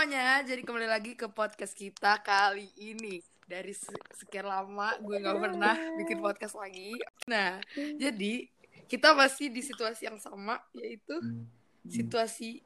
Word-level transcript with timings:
semuanya, 0.00 0.40
jadi 0.48 0.64
kembali 0.64 0.88
lagi 0.88 1.12
ke 1.12 1.28
podcast 1.28 1.76
kita 1.76 2.24
kali 2.24 2.72
ini. 2.80 3.20
Dari 3.44 3.76
sekian 4.16 4.48
lama 4.48 4.96
gue 4.96 5.20
gak 5.20 5.36
pernah 5.36 5.76
bikin 6.00 6.24
podcast 6.24 6.56
lagi. 6.56 6.96
Nah, 7.28 7.60
jadi 7.76 8.48
kita 8.88 9.12
masih 9.12 9.52
di 9.52 9.60
situasi 9.60 10.08
yang 10.08 10.16
sama 10.16 10.56
Yaitu 10.72 11.20
situasi 11.84 12.64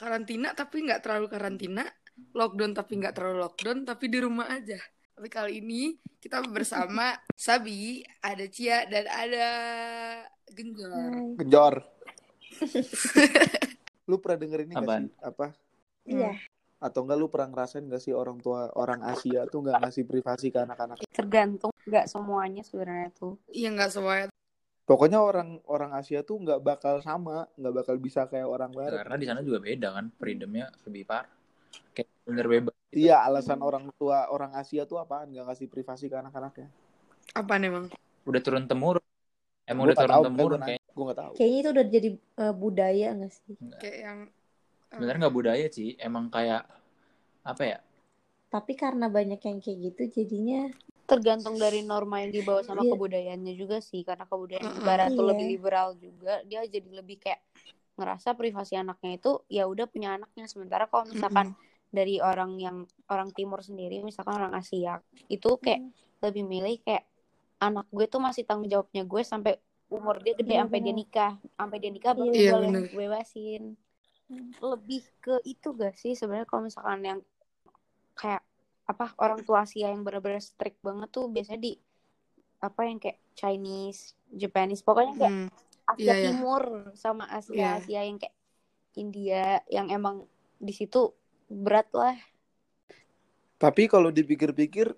karantina 0.00 0.56
tapi 0.56 0.88
gak 0.88 1.04
terlalu 1.04 1.28
karantina 1.28 1.84
Lockdown 2.32 2.72
tapi 2.72 3.04
gak 3.04 3.20
terlalu 3.20 3.44
lockdown, 3.44 3.84
tapi 3.84 4.08
di 4.08 4.16
rumah 4.24 4.48
aja. 4.48 4.80
Tapi 5.12 5.28
kali 5.28 5.60
ini 5.60 5.92
kita 6.24 6.40
bersama 6.48 7.20
Sabi, 7.36 8.00
ada 8.24 8.48
Cia, 8.48 8.88
dan 8.88 9.04
ada 9.12 9.48
Genjor. 10.56 11.36
Genjor. 11.36 11.74
Lu 14.08 14.16
pernah 14.24 14.40
denger 14.40 14.64
ini 14.64 14.72
gak 14.72 14.88
sih? 15.04 15.12
Apa? 15.20 15.65
Iya, 16.06 16.32
Atau 16.78 17.02
enggak 17.02 17.18
lu 17.18 17.26
pernah 17.26 17.48
ngerasain 17.50 17.84
gak 17.88 18.02
sih 18.04 18.14
orang 18.14 18.38
tua 18.38 18.70
orang 18.78 19.02
Asia 19.02 19.42
tuh 19.50 19.64
nggak 19.64 19.82
ngasih 19.82 20.04
privasi 20.06 20.54
ke 20.54 20.62
anak-anak? 20.62 21.02
tergantung 21.10 21.72
nggak 21.88 22.06
semuanya 22.06 22.62
sebenarnya 22.62 23.10
tuh. 23.16 23.34
Iya 23.50 23.72
gak 23.74 23.90
semuanya 23.94 24.26
Pokoknya 24.86 25.18
orang 25.18 25.58
orang 25.66 25.98
Asia 25.98 26.22
tuh 26.22 26.38
nggak 26.38 26.62
bakal 26.62 27.02
sama, 27.02 27.50
nggak 27.58 27.74
bakal 27.74 27.98
bisa 27.98 28.30
kayak 28.30 28.46
orang 28.46 28.70
barat. 28.70 29.02
karena 29.02 29.16
di 29.18 29.26
sana 29.26 29.40
juga 29.42 29.58
beda 29.58 29.88
kan 29.98 30.06
freedomnya 30.14 30.70
lebih 30.86 31.02
par 31.02 31.26
kayak 31.90 32.06
bener 32.22 32.46
bebas 32.46 32.74
Iya, 32.94 33.18
alasan 33.26 33.60
orang 33.66 33.90
tua 33.98 34.30
orang 34.30 34.54
Asia 34.54 34.86
tuh 34.86 35.02
apaan? 35.02 35.34
Nggak 35.34 35.42
ngasih 35.52 35.66
privasi 35.66 36.06
ke 36.06 36.16
anak-anaknya? 36.22 36.70
Apaan 37.34 37.66
emang? 37.66 37.84
udah 38.26 38.40
turun 38.42 38.64
temurun 38.70 39.02
Gua 39.02 39.70
emang 39.70 39.82
udah 39.90 39.94
nggak 39.98 40.06
turun 40.06 40.14
tahu, 40.14 40.24
temurun 40.30 40.60
kayak 40.62 40.80
gue 40.86 41.04
nggak 41.04 41.18
tahu. 41.18 41.32
Kayaknya 41.34 41.58
itu 41.58 41.68
udah 41.74 41.86
jadi 41.90 42.08
eh, 42.14 42.54
budaya 42.54 43.06
nggak 43.18 43.32
sih? 43.34 43.54
Kayak 43.82 43.96
yang 44.06 44.18
sebenarnya 44.92 45.20
nggak 45.26 45.36
budaya 45.38 45.66
sih 45.76 45.88
emang 46.06 46.24
kayak 46.34 46.62
apa 47.50 47.62
ya 47.72 47.78
Tapi 48.52 48.72
karena 48.82 49.06
banyak 49.16 49.40
yang 49.48 49.58
kayak 49.64 49.78
gitu, 49.90 50.02
jadinya 50.22 50.70
tergantung 51.10 51.56
dari 51.64 51.80
norma 51.86 52.22
yang 52.22 52.32
dibawa 52.34 52.60
sama 52.66 52.82
Iya. 52.82 52.90
kebudayaannya 52.90 53.54
juga 53.58 53.76
sih. 53.82 54.00
Karena 54.06 54.24
kebudayaan 54.30 54.70
Mm-mm. 54.70 54.86
barat 54.88 55.10
tuh 55.18 55.24
Iya. 55.24 55.34
lebih 55.34 55.46
liberal 55.52 55.88
juga, 55.98 56.32
dia 56.48 56.60
jadi 56.74 56.88
lebih 57.02 57.16
kayak 57.24 57.40
ngerasa 57.98 58.28
privasi 58.38 58.74
anaknya 58.82 59.10
itu 59.18 59.30
ya 59.50 59.62
udah 59.72 59.86
punya 59.92 60.08
anaknya. 60.16 60.44
Sementara 60.52 60.84
kalau 60.90 61.04
misalkan 61.10 61.46
dari 61.90 62.18
orang 62.22 62.50
yang 62.60 62.76
orang 63.12 63.30
timur 63.36 63.60
sendiri, 63.68 64.00
misalkan 64.06 64.34
orang 64.40 64.54
Asia, 64.60 65.00
itu 65.30 65.48
kayak 65.64 65.82
lebih 66.24 66.44
milih 66.46 66.74
kayak 66.86 67.04
anak 67.62 67.86
gue 67.96 68.06
tuh 68.12 68.20
masih 68.22 68.42
tanggung 68.48 68.68
jawabnya 68.72 69.02
gue 69.06 69.22
sampai 69.24 69.52
umur 69.88 70.18
dia 70.24 70.34
gede 70.36 70.54
Iya, 70.54 70.60
sampai 70.60 70.78
dia 70.84 70.92
nikah 70.96 71.32
sampai 71.58 71.76
dia 71.82 71.90
nikah 71.94 72.12
baru 72.18 72.36
Iya, 72.36 72.50
boleh 72.52 72.72
benar. 72.72 72.84
bebasin 72.92 73.62
lebih 74.58 75.06
ke 75.22 75.38
itu 75.46 75.70
gak 75.76 75.94
sih 75.94 76.18
sebenarnya 76.18 76.48
kalau 76.50 76.66
misalkan 76.66 77.00
yang 77.06 77.20
kayak 78.18 78.42
apa 78.86 79.14
orang 79.18 79.42
tua 79.42 79.66
Asia 79.66 79.90
yang 79.90 80.02
benar-benar 80.06 80.42
strict 80.42 80.78
banget 80.82 81.10
tuh 81.10 81.26
biasanya 81.30 81.60
di 81.62 81.72
apa 82.62 82.86
yang 82.86 82.98
kayak 82.98 83.18
Chinese, 83.36 84.16
Japanese 84.32 84.82
pokoknya 84.82 85.14
kayak 85.14 85.34
Hmm. 85.34 85.48
Asia 85.86 86.02
Iya, 86.02 86.14
iya. 86.18 86.24
Timur 86.34 86.62
sama 86.98 87.24
Asia 87.30 87.54
Iya. 87.54 87.70
Asia 87.78 88.00
yang 88.02 88.18
kayak 88.18 88.36
India 88.96 89.44
yang 89.70 89.86
emang 89.92 90.26
di 90.58 90.72
situ 90.74 91.12
berat 91.46 91.86
lah 91.94 92.16
Tapi 93.56 93.88
kalau 93.88 94.12
dipikir-pikir, 94.12 94.92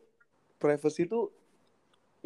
privacy 0.59 1.07
itu 1.07 1.31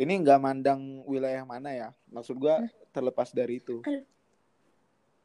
ini 0.01 0.17
nggak 0.25 0.41
mandang 0.41 1.05
wilayah 1.05 1.45
mana 1.45 1.77
ya. 1.77 1.89
Maksud 2.09 2.41
gua 2.41 2.65
terlepas 2.89 3.29
dari 3.37 3.61
itu. 3.61 3.85
Aduh. 3.85 4.01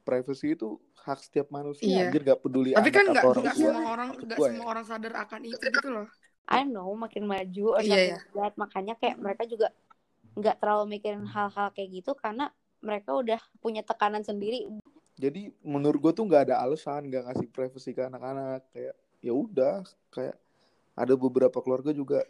Privacy 0.08 0.56
itu 0.56 0.80
hak 1.04 1.20
setiap 1.20 1.52
manusia. 1.52 1.84
Iya. 1.84 2.08
Anjir 2.08 2.22
nggak 2.24 2.40
peduli 2.40 2.72
Tapi 2.72 2.90
kan 2.96 3.06
nggak 3.12 3.26
orang 3.28 3.44
nggak 3.44 3.56
tua. 3.56 3.68
semua 3.68 3.88
orang 3.92 4.10
nggak 4.16 4.38
ya. 4.40 4.48
semua 4.48 4.66
orang 4.72 4.86
sadar 4.88 5.14
akan 5.28 5.42
itu 5.44 5.66
gitu 5.68 5.90
loh. 5.92 6.08
I 6.48 6.64
know 6.64 6.88
makin 6.96 7.28
maju 7.28 7.66
orang 7.76 7.84
Iya, 7.92 7.98
iya. 8.16 8.18
lihat 8.32 8.56
makanya 8.56 8.96
kayak 8.96 9.20
mereka 9.20 9.44
juga 9.44 9.68
nggak 10.40 10.56
terlalu 10.64 10.84
mikirin 10.96 11.28
hal-hal 11.28 11.68
kayak 11.76 11.90
gitu 11.92 12.16
karena 12.16 12.48
mereka 12.80 13.12
udah 13.12 13.42
punya 13.60 13.84
tekanan 13.84 14.24
sendiri 14.24 14.64
Jadi 15.18 15.50
menurut 15.66 15.98
gue 15.98 16.14
tuh 16.14 16.24
nggak 16.24 16.48
ada 16.48 16.62
alasan 16.62 17.10
nggak 17.10 17.26
ngasih 17.26 17.48
privacy 17.50 17.90
ke 17.92 18.06
anak-anak 18.06 18.64
kayak 18.72 18.94
ya 19.20 19.34
udah 19.34 19.82
kayak 20.14 20.38
ada 20.94 21.14
beberapa 21.18 21.58
keluarga 21.60 21.90
juga 21.90 22.22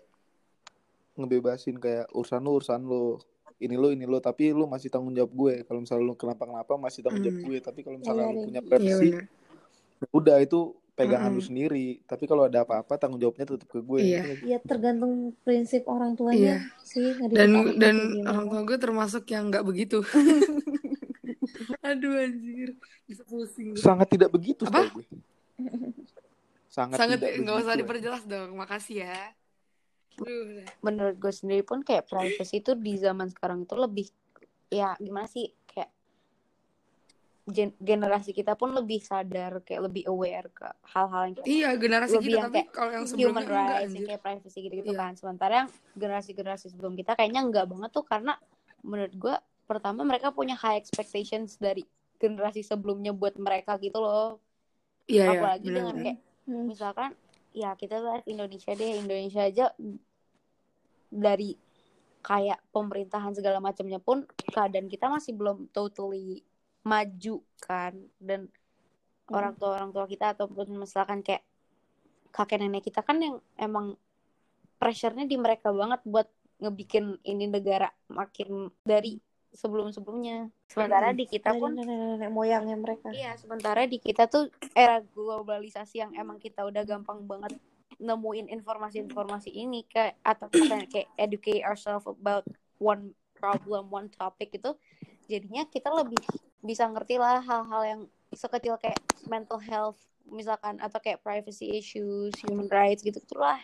ngebebasin 1.13 1.77
kayak 1.77 2.07
urusan 2.13 2.39
lu 2.39 2.51
urusan 2.57 2.81
lu 2.85 3.17
ini 3.57 3.73
lo 3.73 3.89
ini 3.89 4.03
lo 4.03 4.17
tapi 4.17 4.49
lu 4.49 4.65
masih 4.65 4.87
tanggung 4.87 5.11
jawab 5.11 5.31
gue 5.31 5.53
kalau 5.63 5.79
misalnya 5.79 6.03
lu 6.03 6.13
kenapa-kenapa 6.13 6.73
masih 6.75 7.01
tanggung 7.01 7.21
jawab 7.21 7.37
Hmm. 7.37 7.47
gue 7.47 7.57
tapi 7.59 7.79
kalau 7.81 7.97
misalnya 7.97 8.21
Iya, 8.21 8.29
lu 8.29 8.35
iya. 8.35 8.45
punya 8.45 8.59
Iya 8.59 8.67
privacy 8.67 9.09
benar. 9.09 9.25
udah 10.11 10.37
itu 10.39 10.59
pegangan 10.93 11.29
lu 11.29 11.35
Mm-mm. 11.35 11.47
sendiri 11.47 11.85
tapi 12.03 12.23
kalau 12.25 12.43
ada 12.43 12.61
apa-apa 12.61 12.93
tanggung 12.95 13.17
jawabnya 13.17 13.45
tetap 13.47 13.65
ke 13.65 13.79
gue 13.79 13.99
Iya. 13.99 14.21
ya 14.41 14.57
tergantung 14.59 15.13
prinsip 15.41 15.85
orang 15.85 16.13
Iya. 16.13 16.17
tuanya 16.17 16.55
sih 16.83 17.13
ngedidik 17.13 17.37
Dan 17.37 17.49
dan 17.77 17.95
orang 18.23 18.45
tua 18.47 18.61
gue 18.63 18.77
termasuk 18.77 19.23
yang 19.27 19.49
nggak 19.49 19.61
begitu. 19.63 20.01
Aduh 21.83 22.13
anjir, 22.15 22.75
bisa 23.05 23.23
pusing. 23.23 23.71
gue. 23.71 23.79
sangat 23.79 24.07
tidak 24.07 24.29
begitu 24.29 24.65
Apa? 24.65 24.89
gue 24.91 25.05
sangat, 26.67 26.97
Sangat 26.99 27.17
tidak 27.19 27.41
nggak 27.41 27.57
usah 27.57 27.75
diperjelas 27.75 28.23
dong. 28.23 28.53
Makasih 28.53 29.01
ya. 29.01 29.17
Menurut 30.81 31.15
gue 31.17 31.33
sendiri 31.33 31.61
pun 31.61 31.81
kayak 31.81 32.09
privacy 32.09 32.59
itu 32.59 32.73
di 32.73 32.97
zaman 32.97 33.29
sekarang 33.29 33.63
itu 33.63 33.75
lebih 33.75 34.07
ya 34.67 34.97
gimana 34.97 35.25
sih 35.25 35.47
kayak 35.63 35.89
gen- 37.47 37.77
generasi 37.79 38.35
kita 38.35 38.59
pun 38.59 38.75
lebih 38.75 38.99
sadar 38.99 39.63
kayak 39.63 39.87
lebih 39.87 40.03
aware 40.11 40.51
ke 40.51 40.67
hal-hal 40.91 41.21
yang 41.31 41.35
kayak 41.39 41.47
Iya 41.47 41.69
generasi 41.79 42.15
Lebih 42.19 42.25
kita 42.27 42.35
yang 42.35 42.45
tapi 42.51 42.55
kayak 42.59 42.69
kalau 42.75 42.91
yang 42.91 43.05
sebelumnya 43.07 43.31
human 43.31 43.43
enggak 43.47 43.63
rights 43.71 43.93
yang 43.95 44.05
kayak 44.05 44.21
privacy 44.21 44.57
gitu-gitu 44.59 44.91
Iya. 44.91 44.99
kan 44.99 45.11
sementara 45.15 45.53
yang 45.63 45.69
generasi-generasi 45.95 46.65
sebelum 46.75 46.93
kita 46.99 47.11
kayaknya 47.15 47.41
enggak 47.47 47.65
banget 47.71 47.89
tuh 47.95 48.03
karena 48.03 48.33
menurut 48.83 49.13
gue 49.15 49.35
pertama 49.63 50.03
mereka 50.03 50.31
punya 50.31 50.55
high 50.59 50.75
expectations 50.75 51.55
dari 51.55 51.87
generasi 52.19 52.63
sebelumnya 52.63 53.15
buat 53.15 53.39
mereka 53.39 53.79
gitu 53.79 53.99
loh 54.03 54.43
Iya 55.07 55.23
iya. 55.23 55.31
apalagi 55.31 55.67
benar, 55.71 55.75
dengan 55.79 55.95
kayak 56.03 56.19
misalkan 56.67 57.09
ya 57.55 57.71
kita 57.79 57.95
lihat 58.03 58.27
Indonesia 58.27 58.71
deh 58.75 58.91
Indonesia 58.99 59.41
aja 59.47 59.65
dari 61.07 61.55
kayak 62.21 62.59
pemerintahan 62.75 63.31
segala 63.31 63.63
macamnya 63.63 64.01
pun 64.03 64.27
keadaan 64.51 64.91
kita 64.91 65.07
masih 65.07 65.31
belum 65.37 65.71
totally 65.71 66.43
maju 66.83 67.43
kan. 67.63 67.95
Dan 68.19 68.51
Hmm. 69.27 69.35
orang 69.35 69.53
tua 69.59 69.69
orang 69.75 69.91
tua 69.91 70.07
kita 70.07 70.31
ataupun 70.31 70.71
misalkan 70.79 71.19
kayak 71.19 71.43
kakek 72.31 72.63
nenek 72.63 72.87
kita 72.87 73.03
kan 73.03 73.19
yang 73.19 73.43
emang 73.59 73.99
pressure-nya 74.79 75.27
di 75.27 75.35
mereka 75.35 75.75
banget 75.75 75.99
buat 76.07 76.31
ngebikin 76.63 77.19
ini 77.27 77.51
negara 77.51 77.91
makin 78.07 78.71
dari 78.87 79.19
sebelum-sebelumnya. 79.51 80.47
Sementara 80.69 81.11
di 81.11 81.25
kita 81.27 81.55
pun 81.59 81.75
nenek-nenek 81.75 82.31
moyangnya 82.31 82.77
mereka. 82.77 83.09
Iya, 83.11 83.35
sementara 83.35 83.83
di 83.83 83.97
kita 83.99 84.29
tuh 84.31 84.47
era 84.77 85.01
globalisasi 85.01 85.95
yang 86.07 86.11
emang 86.15 86.37
kita 86.39 86.63
udah 86.63 86.83
gampang 86.87 87.25
banget 87.25 87.57
nemuin 87.97 88.53
informasi-informasi 88.53 89.49
ini 89.49 89.85
kayak 89.89 90.21
atau 90.21 90.47
kayak 90.49 91.09
educate 91.17 91.65
ourselves 91.65 92.05
about 92.05 92.45
one 92.77 93.13
problem, 93.37 93.89
one 93.89 94.09
topic 94.13 94.53
itu 94.53 94.73
jadinya 95.29 95.65
kita 95.69 95.89
lebih 95.91 96.21
bisa 96.61 96.89
ngerti 96.89 97.21
lah 97.21 97.41
hal-hal 97.41 97.81
yang 97.85 98.01
sekecil 98.33 98.77
kayak 98.81 98.97
mental 99.29 99.61
health 99.61 99.97
misalkan 100.27 100.77
atau 100.83 100.99
kayak 100.99 101.23
privacy 101.23 101.79
issues, 101.79 102.35
human 102.43 102.67
rights 102.67 103.03
gitu 103.03 103.19
lah. 103.39 103.59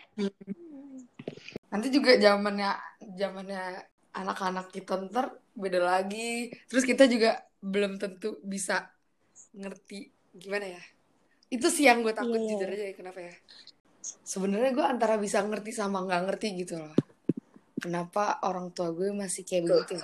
Nanti 1.68 1.92
juga 1.92 2.16
zamannya 2.16 2.72
zamannya 3.18 3.84
anak-anak 4.14 4.72
kita 4.72 4.96
ntar 5.10 5.36
beda 5.52 5.80
lagi. 5.82 6.54
Terus 6.70 6.84
kita 6.88 7.04
juga 7.04 7.44
belum 7.60 8.00
tentu 8.00 8.40
bisa 8.40 8.88
ngerti 9.52 10.08
gimana 10.32 10.80
ya. 10.80 10.82
Itu 11.52 11.68
sih 11.68 11.86
yang 11.86 12.00
gue 12.00 12.16
takut 12.16 12.40
iya. 12.40 12.48
jujur 12.56 12.68
aja 12.72 12.84
ya, 12.90 12.94
kenapa 12.96 13.20
ya. 13.20 13.34
Sebenarnya 14.04 14.76
gue 14.76 14.84
antara 14.84 15.16
bisa 15.16 15.40
ngerti 15.40 15.72
sama 15.72 16.04
nggak 16.04 16.22
ngerti 16.28 16.48
gitu 16.60 16.76
loh. 16.76 16.94
Kenapa 17.80 18.44
orang 18.44 18.72
tua 18.72 18.92
gue 18.92 19.12
masih 19.12 19.44
kayak 19.44 19.64
begitu? 19.64 19.96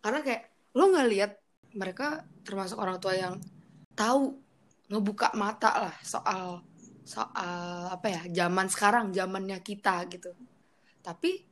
Karena 0.00 0.20
kayak 0.24 0.42
lo 0.72 0.88
nggak 0.88 1.08
lihat 1.12 1.32
mereka 1.76 2.24
termasuk 2.44 2.80
orang 2.80 2.96
tua 3.00 3.14
yang 3.16 3.34
tahu 3.92 4.36
ngebuka 4.92 5.32
mata 5.36 5.88
lah 5.88 5.96
soal 6.04 6.60
soal 7.02 7.88
apa 7.90 8.06
ya 8.08 8.20
zaman 8.44 8.68
sekarang 8.68 9.10
zamannya 9.10 9.58
kita 9.64 10.06
gitu 10.12 10.32
tapi 11.02 11.42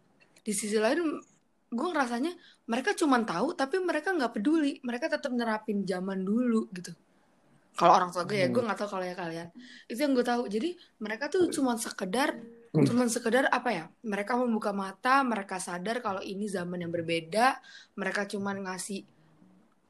di 0.41 0.53
sisi 0.55 0.79
lain 0.79 1.21
gue 1.71 1.89
ngerasanya 1.91 2.33
mereka 2.71 2.95
cuma 2.95 3.19
tahu 3.23 3.57
tapi 3.57 3.83
mereka 3.83 4.15
nggak 4.15 4.41
peduli 4.41 4.79
mereka 4.87 5.11
tetap 5.11 5.33
nerapin 5.35 5.83
zaman 5.83 6.23
dulu 6.23 6.71
gitu 6.71 6.95
kalau 7.75 7.93
orang 7.97 8.11
tua 8.11 8.25
gue 8.25 8.37
ya 8.37 8.47
Hmm. 8.47 8.55
gue 8.55 8.63
nggak 8.67 8.79
tahu 8.79 8.89
kalau 8.91 9.05
ya 9.05 9.15
kalian. 9.15 9.49
Itu 9.87 10.01
yang 10.01 10.13
gue 10.13 10.23
tahu. 10.23 10.43
Jadi 10.47 10.75
mereka 10.99 11.27
tuh 11.27 11.49
cuma 11.49 11.75
sekedar 11.77 12.37
cuma 12.71 13.03
sekedar 13.11 13.51
apa 13.51 13.71
ya 13.75 13.85
mereka 14.01 14.39
membuka 14.39 14.71
mata 14.71 15.27
mereka 15.27 15.59
sadar 15.59 15.99
kalau 15.99 16.23
ini 16.23 16.47
zaman 16.47 16.79
yang 16.79 16.95
berbeda 16.95 17.59
mereka 17.99 18.31
cuma 18.31 18.55
ngasih 18.55 19.03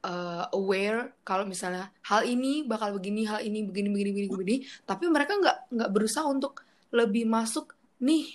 uh, 0.01 0.49
aware 0.49 1.13
kalau 1.21 1.45
misalnya 1.45 1.93
hal 2.01 2.25
ini 2.25 2.65
bakal 2.65 2.89
begini 2.97 3.29
hal 3.29 3.37
ini 3.45 3.61
begini 3.61 3.93
begini 3.93 4.09
begini 4.11 4.27
begini. 4.33 4.55
Tapi 4.81 5.05
mereka 5.07 5.37
nggak 5.37 5.57
nggak 5.77 5.89
berusaha 5.93 6.25
untuk 6.25 6.65
lebih 6.89 7.29
masuk 7.29 7.77
nih 8.01 8.25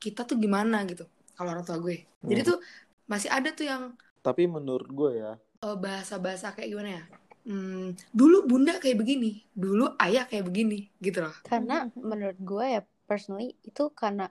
kita 0.00 0.24
tuh 0.24 0.40
gimana? 0.40 0.80
gitu 0.88 1.04
kalau 1.36 1.52
orang 1.52 1.64
tua 1.64 1.76
gue. 1.76 2.08
Jadi 2.24 2.40
Hmm. 2.40 2.48
tuh 2.48 2.58
masih 3.04 3.28
ada 3.28 3.52
tuh 3.52 3.68
yang 3.68 3.82
Tapi 4.20 4.44
menurut 4.44 4.88
gue 4.88 5.10
ya, 5.16 5.32
uh, 5.60 5.76
bahasa-bahasa 5.76 6.52
kayak 6.52 6.68
gimana 6.68 6.90
ya 6.92 7.04
Hmm, 7.40 7.96
dulu 8.12 8.44
bunda 8.44 8.76
kayak 8.76 9.00
begini 9.00 9.40
dulu 9.50 9.96
ayah 9.96 10.28
kayak 10.28 10.44
begini 10.44 10.92
gitu 10.98 11.24
loh 11.24 11.32
karena 11.42 11.88
menurut 11.96 12.36
gue 12.36 12.66
ya 12.68 12.80
personally 13.06 13.56
itu 13.62 13.88
karena 13.90 14.28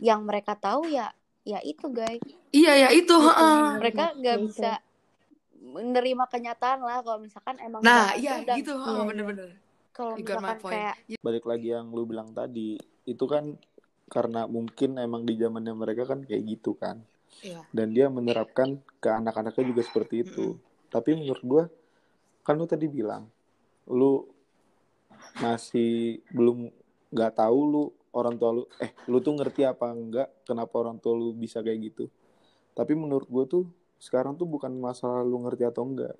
yang 0.00 0.24
mereka 0.24 0.56
tahu 0.56 0.88
ya 0.88 1.12
ya 1.44 1.60
itu 1.60 1.86
guys 1.88 2.24
iya 2.50 2.72
ya 2.74 2.88
itu 2.88 3.04
Gitu, 3.04 3.20
heeh. 3.20 3.52
bener. 3.54 3.78
mereka 3.78 4.04
nggak 4.12 4.32
Ya 4.32 4.40
itu. 4.40 4.46
bisa 4.48 4.70
menerima 5.60 6.24
kenyataan 6.24 6.80
lah 6.80 7.04
kalau 7.04 7.20
misalkan 7.20 7.56
emang 7.60 7.80
nah 7.80 8.14
iya 8.14 8.40
udah 8.40 8.56
gitu 8.56 8.72
Iya, 8.74 8.90
iya. 8.90 9.02
bener-bener 9.04 9.48
kalau 9.92 10.14
misalkan 10.14 10.58
kayak 10.62 10.94
balik 11.18 11.44
lagi 11.44 11.68
yang 11.68 11.90
lu 11.90 12.06
bilang 12.06 12.30
tadi, 12.30 12.78
itu 13.02 13.24
kan 13.26 13.58
karena 14.06 14.46
mungkin 14.46 14.94
emang 14.94 15.26
di 15.26 15.34
zamannya 15.34 15.74
mereka 15.74 16.06
kan 16.06 16.22
kayak 16.22 16.46
gitu 16.48 16.78
kan. 16.78 17.02
iya 17.42 17.66
Dan 17.68 17.90
dia 17.90 18.06
menerapkan 18.06 18.78
ke 19.02 19.08
anak-anaknya 19.10 19.64
juga 19.66 19.82
seperti 19.82 20.22
itu. 20.22 20.54
Tapi 20.86 21.18
menurut 21.18 21.42
gue, 21.42 21.62
kan 22.48 22.56
lu 22.56 22.64
tadi 22.64 22.88
bilang, 22.88 23.28
lu 23.84 24.24
masih 25.44 26.24
belum 26.32 26.72
nggak 27.12 27.36
tahu 27.36 27.58
lu 27.68 27.84
orang 28.16 28.40
tua 28.40 28.50
lu, 28.56 28.64
eh 28.80 28.96
lu 29.04 29.20
tuh 29.20 29.36
ngerti 29.36 29.68
apa 29.68 29.92
enggak, 29.92 30.32
kenapa 30.48 30.72
orang 30.80 30.96
tua 30.96 31.12
lu 31.12 31.36
bisa 31.36 31.60
kayak 31.60 31.92
gitu. 31.92 32.08
Tapi 32.72 32.96
menurut 32.96 33.28
gue 33.28 33.44
tuh, 33.44 33.64
sekarang 34.00 34.32
tuh 34.32 34.48
bukan 34.48 34.72
masalah 34.80 35.20
lu 35.20 35.44
ngerti 35.44 35.68
atau 35.68 35.84
enggak. 35.84 36.16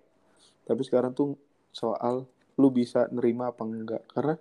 Tapi 0.68 0.84
sekarang 0.84 1.16
tuh 1.16 1.40
soal 1.72 2.28
lu 2.60 2.68
bisa 2.68 3.08
nerima 3.08 3.48
apa 3.48 3.64
enggak. 3.64 4.04
Karena 4.12 4.36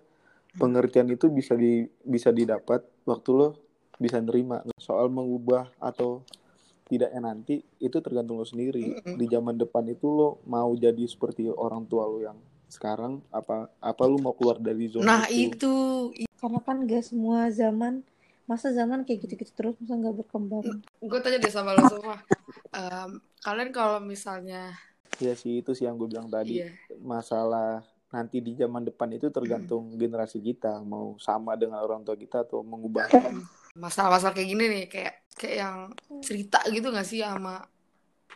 pengertian 0.59 1.07
itu 1.07 1.31
bisa 1.31 1.55
di 1.55 1.87
bisa 2.03 2.35
didapat 2.35 2.83
waktu 3.07 3.29
lo 3.31 3.55
bisa 3.95 4.19
nerima 4.19 4.59
soal 4.75 5.07
mengubah 5.07 5.71
atau 5.79 6.21
tidaknya 6.87 7.21
nanti 7.21 7.61
itu 7.83 7.97
tergantung 7.99 8.39
lo 8.39 8.47
sendiri. 8.47 9.03
Di 9.03 9.25
zaman 9.27 9.59
depan 9.59 9.83
itu 9.91 10.07
lo 10.07 10.39
mau 10.47 10.71
jadi 10.73 11.03
seperti 11.03 11.51
orang 11.51 11.83
tua 11.85 12.07
lo 12.07 12.23
yang 12.23 12.39
sekarang 12.67 13.23
apa 13.31 13.71
apa 13.79 14.03
lo 14.03 14.19
mau 14.19 14.35
keluar 14.35 14.59
dari 14.59 14.91
zona 14.91 15.07
nah 15.07 15.23
itu? 15.27 15.55
itu. 15.55 15.75
Karena 16.37 16.59
kan 16.63 16.83
gak 16.83 17.03
semua 17.03 17.47
zaman 17.51 18.03
masa 18.47 18.71
zaman 18.71 19.03
kayak 19.03 19.27
gitu-gitu 19.27 19.51
terus 19.51 19.75
masa 19.83 19.99
nggak 19.99 20.23
berkembang. 20.23 20.63
gue 21.03 21.19
tanya 21.19 21.43
deh 21.43 21.51
sama 21.51 21.75
lo 21.75 21.83
semua. 21.91 22.15
Em, 22.71 23.19
kalian 23.43 23.75
kalau 23.75 23.99
misalnya 23.99 24.71
ya 25.19 25.33
sih 25.35 25.59
itu 25.59 25.75
sih 25.75 25.83
yang 25.83 25.99
gue 25.99 26.07
bilang 26.07 26.31
tadi. 26.31 26.63
Iya. 26.63 26.71
Masalah 27.03 27.83
nanti 28.07 28.39
di 28.39 28.55
zaman 28.55 28.87
depan 28.87 29.11
itu 29.11 29.27
tergantung 29.27 29.91
generasi 29.99 30.39
kita 30.39 30.79
mau 30.79 31.19
sama 31.19 31.59
dengan 31.59 31.83
orang 31.83 32.07
tua 32.07 32.15
kita 32.15 32.47
atau 32.47 32.63
mengubah. 32.63 33.11
Masalah-masalah 33.83 34.33
kayak 34.33 34.47
gini 34.47 34.63
nih 34.71 34.85
kayak 34.87 35.26
kayak 35.37 35.55
yang 35.61 35.77
cerita 36.25 36.59
gitu 36.73 36.89
gak 36.89 37.07
sih 37.07 37.21
sama 37.21 37.61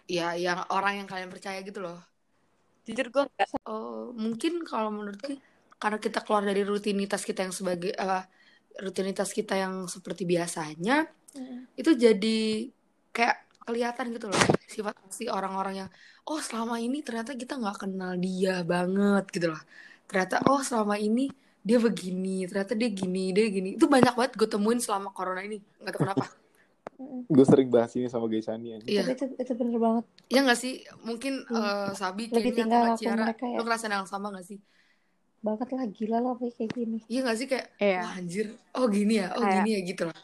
ya 0.06 0.38
yang 0.38 0.64
orang 0.70 1.04
yang 1.04 1.08
kalian 1.10 1.34
percaya 1.34 1.60
gitu 1.66 1.82
loh. 1.82 2.00
Jujur 2.86 3.08
gue 3.14 3.24
nggak 3.30 3.50
oh 3.70 4.10
mungkin 4.14 4.66
kalau 4.66 4.90
menurutku 4.90 5.38
karena 5.82 5.98
kita 5.98 6.22
keluar 6.22 6.46
dari 6.46 6.62
rutinitas 6.62 7.26
kita 7.26 7.46
yang 7.46 7.54
sebagai 7.54 7.94
apa 7.98 8.30
rutinitas 8.82 9.34
kita 9.34 9.58
yang 9.58 9.86
seperti 9.86 10.24
biasanya 10.26 11.10
itu 11.78 11.92
jadi 11.96 12.40
kayak 13.16 13.38
kelihatan 13.64 14.06
gitu 14.16 14.28
loh 14.28 14.42
sifat 14.68 14.96
asli 15.08 15.28
orang-orang 15.28 15.86
yang 15.86 15.90
oh 16.28 16.40
selama 16.40 16.80
ini 16.82 17.04
ternyata 17.06 17.36
kita 17.38 17.60
nggak 17.60 17.88
kenal 17.88 18.16
dia 18.18 18.64
banget 18.66 19.26
gitu 19.32 19.48
loh. 19.52 19.62
Ternyata 20.08 20.44
oh 20.48 20.60
selama 20.64 20.96
ini 21.00 21.32
dia 21.62 21.78
begini 21.78 22.50
ternyata 22.50 22.74
dia 22.74 22.90
gini 22.92 23.32
dia 23.32 23.48
gini. 23.48 23.70
Itu 23.78 23.88
banyak 23.88 24.14
banget 24.16 24.34
gue 24.36 24.48
temuin 24.50 24.80
selama 24.82 25.14
corona 25.14 25.44
ini 25.44 25.62
nggak 25.82 25.94
tahu 25.96 26.04
kenapa. 26.08 26.26
gue 27.24 27.46
sering 27.46 27.68
bahas 27.68 27.92
ini 27.94 28.06
sama 28.06 28.26
Gaisani 28.26 28.68
ya 28.68 28.78
iya 28.84 29.02
itu 29.08 29.26
itu 29.32 29.54
bener 29.54 29.78
banget. 29.78 30.04
ya 30.28 30.40
nggak 30.42 30.56
sih 30.56 30.74
mungkin 31.02 31.46
Hmm. 31.46 31.58
eh, 31.58 31.92
Sabi 31.94 32.28
Lebih 32.28 32.52
tinggal 32.54 32.94
Ciara 32.96 33.26
mereka 33.26 33.46
ya. 33.46 33.56
lo 33.56 33.64
ngerasain 33.64 33.90
yang 33.90 34.06
sama 34.06 34.32
gak 34.32 34.46
sih 34.46 34.60
Banget 35.42 35.74
lah 35.74 35.86
gila 35.88 36.18
lah 36.20 36.34
kayak 36.38 36.70
gini. 36.70 37.02
iya 37.06 37.20
gak 37.24 37.34
sih 37.36 37.48
kayak 37.48 37.68
Iya. 37.78 38.00
wah 38.00 38.14
anjir 38.16 38.46
oh 38.72 38.86
gini 38.86 39.14
ya 39.18 39.28
oh 39.32 39.42
Kayak- 39.42 39.56
gini 39.58 39.70
ya 39.72 39.82
gitu 39.84 40.04
loh 40.06 40.18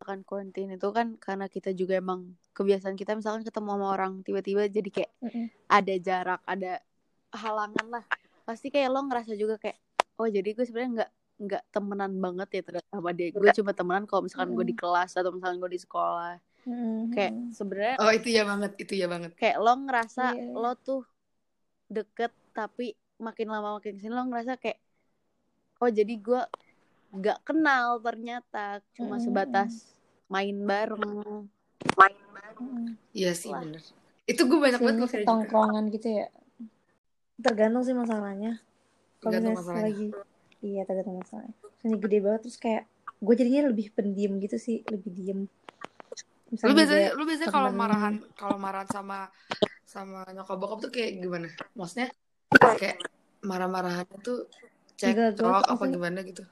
kan 0.00 0.18
quarantine 0.22 0.74
itu 0.74 0.88
kan 0.90 1.14
karena 1.16 1.46
kita 1.46 1.70
juga 1.70 1.94
emang 1.94 2.26
kebiasaan 2.52 2.96
kita 2.96 3.14
misalkan 3.14 3.46
ketemu 3.46 3.68
sama 3.70 3.86
orang 3.88 4.12
tiba-tiba 4.20 4.66
jadi 4.66 4.90
kayak 4.90 5.10
Mm-mm. 5.20 5.46
ada 5.68 5.94
jarak 5.96 6.40
ada 6.42 6.82
halangan 7.30 7.86
lah 7.88 8.04
pasti 8.42 8.68
kayak 8.68 8.90
lo 8.90 8.98
ngerasa 9.02 9.32
juga 9.32 9.56
kayak 9.56 9.78
oh 10.16 10.26
jadi 10.26 10.48
gue 10.48 10.64
sebenarnya 10.64 10.90
nggak 10.98 11.10
nggak 11.42 11.62
temenan 11.74 12.12
banget 12.22 12.48
ya 12.54 12.60
terhadap 12.62 12.86
sama 12.86 13.10
dia 13.10 13.28
gue 13.34 13.50
cuma 13.50 13.74
temenan 13.74 14.06
kalau 14.06 14.22
misalkan 14.22 14.54
gue 14.54 14.66
di 14.66 14.76
kelas 14.78 15.10
atau 15.18 15.34
misalkan 15.34 15.58
gue 15.58 15.70
di 15.74 15.80
sekolah 15.82 16.38
Mm-mm. 16.62 17.10
kayak 17.10 17.32
sebenarnya 17.50 17.96
oh 17.98 18.12
itu 18.14 18.28
ya 18.30 18.46
banget 18.46 18.72
itu 18.78 18.94
ya 18.94 19.06
banget 19.10 19.34
kayak 19.34 19.58
lo 19.58 19.74
ngerasa 19.74 20.38
Iya. 20.38 20.54
lo 20.54 20.72
tuh 20.78 21.02
deket 21.90 22.30
tapi 22.54 22.94
makin 23.18 23.50
lama 23.50 23.82
makin 23.82 23.98
ke 23.98 24.06
sini 24.06 24.14
lo 24.14 24.22
ngerasa 24.30 24.54
kayak 24.56 24.78
oh 25.82 25.90
jadi 25.90 26.14
gue 26.14 26.42
nggak 27.12 27.38
kenal 27.42 27.98
ternyata 27.98 28.78
cuma 28.94 29.18
Mm-mm. 29.18 29.26
sebatas 29.26 29.90
main 30.30 30.54
bareng 30.62 31.50
Mm-mm. 32.62 32.94
iya 33.10 33.34
sih 33.34 33.50
bener 33.50 33.82
itu 34.30 34.46
gue 34.46 34.54
banyak 34.54 34.78
banget 34.78 34.98
juga 35.02 35.10
setongkrongan 35.18 35.84
gitu 35.90 36.08
ya. 36.22 36.30
Tergantung 37.42 37.82
sih 37.82 37.90
masalahnya. 37.90 38.62
Kalau 39.18 39.34
misalnya 39.34 39.58
masalahnya. 39.58 39.82
lagi 39.90 40.06
iya 40.62 40.82
tergantung 40.86 41.18
masalahnya. 41.20 41.54
Misalnya 41.60 41.98
gede 42.00 42.18
banget 42.22 42.40
terus 42.46 42.58
kayak 42.58 42.82
gue 43.22 43.34
jadinya 43.38 43.62
lebih 43.70 43.86
pendiam 43.94 44.32
gitu 44.38 44.56
sih, 44.58 44.86
lebih 44.88 45.10
diem. 45.12 45.40
lu 45.42 46.54
Misalnya 46.54 46.74
biasanya 46.78 47.00
dia 47.00 47.16
lu 47.16 47.22
biasanya 47.24 47.50
kalau 47.50 47.70
marahan 47.72 48.14
kalau 48.36 48.56
marahan 48.60 48.88
sama 48.88 49.18
sama 49.88 50.24
nyokap 50.32 50.56
bokap 50.56 50.78
tuh 50.84 50.90
kayak 50.92 51.20
gimana 51.20 51.48
maksudnya 51.76 52.08
kayak 52.80 53.00
marah-marahan 53.44 54.08
tuh 54.20 54.48
Enggak, 55.02 55.34
cek 55.34 55.42
gue 55.42 55.48
apa 55.48 55.84
gimana 55.88 56.18
gitu 56.22 56.44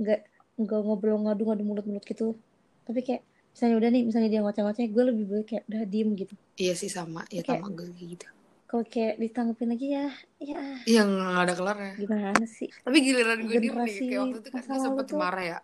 nggak 0.00 0.20
nggak 0.60 0.80
ngobrol 0.84 1.18
ngadu 1.24 1.42
ngadu 1.48 1.62
mulut 1.64 1.84
mulut 1.88 2.04
gitu. 2.04 2.36
Tapi 2.84 3.00
kayak 3.00 3.22
misalnya 3.52 3.76
udah 3.80 3.88
nih, 3.92 4.02
misalnya 4.04 4.28
dia 4.32 4.40
ngoceh-ngoceh, 4.44 4.86
gue 4.88 5.04
lebih 5.04 5.24
baik 5.28 5.46
kayak 5.46 5.64
udah 5.68 5.82
diem 5.88 6.10
gitu. 6.16 6.34
iya 6.60 6.74
sih 6.76 6.90
sama 6.90 7.24
ya 7.32 7.40
sama 7.44 7.68
gue 7.72 7.88
gitu 7.96 8.26
Kalau 8.70 8.86
kayak 8.86 9.18
ditanggepin 9.18 9.74
lagi 9.74 9.86
ya, 9.90 10.06
ya. 10.38 10.62
Iya 10.86 11.02
nggak 11.02 11.42
ada 11.42 11.54
kelarnya 11.58 11.92
gimana 11.98 12.46
sih? 12.46 12.70
tapi 12.70 13.02
giliran 13.02 13.42
gue 13.42 13.58
diem 13.58 13.74
nih 13.82 13.96
kayak 13.98 14.20
waktu 14.22 14.38
itu 14.38 14.48
kan 14.54 14.62
gue 14.62 14.78
sempet 14.78 15.04
tuh. 15.10 15.18
marah 15.18 15.42
ya. 15.42 15.58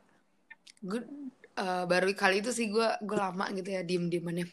Gue 0.83 1.01
eh, 1.55 1.85
baru 1.87 2.11
kali 2.19 2.43
itu 2.43 2.51
sih 2.51 2.67
gue 2.67 2.89
gue 3.07 3.17
lama 3.17 3.47
gitu 3.55 3.71
ya 3.71 3.87
diem 3.87 4.11
diemannya 4.11 4.51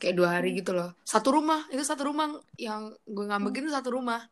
kayak 0.00 0.14
dua 0.16 0.40
hari 0.40 0.56
gitu 0.56 0.72
loh. 0.72 0.96
Satu 1.04 1.36
rumah 1.36 1.68
itu 1.68 1.84
satu 1.84 2.08
rumah 2.08 2.40
yang 2.56 2.88
gue 3.04 3.24
ngambekin 3.28 3.68
itu 3.68 3.72
satu 3.76 3.92
rumah. 4.00 4.24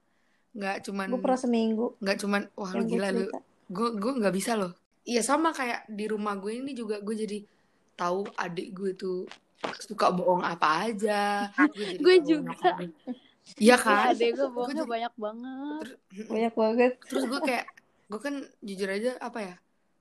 Nggak 0.57 0.89
cuman 0.89 1.09
Gue 1.13 1.21
pernah 1.21 1.41
seminggu. 1.41 1.87
nggak 2.01 2.17
cuman 2.25 2.43
wah 2.57 2.73
lu 2.73 2.77
yang 2.81 2.89
gila 2.89 3.09
lu. 3.13 3.29
gue 3.69 3.89
gue 4.01 4.13
nggak 4.17 4.33
bisa 4.33 4.57
loh. 4.57 4.73
Iya 5.05 5.21
sama 5.21 5.53
kayak 5.53 5.93
di 5.93 6.09
rumah 6.09 6.41
gue 6.41 6.57
ini 6.57 6.73
juga 6.73 7.05
gue 7.05 7.13
jadi 7.13 7.39
tahu 8.01 8.33
adik 8.33 8.69
gue 8.73 8.91
tuh 8.97 9.29
suka 9.77 10.09
bohong 10.09 10.41
apa 10.41 10.89
aja. 10.89 11.53
Gue 12.01 12.17
juga. 12.25 12.57
Iya 13.59 13.75
Wah, 13.75 13.83
kan? 13.83 14.15
adek 14.15 14.31
gue 14.33 14.41
Gue 14.41 14.49
bohongnya 14.51 14.85
banyak 14.87 15.15
banget. 15.17 15.87
Banyak 16.33 16.55
banget. 16.55 16.93
terus 17.05 17.25
gue 17.27 17.41
kayak 17.41 17.67
gue 18.07 18.21
kan 18.21 18.35
jujur 18.61 18.89
aja 18.89 19.17
apa 19.19 19.39
ya 19.41 19.55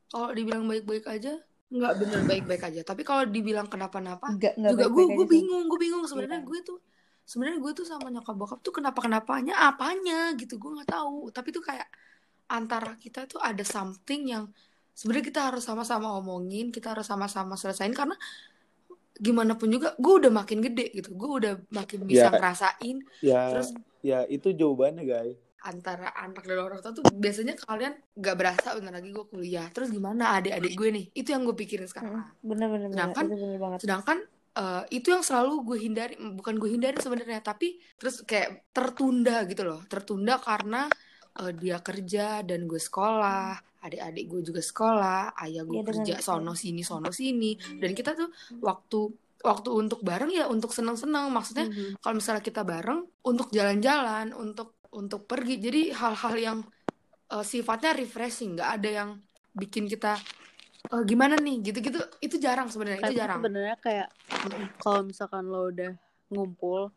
kalau 0.08 0.36
dibilang 0.36 0.68
baik-baik 0.68 1.08
aja 1.08 1.40
nggak 1.72 1.94
bener 1.98 2.20
baik-baik 2.28 2.64
aja. 2.68 2.82
Tapi 2.84 3.02
kalau 3.02 3.24
dibilang 3.24 3.66
kenapa-napa 3.66 4.28
Enggak, 4.28 4.60
enggak 4.60 4.72
juga 4.76 4.86
gue 4.92 5.06
gue 5.16 5.28
bingung 5.28 5.66
gue 5.68 5.80
bingung. 5.80 6.04
Sebenarnya 6.04 6.44
Iya. 6.44 6.48
gue 6.52 6.60
tuh 6.62 6.78
sebenarnya 7.24 7.60
gue 7.64 7.72
tuh 7.72 7.86
sama 7.88 8.12
nyokap 8.12 8.36
bokap 8.36 8.60
tuh 8.60 8.74
kenapa 8.76 9.00
kenapanya 9.00 9.56
apanya 9.72 10.36
gitu 10.36 10.60
gue 10.60 10.68
nggak 10.76 10.92
tahu. 10.92 11.32
Tapi 11.32 11.50
tuh 11.50 11.64
kayak 11.64 11.88
antara 12.46 13.00
kita 13.00 13.24
tuh 13.24 13.40
ada 13.40 13.64
something 13.64 14.28
yang 14.28 14.52
sebenarnya 14.92 15.26
kita 15.32 15.42
harus 15.48 15.64
sama-sama 15.64 16.12
omongin 16.20 16.68
kita 16.68 16.92
harus 16.92 17.08
sama-sama 17.08 17.56
selesain 17.56 17.96
karena 17.96 18.20
gimana 19.22 19.54
pun 19.54 19.70
juga 19.70 19.94
gue 19.96 20.14
udah 20.18 20.32
makin 20.34 20.60
gede 20.60 20.90
gitu 20.92 21.14
gue 21.14 21.30
udah 21.40 21.54
makin 21.70 22.04
bisa 22.04 22.28
Ya. 22.28 22.34
ngerasain 22.34 22.98
ya 23.22 23.42
terus 23.50 23.70
ya 24.02 24.20
itu 24.26 24.50
jawabannya 24.52 25.06
guys 25.06 25.38
antara 25.62 26.10
anak 26.12 26.42
dan 26.42 26.58
orang 26.60 26.82
tua 26.82 26.90
tuh 26.92 27.06
biasanya 27.08 27.54
kalian 27.56 27.94
gak 28.16 28.34
berasa 28.34 28.74
bentar 28.74 28.90
lagi 28.92 29.10
gue 29.10 29.26
kuliah 29.28 29.70
terus 29.70 29.90
gimana 29.90 30.34
adik-adik 30.36 30.74
gue 30.74 30.90
nih 30.90 31.06
itu 31.14 31.30
yang 31.30 31.46
gue 31.46 31.54
pikirin 31.54 31.86
sekarang 31.86 32.18
Mm, 32.18 32.26
Bener 32.44 32.68
bener 32.68 32.82
bener. 32.84 32.98
Sedangkan- 32.98 33.28
Itu 33.28 33.38
bener 33.38 33.60
banget. 33.60 33.80
sedangkan 33.80 34.18
eh, 34.52 34.84
itu 34.92 35.08
yang 35.08 35.22
selalu 35.22 35.54
gue 35.64 35.78
hindari 35.80 36.14
bukan 36.18 36.56
gue 36.58 36.70
hindari 36.72 36.98
sebenarnya 36.98 37.40
tapi 37.40 37.68
terus 37.96 38.20
kayak 38.22 38.68
tertunda 38.72 39.46
gitu 39.46 39.62
loh 39.62 39.86
tertunda 39.86 40.36
karena 40.36 40.90
eh, 41.38 41.54
dia 41.54 41.78
kerja 41.80 42.42
dan 42.42 42.66
gue 42.66 42.82
sekolah 42.82 43.62
adik-adik 43.82 44.26
gue 44.30 44.42
juga 44.46 44.62
sekolah 44.62 45.34
ayah 45.42 45.66
gue 45.66 45.82
dengan 45.82 45.90
kerja 45.90 46.16
betul. 46.18 46.26
sono 46.26 46.54
sini 46.54 46.82
sono 46.82 47.10
sini. 47.10 47.58
Dan 47.82 47.92
kita 47.92 48.14
tuh 48.14 48.30
waktu 48.62 49.00
waktu 49.42 49.70
untuk 49.74 50.06
bareng 50.06 50.30
ya 50.30 50.46
untuk 50.46 50.70
senang-senang 50.70 51.34
maksudnya 51.34 51.66
Mhm. 51.66 51.98
kalau 51.98 52.16
misalnya 52.22 52.46
kita 52.46 52.62
bareng 52.62 53.02
untuk 53.26 53.50
jalan-jalan 53.50 54.38
untuk 54.38 54.78
untuk 54.94 55.26
pergi. 55.26 55.58
Jadi 55.58 55.82
hal-hal 55.92 56.36
yang 56.38 56.58
eh, 57.32 57.42
sifatnya 57.42 57.96
refreshing. 57.96 58.60
Nggak 58.60 58.70
ada 58.70 58.90
yang 58.92 59.10
bikin 59.56 59.90
kita 59.90 60.20
eh, 60.94 61.04
gimana 61.08 61.40
nih? 61.40 61.64
Gitu-gitu. 61.64 61.98
Itu 62.22 62.38
jarang 62.38 62.70
sebenarnya 62.70 63.02
itu 63.10 63.18
jarang. 63.18 63.40
sebenarnya 63.42 63.76
kayak 63.80 64.08
kalau 64.78 65.02
misalkan 65.02 65.48
lo 65.48 65.72
udah 65.72 65.94
ngumpul 66.30 66.92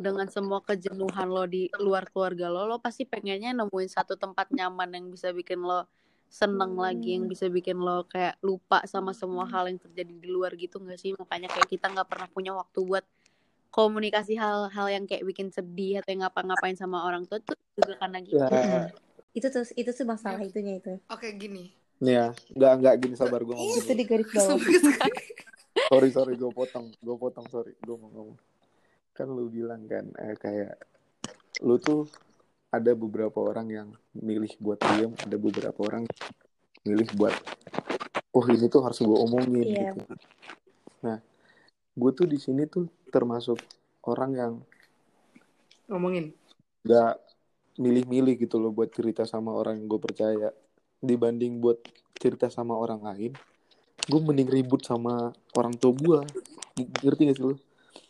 dengan 0.00 0.24
semua 0.32 0.64
kejenuhan 0.64 1.28
lo 1.28 1.44
di 1.44 1.68
luar 1.76 2.08
keluarga 2.08 2.48
lo, 2.48 2.64
lo 2.64 2.80
pasti 2.80 3.04
pengennya 3.04 3.52
nemuin 3.52 3.90
satu 3.90 4.16
tempat 4.16 4.48
nyaman 4.48 4.88
yang 4.96 5.06
bisa 5.12 5.28
bikin 5.30 5.60
lo 5.60 5.84
seneng 6.30 6.78
lagi, 6.78 7.18
yang 7.18 7.26
bisa 7.26 7.50
bikin 7.50 7.82
lo 7.82 8.06
kayak 8.06 8.38
lupa 8.38 8.86
sama 8.86 9.10
semua 9.10 9.50
hal 9.50 9.66
yang 9.66 9.82
terjadi 9.82 10.14
di 10.14 10.28
luar 10.30 10.54
gitu 10.54 10.78
nggak 10.78 10.98
sih? 11.02 11.10
Makanya 11.18 11.50
kayak 11.50 11.66
kita 11.66 11.90
nggak 11.90 12.06
pernah 12.06 12.30
punya 12.30 12.54
waktu 12.54 12.78
buat 12.86 13.02
komunikasi 13.74 14.38
hal-hal 14.38 14.86
yang 14.90 15.04
kayak 15.10 15.26
bikin 15.26 15.50
sedih 15.50 15.98
atau 15.98 16.14
yang 16.14 16.22
ngapa-ngapain 16.22 16.78
sama 16.78 17.02
orang 17.02 17.26
tua 17.26 17.42
tuh 17.42 17.58
juga 17.74 17.98
karena 17.98 18.22
gitu. 18.22 18.38
Ya, 18.38 18.46
Mm-mm. 18.46 18.86
itu 19.30 19.46
tuh 19.46 19.62
itu 19.74 19.90
tuh 19.90 20.06
masalah 20.06 20.42
itunya 20.42 20.82
itu 20.82 20.98
oke 21.06 21.26
gini 21.38 21.70
nih 22.02 22.14
ya, 22.18 22.26
nggak 22.56 22.72
nggak 22.82 22.94
gini 22.98 23.14
sabar 23.14 23.44
gue 23.44 23.54
ngomong 23.54 23.78
itu 23.78 23.92
di 23.92 24.04
garis 24.08 24.26
bawah. 24.32 24.58
Sorry 25.90 26.08
sorry 26.10 26.34
gue 26.34 26.50
potong, 26.50 26.90
gue 26.98 27.16
potong 27.18 27.46
sorry, 27.46 27.76
gue 27.78 27.94
mau 27.94 28.10
ngomong. 28.10 28.38
Kan 29.14 29.28
lu 29.30 29.46
bilang 29.52 29.86
kan 29.86 30.08
eh, 30.18 30.34
kayak 30.34 30.80
lu 31.60 31.76
tuh 31.76 32.08
ada 32.70 32.94
beberapa 32.94 33.38
orang 33.42 33.66
yang 33.68 33.88
milih 34.14 34.54
buat 34.62 34.78
diem, 34.78 35.12
ada 35.18 35.36
beberapa 35.36 35.78
orang 35.82 36.06
milih 36.86 37.10
buat 37.18 37.34
oh 38.30 38.46
ini 38.46 38.70
tuh 38.70 38.80
harus 38.86 39.02
gue 39.02 39.18
omongin 39.26 39.66
Iya. 39.66 39.90
gitu. 39.90 40.00
Nah, 41.02 41.18
gue 41.98 42.10
tuh 42.14 42.26
di 42.30 42.38
sini 42.38 42.64
tuh 42.70 42.86
termasuk 43.10 43.58
orang 44.06 44.30
yang 44.38 44.52
ngomongin 45.90 46.30
nggak 46.86 47.18
milih-milih 47.76 48.34
gitu 48.38 48.56
loh 48.62 48.70
buat 48.70 48.88
cerita 48.94 49.26
sama 49.26 49.50
orang 49.52 49.82
yang 49.82 49.90
gue 49.90 50.00
percaya 50.00 50.48
dibanding 51.02 51.58
buat 51.58 51.82
cerita 52.16 52.46
sama 52.48 52.78
orang 52.78 53.02
lain 53.02 53.32
gue 54.06 54.20
mending 54.20 54.48
ribut 54.48 54.80
sama 54.86 55.34
orang 55.58 55.74
tua 55.76 55.92
gue 55.92 56.18
ngerti 57.04 57.22
gak 57.28 57.36
sih 57.36 57.44
lo 57.44 57.56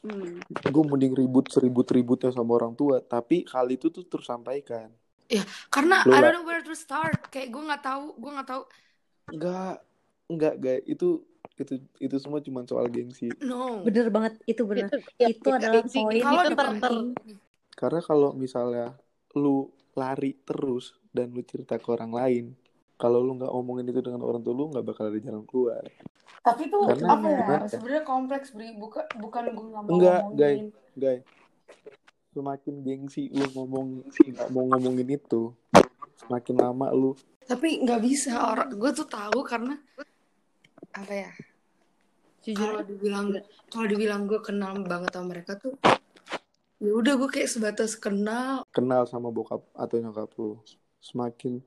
Hmm. 0.01 0.41
gue 0.47 0.85
mending 0.85 1.13
ribut 1.13 1.53
seribut 1.53 1.89
ributnya 1.93 2.33
sama 2.33 2.57
orang 2.57 2.73
tua 2.73 3.05
tapi 3.05 3.45
hal 3.53 3.69
itu 3.69 3.93
tuh 3.93 4.05
tersampaikan. 4.09 4.89
Karena 5.71 6.03
Lu 6.03 6.11
I 6.11 6.19
don't 6.21 6.43
know 6.43 6.47
where 6.47 6.65
to 6.65 6.75
start. 6.75 7.31
Kayak 7.31 7.55
gue 7.55 7.63
nggak 7.63 7.83
tahu 7.85 8.05
gue 8.19 8.31
nggak 8.35 8.49
tahu. 8.49 8.63
Nggak 9.31 9.75
nggak 10.31 10.55
guys. 10.59 10.83
Itu 10.89 11.09
itu 11.61 11.75
itu 12.01 12.17
semua 12.17 12.41
cuma 12.41 12.65
soal 12.65 12.89
gengsi. 12.89 13.29
No. 13.45 13.85
Bener 13.85 14.09
banget 14.09 14.41
itu 14.49 14.65
bener. 14.65 14.89
Itu, 14.89 14.99
ya, 15.21 15.29
itu 15.29 15.49
adalah 15.53 15.85
gengsi- 15.85 16.03
poin 16.03 16.23
Kalau 16.25 16.43
itu 16.43 16.55
ter- 16.57 17.39
karena 17.81 18.01
kalau 18.05 18.31
misalnya 18.37 18.87
lu 19.39 19.71
lari 19.97 20.37
terus 20.45 20.97
dan 21.11 21.33
lu 21.33 21.41
cerita 21.43 21.81
ke 21.81 21.89
orang 21.89 22.13
lain 22.13 22.45
kalau 23.01 23.25
lu 23.25 23.41
nggak 23.41 23.49
omongin 23.49 23.89
itu 23.89 24.05
dengan 24.05 24.21
orang 24.21 24.45
tua 24.45 24.53
lu 24.53 24.69
nggak 24.69 24.85
bakal 24.85 25.09
ada 25.09 25.17
jalan 25.17 25.43
keluar. 25.49 25.81
Tapi 26.45 26.69
tuh 26.69 26.85
Karena- 26.85 27.17
apa 27.17 27.27
ya? 27.29 27.57
sebenarnya 27.65 28.05
kompleks 28.05 28.53
bri. 28.53 28.77
Bukan 28.77 29.05
bukan 29.17 29.43
gue 29.51 29.67
nggak 29.73 29.83
mau 29.83 29.91
Enggak, 29.97 30.21
ngomongin. 30.29 30.65
Guys. 30.95 31.25
Semakin 32.31 32.75
gengsi 32.85 33.33
lu 33.33 33.45
ngomong 33.57 34.05
nggak 34.07 34.49
mau 34.53 34.65
ngomongin 34.69 35.09
itu 35.11 35.51
semakin 36.21 36.57
lama 36.61 36.93
lu 36.93 37.17
tapi 37.43 37.83
nggak 37.83 37.99
bisa. 37.99 38.39
Orang 38.39 38.71
gue 38.71 38.91
tuh 38.95 39.09
tahu 39.11 39.43
karena 39.43 39.75
apa 40.95 41.11
ya? 41.27 41.31
Jujur 42.47 42.63
kalau 42.63 42.83
dibilang 42.87 43.27
kalau 43.67 43.87
dibilang 43.91 44.23
gue 44.31 44.39
kenal 44.39 44.79
banget 44.87 45.11
sama 45.11 45.35
mereka 45.35 45.59
tuh 45.59 45.75
ya 46.81 46.95
udah 46.95 47.19
gue 47.19 47.29
kayak 47.29 47.51
sebatas 47.51 47.99
kenal. 47.99 48.63
Kenal 48.71 49.03
sama 49.05 49.35
bokap 49.35 49.67
atau 49.75 49.97
nyokap 49.99 50.31
lu. 50.39 50.63
Semakin 51.03 51.59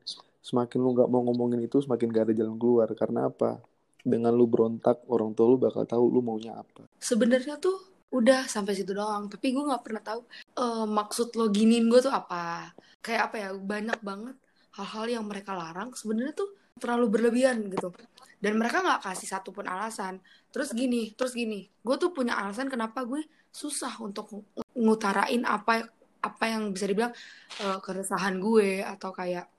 semakin 0.43 0.77
lu 0.83 0.91
nggak 0.91 1.09
mau 1.09 1.23
ngomongin 1.23 1.63
itu 1.63 1.79
semakin 1.79 2.11
gak 2.11 2.25
ada 2.29 2.33
jalan 2.35 2.59
keluar. 2.59 2.91
Karena 2.93 3.31
apa? 3.31 3.63
Dengan 4.03 4.35
lu 4.35 4.45
berontak 4.45 5.07
orang 5.07 5.31
tua 5.31 5.47
lu 5.47 5.57
bakal 5.57 5.87
tahu 5.87 6.11
lu 6.11 6.19
maunya 6.19 6.59
apa. 6.59 6.83
Sebenarnya 6.99 7.55
tuh 7.55 7.79
udah 8.11 8.45
sampai 8.51 8.75
situ 8.75 8.91
doang. 8.91 9.31
Tapi 9.31 9.55
gue 9.55 9.63
nggak 9.63 9.83
pernah 9.87 10.03
tahu 10.03 10.21
eh, 10.59 10.85
maksud 10.85 11.33
lo 11.39 11.47
giniin 11.47 11.87
gue 11.87 12.03
tuh 12.03 12.11
apa. 12.11 12.75
Kayak 12.99 13.31
apa 13.31 13.35
ya 13.39 13.49
banyak 13.55 13.99
banget 14.03 14.35
hal-hal 14.75 15.05
yang 15.07 15.25
mereka 15.25 15.55
larang 15.55 15.95
sebenarnya 15.95 16.35
tuh 16.35 16.51
terlalu 16.77 17.07
berlebihan 17.07 17.71
gitu. 17.71 17.95
Dan 18.43 18.59
mereka 18.59 18.83
nggak 18.83 19.07
kasih 19.07 19.31
satupun 19.31 19.63
alasan. 19.63 20.19
Terus 20.51 20.75
gini 20.75 21.15
terus 21.15 21.31
gini. 21.31 21.71
Gue 21.79 21.95
tuh 21.95 22.11
punya 22.11 22.35
alasan 22.35 22.67
kenapa 22.67 23.07
gue 23.07 23.23
susah 23.47 23.95
untuk 24.03 24.27
ng- 24.35 24.43
ngutarain 24.75 25.47
apa 25.47 25.87
apa 26.23 26.45
yang 26.47 26.75
bisa 26.75 26.91
dibilang 26.91 27.15
eh, 27.63 27.79
keresahan 27.79 28.35
gue 28.43 28.83
atau 28.83 29.15
kayak 29.15 29.52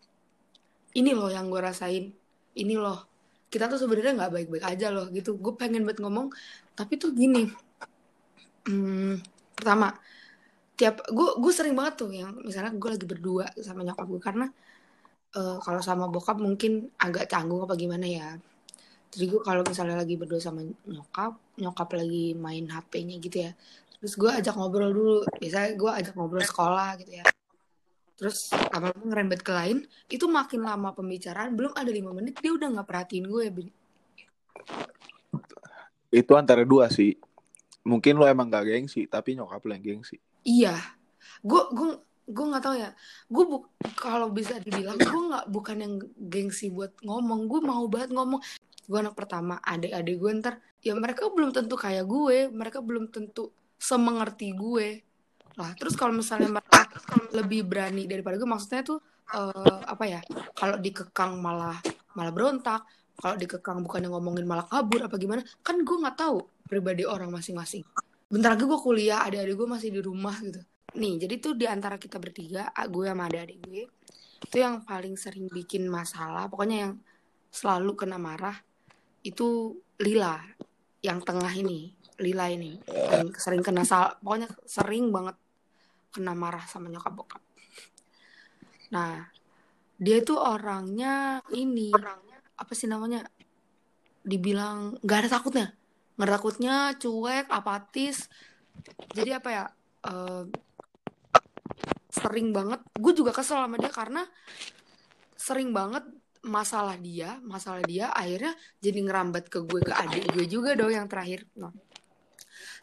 ini 0.95 1.11
loh 1.15 1.29
yang 1.31 1.51
gue 1.51 1.61
rasain. 1.61 2.05
Ini 2.55 2.75
loh. 2.79 2.99
Kita 3.51 3.71
tuh 3.71 3.79
sebenarnya 3.79 4.15
nggak 4.19 4.33
baik-baik 4.35 4.65
aja 4.67 4.87
loh 4.95 5.07
gitu. 5.11 5.39
Gue 5.39 5.55
pengen 5.59 5.83
buat 5.87 5.99
ngomong 5.99 6.31
tapi 6.79 6.99
tuh 6.99 7.15
gini. 7.15 7.47
Hmm, 8.65 9.21
pertama 9.55 9.93
tiap 10.75 11.07
gue 11.07 11.29
gue 11.39 11.53
sering 11.55 11.79
banget 11.79 11.95
tuh 12.03 12.11
yang 12.11 12.35
misalnya 12.43 12.75
gue 12.75 12.91
lagi 12.91 13.07
berdua 13.07 13.47
sama 13.63 13.87
nyokap 13.87 14.07
gue 14.11 14.21
karena 14.23 14.47
eh, 15.39 15.59
kalau 15.63 15.81
sama 15.85 16.11
bokap 16.11 16.39
mungkin 16.43 16.91
agak 16.99 17.31
canggung 17.31 17.63
apa 17.67 17.75
gimana 17.79 18.07
ya. 18.07 18.29
Jadi 19.15 19.25
gue 19.31 19.41
kalau 19.47 19.63
misalnya 19.63 19.97
lagi 20.03 20.15
berdua 20.19 20.43
sama 20.43 20.67
nyokap 20.91 21.39
nyokap 21.63 21.89
lagi 21.95 22.35
main 22.35 22.67
HP-nya 22.67 23.17
gitu 23.23 23.39
ya 23.51 23.53
terus 24.03 24.15
gue 24.21 24.31
ajak 24.31 24.55
ngobrol 24.59 24.91
dulu. 24.91 25.19
Biasanya 25.39 25.71
gue 25.79 25.91
ajak 25.91 26.15
ngobrol 26.19 26.43
sekolah 26.43 26.99
gitu 27.03 27.23
ya 27.23 27.34
terus 28.15 28.51
lama-lama 28.71 29.05
ngerembet 29.11 29.41
ke 29.43 29.53
lain 29.53 29.79
itu 30.07 30.27
makin 30.31 30.63
lama 30.63 30.95
pembicaraan 30.95 31.55
belum 31.59 31.75
ada 31.75 31.91
lima 31.91 32.15
menit 32.15 32.39
dia 32.39 32.55
udah 32.55 32.71
nggak 32.79 32.87
perhatiin 32.87 33.27
gue 33.27 33.45
itu 36.15 36.33
antara 36.39 36.63
dua 36.63 36.87
sih 36.91 37.19
mungkin 37.85 38.17
lu 38.17 38.25
emang 38.25 38.49
gak 38.49 38.71
gengsi 38.71 39.05
tapi 39.11 39.37
nyokap 39.37 39.61
lu 39.67 39.75
yang 39.75 39.85
gengsi 39.99 40.23
Iya, 40.45 40.77
gue 41.41 41.63
gue 41.73 41.91
gue 42.29 42.45
nggak 42.53 42.65
tahu 42.65 42.77
ya. 42.77 42.93
Gue 43.33 43.45
bu 43.49 43.57
kalau 43.97 44.29
bisa 44.29 44.61
dibilang 44.61 45.01
gue 45.01 45.23
nggak 45.33 45.49
bukan 45.49 45.77
yang 45.81 45.95
gengsi 46.29 46.69
buat 46.69 46.93
ngomong. 47.01 47.49
Gue 47.49 47.61
mau 47.65 47.85
banget 47.89 48.13
ngomong. 48.13 48.45
Gue 48.85 48.99
anak 49.01 49.17
pertama, 49.17 49.57
adik-adik 49.65 50.21
gue 50.21 50.31
ntar 50.45 50.55
ya 50.85 50.93
mereka 50.93 51.33
belum 51.33 51.57
tentu 51.57 51.81
kayak 51.81 52.05
gue, 52.05 52.53
mereka 52.53 52.85
belum 52.85 53.09
tentu 53.09 53.49
semengerti 53.81 54.53
gue. 54.53 55.01
Lah 55.57 55.73
terus 55.81 55.97
kalau 55.97 56.13
misalnya 56.13 56.61
mereka 56.61 56.74
lebih 57.35 57.67
berani 57.67 58.07
daripada 58.09 58.39
gue, 58.39 58.49
maksudnya 58.49 58.83
tuh 58.85 58.99
eh, 59.33 59.81
apa 59.85 60.05
ya? 60.07 60.21
Kalau 60.57 60.77
dikekang 60.79 61.39
malah 61.41 61.79
malah 62.15 62.33
berontak. 62.33 62.83
Kalau 63.15 63.39
dikekang 63.39 63.79
bukan 63.87 64.11
yang 64.11 64.19
ngomongin 64.19 64.43
malah 64.43 64.67
kabur 64.67 65.07
apa 65.07 65.15
gimana? 65.15 65.47
Kan 65.63 65.87
gue 65.87 65.97
nggak 66.03 66.19
tahu 66.19 66.43
pribadi 66.67 67.07
orang 67.07 67.31
masing-masing 67.31 67.87
bentar 68.35 68.57
lagi 68.57 68.65
gue 68.65 68.81
kuliah 68.83 69.23
adik-adik 69.23 69.55
gue 69.55 69.69
masih 69.69 69.89
di 69.95 70.01
rumah 70.03 70.35
gitu 70.43 70.59
nih 70.99 71.23
jadi 71.23 71.35
tuh 71.39 71.55
di 71.55 71.71
antara 71.71 72.03
kita 72.03 72.19
bertiga 72.19 72.67
gue 72.91 73.05
sama 73.07 73.31
adik-adik 73.31 73.59
gue 73.63 73.85
itu 74.45 74.57
yang 74.59 74.83
paling 74.83 75.15
sering 75.15 75.47
bikin 75.47 75.87
masalah 75.87 76.51
pokoknya 76.51 76.77
yang 76.89 76.93
selalu 77.55 77.95
kena 77.95 78.19
marah 78.19 78.59
itu 79.23 79.79
Lila 80.03 80.41
yang 80.99 81.23
tengah 81.23 81.53
ini 81.55 81.95
Lila 82.19 82.51
ini 82.51 82.83
sering 83.39 83.63
kena 83.63 83.87
sal 83.87 84.19
pokoknya 84.19 84.51
sering 84.67 85.15
banget 85.15 85.39
kena 86.15 86.33
marah 86.39 86.63
sama 86.71 86.87
nyokap 86.87 87.11
bokap. 87.11 87.43
Nah 88.95 89.27
dia 89.99 90.23
tuh 90.23 90.39
orangnya 90.39 91.43
ini 91.51 91.91
apa 92.55 92.73
sih 92.79 92.87
namanya 92.87 93.27
dibilang 94.23 94.95
nggak 95.03 95.19
ada 95.27 95.31
takutnya. 95.43 95.67
Nggak 96.15 96.27
ada 96.31 96.35
takutnya 96.39 96.75
cuek 96.95 97.47
apatis. 97.51 98.31
Jadi 99.11 99.31
apa 99.35 99.49
ya 99.51 99.65
eh, 100.07 100.43
sering 102.15 102.55
banget 102.55 102.81
gue 102.95 103.13
juga 103.13 103.35
kesel 103.35 103.59
sama 103.59 103.75
dia 103.75 103.91
karena 103.91 104.23
sering 105.35 105.75
banget 105.75 106.07
masalah 106.45 106.95
dia 107.01 107.41
masalah 107.43 107.83
dia 107.83 108.13
akhirnya 108.13 108.55
jadi 108.79 109.01
ngerambat 109.03 109.49
ke 109.49 109.65
gue 109.65 109.81
ke 109.83 109.93
adik 109.93 110.31
gue 110.31 110.47
juga 110.47 110.79
dong 110.79 110.95
yang 110.95 111.11
terakhir. 111.11 111.49
Nah, 111.59 111.75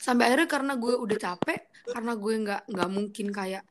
sampai 0.01 0.33
akhirnya 0.33 0.49
karena 0.49 0.73
gue 0.81 0.93
udah 0.97 1.17
capek 1.21 1.59
karena 1.93 2.13
gue 2.17 2.33
nggak 2.41 2.61
nggak 2.73 2.89
mungkin 2.89 3.27
kayak 3.29 3.63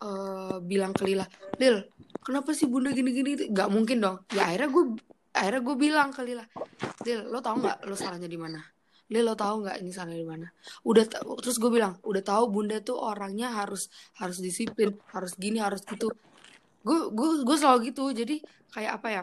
eh, 0.00 0.56
bilang 0.64 0.96
ke 0.96 1.04
Lila 1.04 1.28
Lil 1.60 1.84
kenapa 2.24 2.56
sih 2.56 2.64
bunda 2.64 2.88
gini 2.96 3.12
gini 3.12 3.30
nggak 3.52 3.68
mungkin 3.68 3.98
dong. 4.00 4.16
Ya 4.32 4.48
akhirnya 4.48 4.68
gue 4.72 4.84
akhirnya 5.36 5.60
gue 5.60 5.76
bilang 5.76 6.08
ke 6.16 6.20
Lila 6.24 6.44
Lil 7.04 7.20
lo 7.28 7.44
tau 7.44 7.60
nggak 7.60 7.84
lo 7.84 7.96
salahnya 7.96 8.28
di 8.28 8.40
mana? 8.40 8.60
Lil 9.10 9.24
lo 9.26 9.34
tahu 9.36 9.66
nggak 9.66 9.76
ini 9.84 9.90
salahnya 9.92 10.20
di 10.20 10.28
mana? 10.28 10.46
Udah 10.88 11.04
terus 11.44 11.56
gue 11.60 11.70
bilang 11.72 12.00
udah 12.00 12.22
tahu 12.24 12.44
bunda 12.48 12.80
tuh 12.80 12.96
orangnya 12.96 13.52
harus 13.52 13.92
harus 14.16 14.40
disiplin 14.40 14.96
harus 15.12 15.36
gini 15.36 15.60
harus 15.60 15.84
gitu. 15.84 16.08
Gue 16.80 17.12
gue 17.12 17.44
gue 17.44 17.56
selalu 17.60 17.92
gitu. 17.92 18.08
Jadi 18.16 18.40
kayak 18.72 18.92
apa 19.02 19.08
ya 19.12 19.22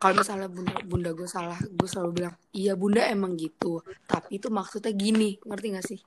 kalau 0.00 0.24
misalnya 0.24 0.48
bunda 0.48 0.74
bunda 0.88 1.10
gue 1.12 1.28
salah 1.28 1.60
gue 1.60 1.88
selalu 1.88 2.10
bilang 2.24 2.34
iya 2.56 2.72
bunda 2.72 3.04
emang 3.04 3.36
gitu 3.36 3.84
tapi 4.08 4.40
itu 4.40 4.48
maksudnya 4.48 4.90
gini 4.96 5.36
ngerti 5.44 5.66
gak 5.76 5.86
sih 5.86 6.00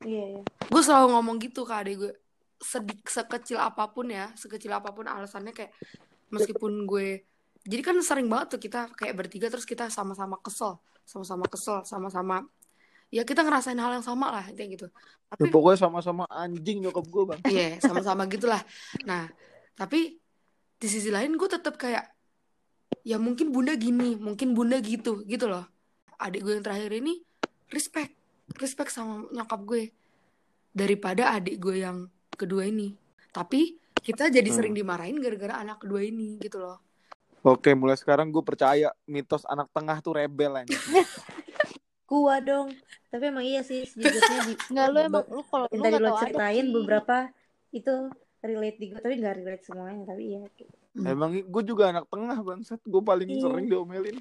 Iya, 0.00 0.40
iya. 0.40 0.42
gue 0.48 0.80
selalu 0.80 1.12
ngomong 1.12 1.36
gitu 1.44 1.68
ke 1.68 1.74
adik 1.76 1.94
gue 2.00 2.12
sedik 2.56 3.04
sekecil 3.04 3.60
apa 3.60 3.84
pun 3.92 4.08
ya 4.08 4.32
sekecil 4.32 4.72
apa 4.72 4.96
pun 4.96 5.04
alasannya 5.04 5.52
kayak 5.52 5.76
meskipun 6.32 6.88
gue 6.88 7.28
jadi 7.68 7.84
kan 7.84 8.00
sering 8.00 8.24
banget 8.32 8.56
tuh 8.56 8.60
kita 8.64 8.88
kayak 8.96 9.12
bertiga 9.12 9.52
terus 9.52 9.68
kita 9.68 9.92
sama-sama 9.92 10.40
kesel 10.40 10.80
sama-sama 11.04 11.44
kesel 11.52 11.84
sama-sama 11.84 12.48
ya 13.12 13.28
kita 13.28 13.44
ngerasain 13.44 13.76
hal 13.76 14.00
yang 14.00 14.06
sama 14.06 14.32
lah 14.32 14.44
kayak 14.56 14.80
gitu 14.80 14.88
Ya, 15.30 15.38
tapi 15.38 15.54
pokoknya 15.54 15.78
sama-sama 15.78 16.26
anjing 16.26 16.82
nyokap 16.82 17.06
gue 17.06 17.22
bang. 17.22 17.40
Iya, 17.46 17.78
sama-sama 17.78 18.26
gitulah. 18.26 18.58
Nah, 19.06 19.30
tapi 19.78 20.18
di 20.74 20.88
sisi 20.90 21.06
lain 21.06 21.38
gue 21.38 21.46
tetap 21.46 21.78
kayak 21.78 22.02
ya 23.02 23.16
mungkin 23.16 23.50
bunda 23.54 23.74
gini, 23.76 24.16
mungkin 24.16 24.52
bunda 24.52 24.78
gitu, 24.80 25.24
gitu 25.24 25.46
loh. 25.48 25.64
Adik 26.20 26.44
gue 26.44 26.52
yang 26.58 26.64
terakhir 26.64 26.92
ini 26.96 27.24
respect, 27.72 28.12
respect 28.60 28.90
sama 28.92 29.24
nyokap 29.32 29.60
gue 29.64 29.82
daripada 30.70 31.34
adik 31.34 31.56
gue 31.58 31.80
yang 31.80 32.06
kedua 32.36 32.68
ini. 32.68 32.94
Tapi 33.30 33.76
kita 34.00 34.28
jadi 34.32 34.48
Hmm. 34.48 34.56
sering 34.56 34.74
dimarahin 34.76 35.20
gara-gara 35.20 35.60
anak 35.60 35.80
kedua 35.84 36.00
ini 36.04 36.40
gitu 36.40 36.60
loh. 36.60 36.80
Oke, 37.40 37.72
mulai 37.72 37.96
sekarang 37.96 38.28
gue 38.28 38.44
percaya 38.44 38.92
mitos 39.08 39.48
anak 39.48 39.72
tengah 39.72 39.96
tuh 40.04 40.12
rebel 40.20 40.60
anjing. 40.60 40.76
Gua 42.10 42.42
dong. 42.42 42.74
Tapi 43.06 43.30
emang 43.30 43.46
iya 43.46 43.62
sih 43.62 43.86
sejujurnya 43.86 44.50
di 44.50 44.54
Nggak 44.74 44.86
lu 44.90 44.98
emang 44.98 45.24
lu 45.30 45.42
kalau 45.46 45.66
lu 45.70 45.78
tadi 45.78 45.94
nggak 45.94 46.02
lo 46.02 46.18
ceritain 46.18 46.66
beberapa 46.74 47.16
itu 47.70 47.94
relate 48.42 48.78
di 48.82 48.86
gue 48.90 48.98
tapi 48.98 49.14
nggak 49.22 49.34
relate 49.38 49.62
semuanya 49.62 50.02
tapi 50.10 50.22
iya 50.34 50.42
Hmm. 50.90 51.06
Emang 51.06 51.30
gue 51.38 51.62
juga 51.62 51.94
anak 51.94 52.10
tengah 52.10 52.38
bangsat. 52.42 52.82
Gue 52.82 53.02
paling 53.02 53.30
Iya. 53.30 53.42
sering 53.46 53.66
diomelin. 53.70 54.16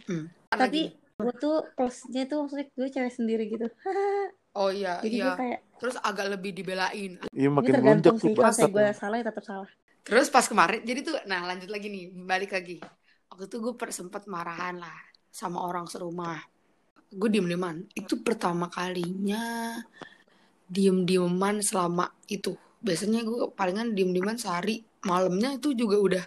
tapi 0.49 0.61
Lagi. 0.61 0.83
gue 1.17 1.33
tuh 1.37 1.55
plusnya 1.73 2.23
tuh 2.29 2.45
maksudnya 2.45 2.65
gue 2.73 2.87
cewek 2.89 3.13
sendiri 3.13 3.43
gitu 3.51 3.67
oh 4.59 4.71
iya, 4.73 4.97
jadi 5.03 5.17
iya. 5.19 5.35
kayak 5.35 5.59
Terus 5.79 5.95
agak 6.03 6.27
lebih 6.35 6.51
dibelain. 6.51 7.21
Iya 7.31 7.47
ini 7.47 7.53
makin 7.53 7.73
tergantung 7.79 8.15
lonjak 8.17 8.35
tuh 8.35 8.51
sih 8.51 8.67
kalau 8.67 8.75
gue 8.75 8.85
salah 8.91 9.17
ya 9.19 9.25
tetap 9.31 9.45
salah 9.47 9.69
Terus 10.09 10.27
pas 10.33 10.41
kemarin, 10.41 10.81
jadi 10.81 11.05
tuh, 11.05 11.15
nah 11.29 11.45
lanjut 11.45 11.69
lagi 11.69 11.85
nih, 11.85 12.09
balik 12.25 12.57
lagi. 12.57 12.81
Waktu 13.29 13.45
itu 13.45 13.57
gue 13.61 13.73
sempet 13.93 14.25
marahan 14.25 14.81
lah 14.81 14.97
sama 15.29 15.61
orang 15.61 15.85
serumah. 15.85 16.41
Gue 17.13 17.29
diem-dieman. 17.29 17.85
Itu 17.93 18.25
pertama 18.25 18.73
kalinya 18.73 19.77
diem-dieman 20.65 21.61
selama 21.61 22.09
itu. 22.25 22.57
Biasanya 22.81 23.21
gue 23.21 23.53
palingan 23.53 23.93
diem-dieman 23.93 24.41
sehari. 24.41 24.81
Malamnya 25.05 25.61
itu 25.61 25.77
juga 25.77 26.01
udah 26.01 26.25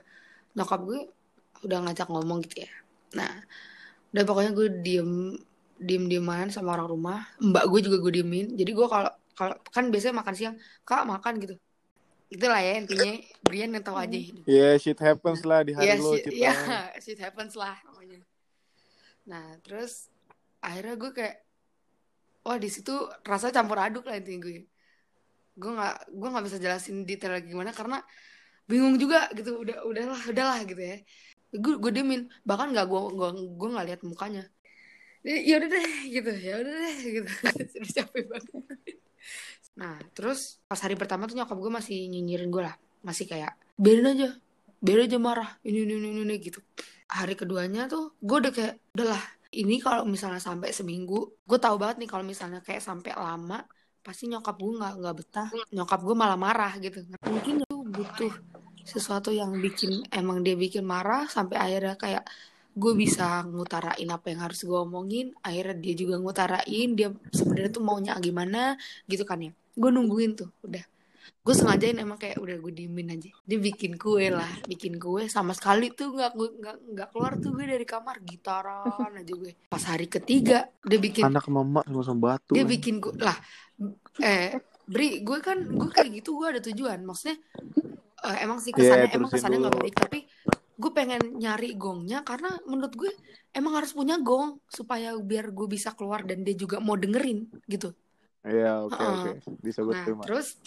nyokap 0.52 0.80
gue 0.85 1.00
udah 1.66 1.78
ngajak 1.88 2.09
ngomong 2.11 2.42
gitu 2.49 2.64
ya. 2.66 2.73
Nah, 3.16 3.32
udah 4.12 4.25
pokoknya 4.26 4.52
gue 4.52 4.68
diem 4.82 5.12
diem-dieman 5.82 6.52
sama 6.54 6.78
orang 6.78 6.88
rumah. 6.88 7.18
Mbak 7.42 7.64
gue 7.71 7.80
juga 7.90 7.97
gue 8.02 8.12
diemin. 8.23 8.54
Jadi 8.54 8.71
gue 8.71 8.87
kalau 8.87 9.11
kalau 9.32 9.56
kan 9.73 9.88
biasanya 9.88 10.21
makan 10.21 10.35
siang, 10.37 10.54
kak 10.85 11.09
makan 11.09 11.40
gitu 11.40 11.56
itulah 12.32 12.61
ya 12.64 12.80
intinya 12.80 13.12
Brian 13.44 13.76
yang 13.76 13.85
tahu 13.85 14.00
aja 14.00 14.16
hidup. 14.16 14.44
Iya, 14.49 14.80
shit 14.80 14.97
happens 14.97 15.44
lah 15.44 15.61
di 15.68 15.76
hari 15.76 15.85
Iya 15.85 15.94
lo, 16.00 16.16
shit, 16.16 16.25
Cita. 16.25 16.32
iya 16.32 16.54
shit 17.04 17.21
happens 17.21 17.52
lah 17.52 17.76
pokoknya. 17.85 18.25
Nah 19.28 19.61
terus 19.61 20.09
akhirnya 20.64 20.97
gue 20.97 21.11
kayak 21.12 21.37
wah 22.49 22.56
di 22.56 22.73
situ 22.73 22.97
rasa 23.28 23.52
campur 23.52 23.76
aduk 23.76 24.09
lah 24.09 24.16
intinya 24.16 24.49
gue. 24.49 24.64
Gue 25.61 25.71
nggak 25.76 25.97
gue 26.09 26.28
nggak 26.32 26.44
bisa 26.49 26.56
jelasin 26.56 27.04
detail 27.04 27.37
lagi 27.37 27.52
gimana 27.52 27.76
karena 27.76 28.00
bingung 28.71 28.97
juga 28.97 29.28
gitu 29.35 29.62
udah 29.62 29.85
udahlah 29.87 30.21
udahlah 30.28 30.59
gitu 30.66 30.83
ya. 30.83 30.97
Gue 31.52 31.76
gue 31.78 31.90
diemin 31.92 32.28
bahkan 32.47 32.73
nggak 32.73 32.87
gue 32.88 33.00
gue 33.12 33.28
gue 33.59 33.69
nggak 33.73 33.87
lihat 33.92 34.00
mukanya. 34.02 34.45
Ya 35.23 35.54
udah 35.62 35.71
deh 35.71 35.90
gitu 36.11 36.31
ya 36.35 36.54
udah 36.59 36.75
deh 36.75 36.99
gitu 37.23 37.31
capek 38.02 38.25
banget. 38.26 38.99
Nah, 39.78 39.97
terus 40.12 40.61
pas 40.69 40.76
hari 40.76 40.99
pertama 40.99 41.25
tuh 41.25 41.37
nyokap 41.38 41.57
gue 41.57 41.73
masih 41.73 41.97
nyinyirin 42.12 42.52
gue 42.52 42.62
lah. 42.64 42.76
Masih 43.00 43.25
kayak, 43.25 43.57
biarin 43.81 44.12
aja. 44.12 44.28
Biarin 44.83 45.09
aja 45.09 45.19
marah. 45.19 45.50
Ini, 45.64 45.88
ini, 45.88 45.95
ini, 45.97 46.21
ini, 46.23 46.35
gitu. 46.42 46.61
Hari 47.09 47.34
keduanya 47.37 47.89
tuh 47.89 48.13
gue 48.21 48.37
udah 48.37 48.52
kayak, 48.52 48.75
udahlah. 48.97 49.23
Ini 49.52 49.84
kalau 49.84 50.08
misalnya 50.08 50.41
sampai 50.41 50.73
seminggu, 50.73 51.45
gue 51.45 51.58
tahu 51.60 51.76
banget 51.76 52.00
nih 52.00 52.08
kalau 52.08 52.25
misalnya 52.25 52.65
kayak 52.65 52.80
sampai 52.80 53.13
lama, 53.13 53.60
pasti 54.02 54.26
nyokap 54.28 54.58
gue 54.58 54.75
nggak 54.78 54.95
nggak 54.99 55.15
betah. 55.17 55.49
Nyokap 55.71 56.00
gue 56.02 56.17
malah 56.19 56.38
marah 56.38 56.73
gitu. 56.82 57.06
Mungkin 57.26 57.62
itu 57.62 57.76
butuh 57.86 58.34
sesuatu 58.82 59.30
yang 59.30 59.54
bikin 59.62 60.02
emang 60.10 60.43
dia 60.43 60.58
bikin 60.58 60.82
marah 60.82 61.30
sampai 61.30 61.54
akhirnya 61.54 61.95
kayak 61.95 62.25
gue 62.73 62.93
bisa 62.97 63.45
ngutarain 63.47 64.08
apa 64.08 64.26
yang 64.32 64.41
harus 64.49 64.65
gue 64.65 64.75
omongin 64.75 65.36
akhirnya 65.45 65.76
dia 65.76 65.95
juga 65.95 66.17
ngutarain 66.19 66.88
dia 66.97 67.12
sebenarnya 67.30 67.71
tuh 67.71 67.84
maunya 67.84 68.17
gimana 68.17 68.80
gitu 69.04 69.28
kan 69.28 69.45
ya 69.45 69.52
gue 69.52 69.91
nungguin 69.93 70.32
tuh 70.41 70.49
udah 70.65 70.80
gue 71.43 71.55
sengajain 71.59 71.99
emang 71.99 72.23
kayak 72.23 72.39
udah 72.39 72.55
gue 72.55 72.71
diemin 72.71 73.19
aja 73.19 73.35
dia 73.43 73.59
bikin 73.59 73.99
kue 73.99 74.31
lah 74.31 74.47
bikin 74.71 74.95
kue 75.02 75.26
sama 75.26 75.50
sekali 75.59 75.91
tuh 75.91 76.15
nggak 76.15 76.33
gue 76.39 76.49
nggak 76.63 76.76
nggak 76.95 77.09
keluar 77.11 77.35
tuh 77.43 77.50
gue 77.50 77.67
dari 77.67 77.83
kamar 77.83 78.23
gitaran 78.23 79.11
aja 79.19 79.35
gue 79.35 79.52
pas 79.67 79.83
hari 79.83 80.07
ketiga 80.07 80.71
dia 80.87 80.99
bikin 81.02 81.26
Anak 81.26 81.50
mama 81.50 81.83
sama-sama 81.83 82.39
batu. 82.39 82.55
dia 82.55 82.63
bikin 82.63 83.02
gue 83.02 83.19
lah 83.19 83.35
eh 84.23 84.55
Bri 84.87 85.26
gue 85.26 85.39
kan 85.43 85.59
gue 85.67 85.91
kayak 85.91 86.23
gitu 86.23 86.39
gue 86.39 86.47
ada 86.47 86.61
tujuan 86.63 87.02
maksudnya 87.02 87.43
eh, 88.23 88.37
emang 88.47 88.63
sih 88.63 88.71
kesannya 88.71 89.11
emang 89.11 89.26
terusin 89.26 89.35
kesannya 89.35 89.59
nggak 89.67 89.76
baik 89.83 89.97
tapi 89.99 90.19
gue 90.78 90.93
pengen 90.95 91.23
nyari 91.43 91.75
gongnya 91.75 92.23
karena 92.23 92.55
menurut 92.71 92.95
gue 92.95 93.11
emang 93.50 93.83
harus 93.83 93.91
punya 93.99 94.15
gong 94.23 94.63
supaya 94.71 95.19
biar 95.19 95.50
gue 95.50 95.67
bisa 95.67 95.91
keluar 95.99 96.23
dan 96.23 96.47
dia 96.47 96.55
juga 96.55 96.78
mau 96.78 96.95
dengerin 96.95 97.50
gitu 97.67 97.91
Iya, 98.43 98.91
oke 98.91 98.99
oke. 98.99 99.31
Bisa 99.63 99.87
gue 99.87 99.95
nah 99.95 100.02
terima. 100.02 100.23
terus 100.26 100.59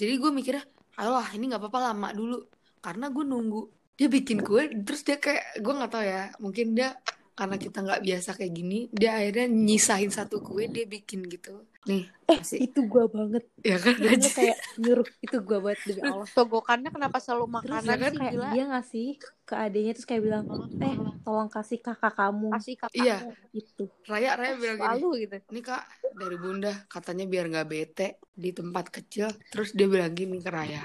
jadi 0.00 0.12
gue 0.22 0.30
mikirnya 0.38 0.64
ayolah 1.00 1.28
ini 1.36 1.44
nggak 1.50 1.62
apa-apa 1.62 1.80
lama 1.92 2.08
dulu. 2.12 2.36
Karena 2.84 3.06
gue 3.14 3.24
nunggu 3.26 3.60
dia 3.96 4.08
bikin 4.12 4.38
kue 4.44 4.62
terus 4.84 5.00
dia 5.08 5.16
kayak 5.16 5.64
gue 5.64 5.72
nggak 5.72 5.92
tahu 5.92 6.04
ya 6.04 6.22
mungkin 6.44 6.66
dia 6.76 6.88
karena 7.36 7.56
kita 7.56 7.84
nggak 7.84 8.00
biasa 8.00 8.30
kayak 8.32 8.50
gini 8.50 8.78
dia 8.88 9.12
akhirnya 9.14 9.46
nyisain 9.46 10.08
satu 10.08 10.40
kue 10.40 10.64
dia 10.66 10.88
bikin 10.88 11.20
gitu. 11.28 11.62
Nih 11.86 12.08
eh 12.26 12.40
masih. 12.40 12.66
itu 12.66 12.80
gue 12.82 13.04
banget. 13.06 13.44
Ya 13.62 13.76
kan? 13.78 13.94
Jadi 13.94 14.16
lu 14.18 14.30
kayak 14.32 14.56
nyuruh 14.74 15.08
itu 15.20 15.36
gue 15.38 15.58
banget 15.60 15.80
demi 15.86 16.00
Allah. 16.10 16.26
Togokannya 16.26 16.90
kenapa 16.90 17.20
selalu 17.20 17.44
terus 17.44 17.54
makanan 17.54 17.84
ya 17.86 17.94
kan, 17.94 18.10
sih 18.10 18.18
kayak 18.18 18.34
gila? 18.34 18.48
dia 18.50 18.64
ngasih 18.66 19.08
ke 19.44 19.54
adenya 19.54 19.92
terus 19.94 20.08
kayak 20.08 20.22
bilang 20.24 20.44
eh 20.80 20.94
tolong 21.22 21.46
kasih 21.46 21.78
kakak 21.78 22.14
kamu. 22.16 22.48
Kasih 22.56 22.74
kakak 22.74 22.96
Iya. 22.96 23.16
itu 23.52 23.84
Raya 24.02 24.30
Raya 24.34 24.52
bilang 24.56 24.76
gini 24.76 24.88
selalu 24.88 25.08
gitu. 25.22 25.36
ini 25.46 25.60
kak 25.62 25.82
dari 26.16 26.36
bunda 26.36 26.72
katanya 26.88 27.24
biar 27.28 27.44
nggak 27.46 27.68
bete 27.68 28.08
di 28.32 28.50
tempat 28.50 28.86
kecil. 28.90 29.28
Terus 29.52 29.70
dia 29.70 29.86
bilang 29.86 30.10
gini 30.10 30.40
ke 30.40 30.50
Raya. 30.50 30.82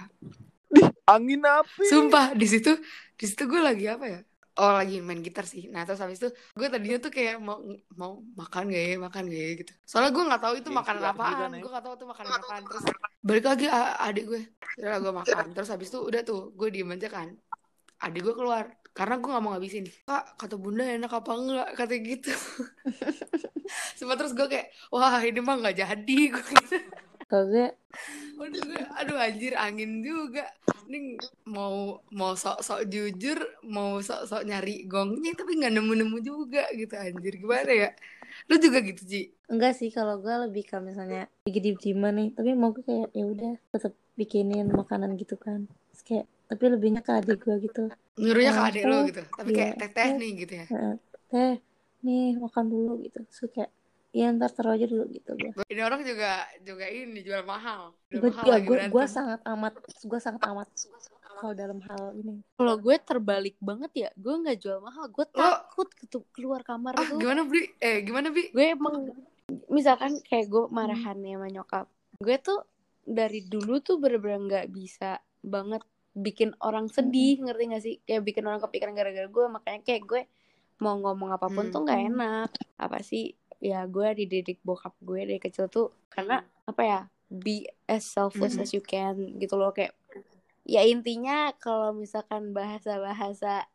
Angin 1.03 1.41
api. 1.43 1.83
sumpah 1.89 2.31
di 2.31 2.45
situ 2.45 2.71
di 3.17 3.25
situ 3.25 3.43
gue 3.43 3.59
lagi 3.59 3.89
apa 3.89 4.05
ya 4.07 4.19
oh 4.59 4.71
lagi 4.75 4.99
main 4.99 5.23
gitar 5.23 5.47
sih. 5.47 5.71
Nah 5.71 5.87
terus 5.87 6.01
habis 6.03 6.19
itu 6.19 6.29
gue 6.31 6.67
tadinya 6.67 6.97
tuh 6.99 7.11
kayak 7.13 7.39
mau 7.39 7.59
mau 7.95 8.19
makan 8.35 8.67
gak 8.67 8.83
ya 8.83 8.95
makan 8.99 9.23
gak 9.31 9.39
ya 9.39 9.51
gitu. 9.63 9.71
Soalnya 9.87 10.11
gue 10.11 10.23
nggak 10.27 10.41
tahu 10.43 10.53
itu 10.59 10.69
Ya, 10.69 10.75
makanan 10.75 11.01
juga, 11.01 11.13
apaan. 11.15 11.51
gue 11.55 11.71
nggak 11.71 11.85
tahu 11.85 11.93
itu 11.95 12.05
makanan 12.07 12.31
apaan. 12.35 12.63
terus 12.67 12.83
balik 13.21 13.45
lagi 13.47 13.65
adik 14.01 14.25
gue. 14.27 14.41
Udah 14.81 14.99
gue 14.99 15.13
makan. 15.13 15.45
Terus 15.55 15.69
habis 15.71 15.87
itu 15.87 15.99
udah 16.03 16.21
tuh 16.27 16.41
gue 16.51 16.67
diem 16.67 16.91
aja 16.91 17.07
kan. 17.07 17.27
Adik 18.01 18.21
gue 18.27 18.35
keluar. 18.35 18.65
Karena 18.91 19.15
gue 19.23 19.29
nggak 19.31 19.43
mau 19.43 19.51
ngabisin. 19.55 19.85
Kak 20.03 20.35
kata 20.35 20.55
bunda 20.59 20.83
enak 20.83 21.11
apa 21.15 21.31
enggak? 21.31 21.67
Kata 21.79 21.93
gitu. 21.95 22.31
Sumpah 23.97 24.19
terus 24.19 24.35
gue 24.35 24.47
kayak 24.51 24.67
wah 24.91 25.15
ini 25.23 25.39
mah 25.39 25.55
nggak 25.63 25.77
jadi. 25.79 26.19
Gue 26.35 26.43
gitu. 26.43 26.77
Gue 27.31 27.71
Waduh, 28.35 28.61
gue, 28.67 28.81
aduh 28.99 29.15
anjir 29.15 29.53
angin 29.55 30.03
juga. 30.03 30.43
Ini 30.91 31.15
mau 31.47 32.03
mau 32.11 32.35
sok-sok 32.35 32.83
jujur, 32.91 33.39
mau 33.63 34.03
sok-sok 34.03 34.43
nyari 34.43 34.83
gongnya 34.91 35.31
tapi 35.39 35.55
nggak 35.55 35.71
nemu-nemu 35.71 36.19
juga 36.19 36.67
gitu 36.75 36.99
anjir. 36.99 37.39
Gimana 37.39 37.71
ya? 37.71 37.89
Lu 38.51 38.59
juga 38.59 38.83
gitu, 38.83 39.07
Ci? 39.07 39.31
enggak 39.51 39.75
sih 39.75 39.91
kalau 39.91 40.15
gue 40.23 40.31
lebih 40.47 40.63
ke 40.63 40.79
misalnya 40.79 41.27
lagi 41.43 41.59
di 41.59 41.75
dieman 41.75 42.15
nih 42.15 42.29
tapi 42.31 42.49
mau 42.55 42.71
gue 42.71 42.87
kayak 42.87 43.11
ya 43.11 43.25
udah 43.27 43.53
tetap 43.75 43.93
bikinin 44.15 44.71
makanan 44.71 45.19
gitu 45.19 45.35
kan 45.35 45.67
Terus 45.91 46.01
kayak 46.07 46.25
tapi 46.47 46.63
lebihnya 46.71 47.03
ke 47.03 47.11
adik 47.11 47.43
gue 47.43 47.55
gitu 47.67 47.91
Nyuruhnya 48.15 48.51
ke 48.55 48.63
adek 48.71 48.83
lu 48.87 48.95
oh, 48.95 49.03
gitu. 49.11 49.21
Tapi 49.27 49.49
iya. 49.51 49.57
kayak 49.59 49.73
teh-teh 49.83 50.09
nih 50.15 50.31
gitu 50.39 50.53
ya. 50.55 50.65
"Eh, 50.71 50.95
teh 51.31 51.53
nih 52.07 52.25
makan 52.39 52.65
dulu 52.71 52.93
gitu 53.03 53.19
kayak 53.51 53.71
ya 54.11 54.27
ntar 54.29 54.49
taruh 54.49 54.71
aja 54.71 54.83
dulu 54.83 55.07
gitu 55.09 55.31
gue 55.33 55.51
Ini 55.65 55.81
orang 55.81 56.03
juga 56.03 56.35
juga 56.59 56.85
ini 56.85 57.19
jual 57.19 57.43
mahal. 57.43 57.95
Jual 58.05 58.19
gue 58.19 58.29
mahal 58.29 58.45
ya 58.45 58.57
gue 58.59 58.77
gue 58.85 59.05
sangat 59.05 59.39
amat 59.45 59.73
gue 59.81 60.19
sangat 60.19 60.41
amat 60.45 60.67
kalau 61.33 61.53
dalam 61.53 61.79
hal 61.81 62.11
ini 62.13 62.43
Kalau 62.53 62.75
gue 62.77 62.95
terbalik 62.97 63.55
banget 63.57 63.91
ya, 63.97 64.09
gue 64.13 64.29
nggak 64.35 64.57
jual 64.57 64.77
mahal. 64.77 65.09
Gue 65.09 65.25
takut 65.25 65.89
ketu- 65.89 66.27
keluar 66.29 66.61
kamar 66.61 66.93
Ah, 66.93 67.01
tuh. 67.03 67.17
gimana, 67.17 67.41
Bri? 67.41 67.65
Eh, 67.77 68.03
gimana, 68.03 68.29
Bi? 68.29 68.51
Gue 68.51 68.65
emang 68.69 69.09
misalkan 69.67 70.21
kayak 70.21 70.45
gue 70.45 70.63
marahan 70.69 71.17
nih 71.17 71.33
sama 71.33 71.47
nyokap. 71.49 71.85
Gue 72.19 72.37
tuh 72.37 72.61
dari 73.01 73.41
dulu 73.43 73.79
tuh 73.79 73.97
bener-bener 73.97 74.37
nggak 74.39 74.67
bisa 74.69 75.17
banget 75.41 75.81
bikin 76.11 76.53
orang 76.59 76.85
sedih 76.85 77.39
ngerti 77.39 77.63
gak 77.65 77.81
sih 77.81 77.95
kayak 78.01 78.21
bikin 78.21 78.43
orang 78.43 78.59
kepikiran 78.59 78.93
gara-gara 78.93 79.25
gue 79.25 79.45
makanya 79.47 79.81
kayak 79.81 80.03
gue 80.03 80.21
mau 80.77 80.93
ngomong 80.95 81.31
apa 81.31 81.47
pun 81.47 81.65
Hmm. 81.65 81.73
tuh 81.73 81.81
nggak 81.81 82.01
enak 82.05 82.49
apa 82.77 82.99
sih 82.99 83.31
ya 83.61 83.85
gue 83.85 84.07
dididik 84.17 84.57
bokap 84.61 84.97
gue 84.99 85.21
dari 85.21 85.37
kecil 85.37 85.69
tuh 85.69 85.93
karena 86.09 86.41
apa 86.65 86.81
ya 86.81 86.99
be 87.29 87.63
as 87.85 88.03
selfless 88.03 88.57
Hmm. 88.57 88.63
as 88.65 88.73
you 88.73 88.81
can 88.81 89.13
gitu 89.37 89.53
loh 89.53 89.69
kayak 89.69 89.93
ya 90.63 90.81
intinya 90.83 91.53
kalau 91.55 91.93
misalkan 91.93 92.51
bahasa-bahasa 92.51 93.69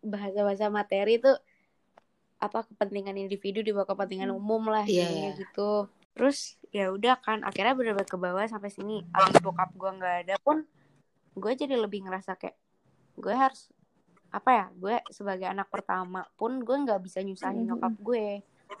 bahasa-bahasa 0.00 0.70
materi 0.70 1.18
tuh 1.18 1.34
apa 2.38 2.62
kepentingan 2.64 3.18
individu 3.18 3.60
di 3.60 3.74
bawah 3.74 3.90
kepentingan 3.90 4.30
umum 4.30 4.70
lah 4.70 4.86
Iya, 4.86 5.02
intinya 5.04 5.28
iya. 5.28 5.30
gitu 5.36 5.70
terus 6.14 6.38
ya 6.70 6.90
udah 6.90 7.18
kan 7.18 7.42
akhirnya 7.42 7.74
bener-bener 7.74 8.06
ke 8.06 8.14
bawah 8.16 8.42
sampai 8.44 8.70
sini 8.70 9.02
abis 9.08 9.38
bokap 9.38 9.70
gue 9.72 9.90
nggak 9.92 10.16
ada 10.24 10.34
pun 10.38 10.62
gue 11.34 11.52
jadi 11.54 11.74
lebih 11.74 12.06
ngerasa 12.06 12.34
kayak 12.34 12.54
gue 13.14 13.34
harus 13.34 13.70
apa 14.28 14.50
ya 14.52 14.66
gue 14.72 14.94
sebagai 15.08 15.46
anak 15.46 15.66
pertama 15.66 16.26
pun 16.34 16.60
gue 16.60 16.76
nggak 16.76 17.00
bisa 17.00 17.18
nyusahin 17.20 17.62
Mhm. 17.62 17.68
nyokap 17.68 17.94
gue 17.96 18.26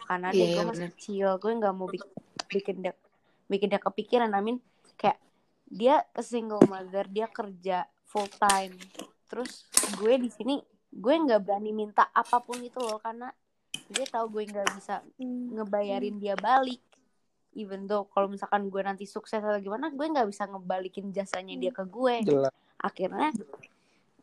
karena 0.04 0.28
Iya, 0.28 0.34
dia 0.34 0.44
iya, 0.44 0.54
gue 0.54 0.64
masih 0.64 0.78
bener. 0.80 0.92
kecil 0.94 1.28
gue 1.36 1.52
nggak 1.54 1.74
mau 1.74 1.86
bikin 1.86 2.10
bikin 2.48 2.76
dia 2.80 2.92
bikin 3.46 3.68
dia 3.68 3.80
kepikiran 3.80 4.30
amin 4.30 4.56
kayak 4.94 5.18
dia 5.64 5.94
a 6.10 6.22
single 6.22 6.64
mother 6.64 7.04
dia 7.06 7.26
kerja 7.26 7.78
full 8.02 8.28
time 8.38 8.76
terus 9.26 9.64
gue 9.94 10.16
di 10.16 10.28
sini 10.28 10.56
gue 10.88 11.14
nggak 11.14 11.40
berani 11.42 11.70
minta 11.70 12.08
apa 12.08 12.38
pun 12.38 12.56
itu 12.58 12.78
loh 12.78 12.96
karena 12.98 13.28
dia 13.86 14.04
tahu 14.04 14.32
gue 14.34 14.44
nggak 14.46 14.68
bisa 14.74 15.00
Hmm. 15.16 15.52
ngebayarin 15.54 16.16
dia 16.16 16.32
balik 16.34 16.80
even 17.52 17.84
though 17.84 18.04
kalau 18.06 18.26
misalkan 18.26 18.64
gue 18.66 18.80
nanti 18.80 19.04
sukses 19.04 19.38
atau 19.38 19.58
gimana 19.58 19.88
gue 19.88 20.06
nggak 20.06 20.24
bisa 20.26 20.44
ngebalikin 20.44 21.10
jasanya 21.10 21.52
dia 21.54 21.68
ke 21.70 21.84
gue 21.84 22.22
Jelas. 22.22 22.52
akhirnya 22.78 23.32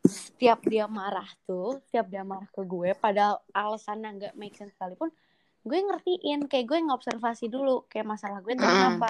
setiap 0.05 0.61
dia 0.63 0.85
marah 0.85 1.25
tuh 1.43 1.81
setiap 1.83 2.05
dia 2.05 2.21
marah 2.21 2.45
ke 2.47 2.61
gue 2.63 2.93
padahal 2.95 3.41
alasannya 3.51 4.09
nggak 4.15 4.33
make 4.35 4.53
sense 4.53 4.73
sekalipun 4.73 5.09
gue 5.65 5.79
ngertiin 5.81 6.39
kayak 6.45 6.65
gue 6.69 6.79
ngobservasi 6.85 7.45
dulu 7.49 7.89
kayak 7.89 8.05
masalah 8.05 8.39
gue 8.45 8.53
tuh 8.53 8.63
Ah. 8.63 8.71
kenapa 8.95 9.09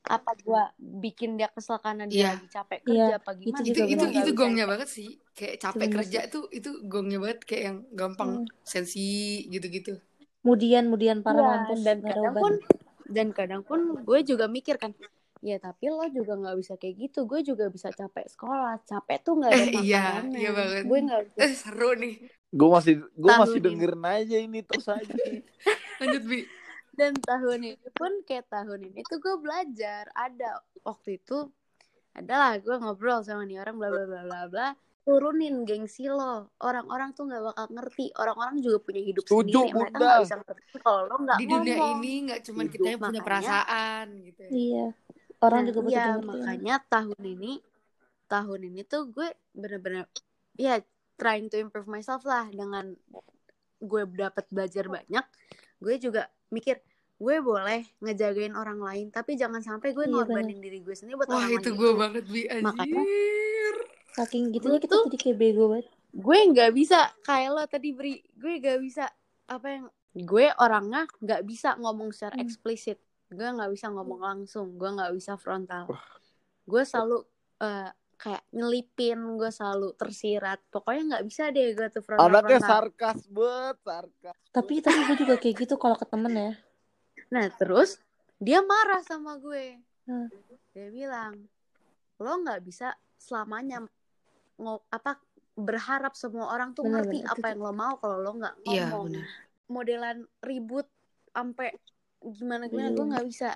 apa 0.00 0.32
gue 0.34 0.62
bikin 1.04 1.36
dia 1.38 1.46
kesel 1.52 1.76
karena 1.78 2.08
dia 2.08 2.16
Iya. 2.18 2.30
lagi 2.34 2.46
capek 2.50 2.78
Iya, 2.82 3.04
kerja 3.06 3.14
apa 3.20 3.30
itu 3.30 3.40
gimana? 3.40 3.60
itu 3.62 3.80
itu 3.84 3.84
itu 3.94 4.04
bisa 4.10 4.30
gongnya 4.34 4.64
banget 4.66 4.88
sih. 4.90 5.08
Kayak 5.36 5.56
capek 5.60 5.78
Bener 5.78 5.94
kerja 6.00 6.20
tuh 6.32 6.44
itu 6.50 6.70
gongnya 6.88 7.18
banget 7.22 7.38
kayak 7.46 7.62
yang 7.68 7.78
gampang 7.94 8.30
Hmm. 8.42 8.46
sensi 8.66 9.06
gitu-gitu. 9.46 9.92
Kemudian, 10.40 10.88
kemudian 10.88 11.16
parah 11.20 11.36
Iya, 11.36 11.48
mampus 11.52 11.80
dan 11.84 11.98
kadang 12.00 12.34
pun 12.34 12.52
dan 13.10 13.28
kadang 13.36 13.62
pun 13.62 13.80
gue 14.02 14.18
juga 14.24 14.44
mikir 14.48 14.76
kan 14.80 14.92
ya 15.40 15.56
tapi 15.56 15.88
lo 15.88 16.04
juga 16.12 16.32
nggak 16.36 16.56
bisa 16.58 16.74
kayak 16.80 16.94
gitu. 16.96 17.28
Gue 17.28 17.40
juga 17.44 17.68
bisa 17.68 17.88
capek 17.92 18.26
sekolah. 18.26 18.80
Capek 18.88 19.18
tuh 19.20 19.32
nggak 19.38 19.52
ada 19.52 19.64
eh 19.68 19.72
iya 19.84 20.04
iya 20.32 20.50
banget. 20.50 20.82
Gue 20.88 20.98
nggak 21.04 21.20
bisa 21.28 21.38
eh 21.44 21.52
seru 21.54 21.90
nih 21.94 22.14
Gue 22.50 22.68
masih 22.68 22.94
gue 23.06 23.30
masih 23.32 23.56
ini. 23.56 23.64
dengerin 23.64 24.02
aja 24.04 24.36
ini 24.36 24.58
terus 24.60 24.86
aja. 24.86 25.06
lanjut 26.00 26.24
bi 26.24 26.42
dan 26.92 27.14
tahun 27.14 27.58
ini 27.62 27.90
pun 27.90 28.12
kayak 28.22 28.46
tahun 28.46 28.80
ini 28.84 29.00
tuh 29.02 29.18
gue 29.18 29.34
belajar 29.38 30.10
ada 30.10 30.58
waktu 30.80 31.16
itu 31.16 31.48
adalah 32.12 32.56
gue 32.56 32.72
ngobrol 32.74 33.22
sama 33.22 33.44
nih 33.44 33.58
orang 33.58 33.76
bla 33.76 33.88
bla 33.88 34.04
bla 34.04 34.22
bla 34.22 34.40
bla 34.46 34.68
turunin 35.00 35.62
gengsi 35.62 36.06
lo 36.06 36.52
orang-orang 36.58 37.12
tuh 37.12 37.24
nggak 37.24 37.42
bakal 37.42 37.66
ngerti 37.70 38.12
orang-orang 38.14 38.56
juga 38.58 38.78
punya 38.80 39.02
hidup 39.02 39.22
Setuju, 39.22 39.48
sendiri 39.60 39.72
mereka 39.72 39.96
nggak 39.96 40.18
bisa 40.20 40.36
ngerti 40.36 40.62
kalau 40.78 41.00
lo 41.02 41.16
nggak 41.20 41.38
di 41.38 41.46
dunia 41.46 41.74
ngomong 41.74 41.94
ini 41.96 42.12
nggak 42.26 42.40
cuman 42.42 42.60
Hidup. 42.60 42.74
kita 42.74 42.86
yang 42.86 42.98
punya 42.98 43.08
Makanya- 43.12 43.24
perasaan 43.24 44.06
gitu 44.20 44.40
ya. 44.40 44.50
Iya. 44.50 44.86
Orang 45.40 45.60
Nah, 45.60 45.68
juga 45.68 45.78
butuh 45.80 45.92
iya, 45.94 46.04
pengertian. 46.10 46.28
makanya 46.28 46.74
tahun 46.86 47.20
ini 47.22 47.52
tahun 48.26 48.60
ini 48.62 48.80
tuh 48.84 49.02
gue 49.08 49.28
bener-bener 49.52 50.04
ya 50.54 50.74
trying 51.20 51.46
to 51.46 51.56
improve 51.56 51.84
myself 51.86 52.24
lah 52.24 52.48
dengan 52.48 52.96
gue 53.78 54.02
dapat 54.10 54.48
belajar 54.48 54.88
banyak 54.88 55.24
gue 55.78 55.94
juga 55.98 56.22
mikir 56.48 56.80
gue 57.14 57.36
boleh 57.38 57.84
ngejagain 57.98 58.52
orang 58.52 58.76
lain 58.78 59.06
tapi 59.08 59.36
jangan 59.36 59.60
sampai 59.60 59.92
gue 59.92 60.02
Iya, 60.02 60.12
ngorbanin 60.14 60.56
diri 60.58 60.80
gue 60.80 60.92
sendiri 60.92 61.16
buat 61.16 61.28
wah 61.28 61.36
orang 61.38 61.52
itu 61.54 61.68
lain. 61.68 61.76
gue 61.76 61.90
banget 61.94 62.24
bi 62.26 62.40
Makanya- 62.58 62.96
anjir. 62.98 63.74
Saking 64.10 64.44
gitunya 64.50 64.80
kita 64.80 64.90
tuh- 64.90 65.06
jadi 65.06 65.18
kayak 65.20 65.36
bego 65.38 65.64
banget. 65.68 65.86
gue 66.10 66.38
nggak 66.50 66.70
bisa 66.72 66.98
kayak 67.22 67.50
lo 67.50 67.62
tadi 67.64 67.88
beri 67.92 68.18
gue 68.34 68.52
nggak 68.58 68.80
bisa 68.80 69.04
apa 69.46 69.66
yang 69.70 69.84
gue 70.12 70.46
orangnya 70.56 71.06
nggak 71.16 71.42
bisa 71.44 71.76
ngomong 71.76 72.10
secara 72.10 72.34
Hmm. 72.34 72.42
eksplisit. 72.42 72.98
Gue 73.28 73.46
nggak 73.46 73.70
bisa 73.70 73.86
ngomong 73.88 74.18
langsung 74.18 74.74
gue 74.74 74.90
nggak 74.90 75.12
bisa 75.12 75.36
frontal. 75.36 75.86
Gue 76.64 76.82
selalu 76.82 77.22
eh, 77.60 77.90
kayak 78.20 78.44
nyelipin 78.52 79.16
gue 79.40 79.48
selalu 79.48 79.96
tersirat 79.96 80.60
pokoknya 80.68 81.02
nggak 81.08 81.24
bisa 81.24 81.48
deh 81.48 81.72
gue 81.72 81.88
tuh 81.88 82.04
frontal 82.04 82.28
Anaknya 82.28 82.60
frontal 82.60 82.68
sarkas 82.84 83.20
bet, 83.26 83.76
sarkas. 83.80 84.36
Tapi 84.52 84.74
tapi 84.78 85.00
gue 85.08 85.16
juga 85.18 85.34
kayak 85.40 85.56
gitu 85.56 85.74
kalau 85.74 85.96
ke 85.96 86.04
temen 86.04 86.32
ya. 86.32 86.52
nah 87.32 87.48
terus 87.48 87.96
dia 88.36 88.60
marah 88.60 89.00
sama 89.00 89.36
gue 89.36 89.80
Hmm. 90.04 90.26
dia 90.72 90.90
bilang 90.90 91.46
lo 92.18 92.32
nggak 92.42 92.60
bisa 92.60 92.90
selamanya 93.14 93.84
ngo 94.58 94.82
apa 94.90 95.16
berharap 95.54 96.12
semua 96.12 96.50
orang 96.50 96.74
tuh 96.74 96.82
Bener, 96.82 97.04
ngerti 97.04 97.18
bener. 97.22 97.30
apa 97.30 97.44
yang 97.46 97.60
lo 97.60 97.70
mau 97.70 97.94
kalau 97.96 98.18
lo 98.18 98.32
nggak 98.34 98.54
iya 98.66 98.90
ngomong 98.90 99.06
benar 99.12 99.26
modelan 99.70 100.18
ribut 100.42 100.88
sampai 101.30 101.70
gimana 102.18 102.66
gimana 102.66 102.90
Iya. 102.90 102.96
gue 102.96 103.06
nggak 103.06 103.26
bisa 103.28 103.48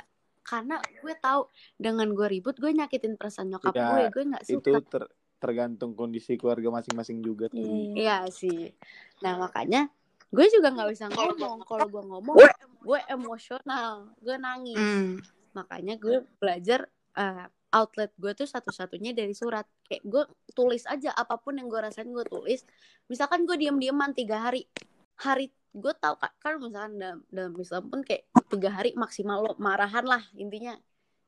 karena 0.44 0.76
gue 1.00 1.14
tahu 1.16 1.48
dengan 1.74 2.12
gue 2.12 2.28
ribut 2.28 2.54
gue 2.54 2.70
nyakitin 2.70 3.16
perasaan 3.16 3.48
nyokap 3.48 3.72
Ya, 3.72 3.88
gue 3.88 4.02
gue 4.12 4.24
nggak 4.28 4.44
Itu 4.44 4.60
suka. 4.60 4.80
ter- 4.84 5.12
tergantung 5.40 5.92
kondisi 5.92 6.36
keluarga 6.36 6.72
masing-masing 6.72 7.20
juga 7.20 7.52
tuh. 7.52 7.60
Iya, 7.60 7.92
iya. 7.96 8.16
Sih. 8.28 8.72
Nah 9.20 9.36
makanya 9.36 9.88
gue 10.28 10.46
juga 10.48 10.72
nggak 10.72 10.88
bisa 10.92 11.06
ngomong. 11.12 11.64
Kalau 11.64 11.86
gue 11.88 12.02
ngomong 12.04 12.36
gue 12.84 13.00
emosional 13.08 14.12
gue 14.20 14.36
nangis. 14.36 14.76
Hmm. 14.78 15.16
makanya 15.54 15.94
gue 15.94 16.26
belajar 16.42 16.90
eh, 17.14 17.46
outlet 17.70 18.10
gue 18.18 18.32
tuh 18.34 18.46
satu-satunya 18.46 19.14
dari 19.14 19.32
surat. 19.32 19.62
Kayak 19.86 20.02
gue 20.02 20.22
tulis 20.50 20.82
aja 20.84 21.14
apa 21.14 21.38
pun 21.38 21.54
yang 21.54 21.70
gue 21.70 21.78
rasain 21.78 22.10
gue 22.10 22.26
tulis. 22.26 22.66
Misalkan 23.06 23.46
gue 23.46 23.54
diam-diaman 23.54 24.10
tiga 24.12 24.50
hari 24.50 24.66
hari 25.14 25.54
gue 25.74 25.94
tahu 25.98 26.14
kan, 26.22 26.30
kan 26.38 26.52
misalkan 26.62 26.92
dalam, 26.96 27.20
dalam 27.34 27.52
Islam 27.58 27.90
pun 27.90 28.00
kayak 28.06 28.30
tiga 28.46 28.70
hari 28.70 28.94
maksimal 28.94 29.42
lo 29.42 29.52
marahan 29.58 30.06
lah 30.06 30.22
intinya 30.38 30.78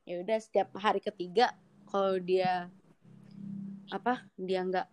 ya 0.07 0.23
udah 0.23 0.39
setiap 0.39 0.71
hari 0.79 1.03
ketiga 1.03 1.51
kalau 1.91 2.23
dia 2.23 2.71
apa 3.91 4.23
dia 4.39 4.63
nggak 4.63 4.87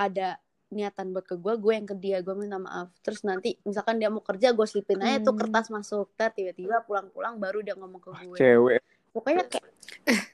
ada 0.00 0.40
niatan 0.72 1.14
buat 1.14 1.28
ke 1.28 1.36
gue 1.36 1.54
gue 1.60 1.72
yang 1.76 1.86
ke 1.86 1.96
dia 2.00 2.18
gue 2.24 2.34
minta 2.34 2.58
maaf 2.58 2.90
terus 3.04 3.22
nanti 3.22 3.60
misalkan 3.62 4.00
dia 4.00 4.08
mau 4.10 4.24
kerja 4.24 4.50
gue 4.50 4.66
selipin 4.66 4.98
aja 5.04 5.22
tuh 5.22 5.36
Hmm. 5.36 5.40
kertas 5.46 5.68
masuk 5.70 6.10
tiba-tiba 6.16 6.82
pulang-pulang 6.88 7.38
baru 7.38 7.62
dia 7.62 7.76
ngomong 7.78 8.00
ke 8.02 8.10
gue 8.10 8.36
Cewek. 8.40 8.82
Pokoknya 9.14 9.46
kayak 9.46 9.66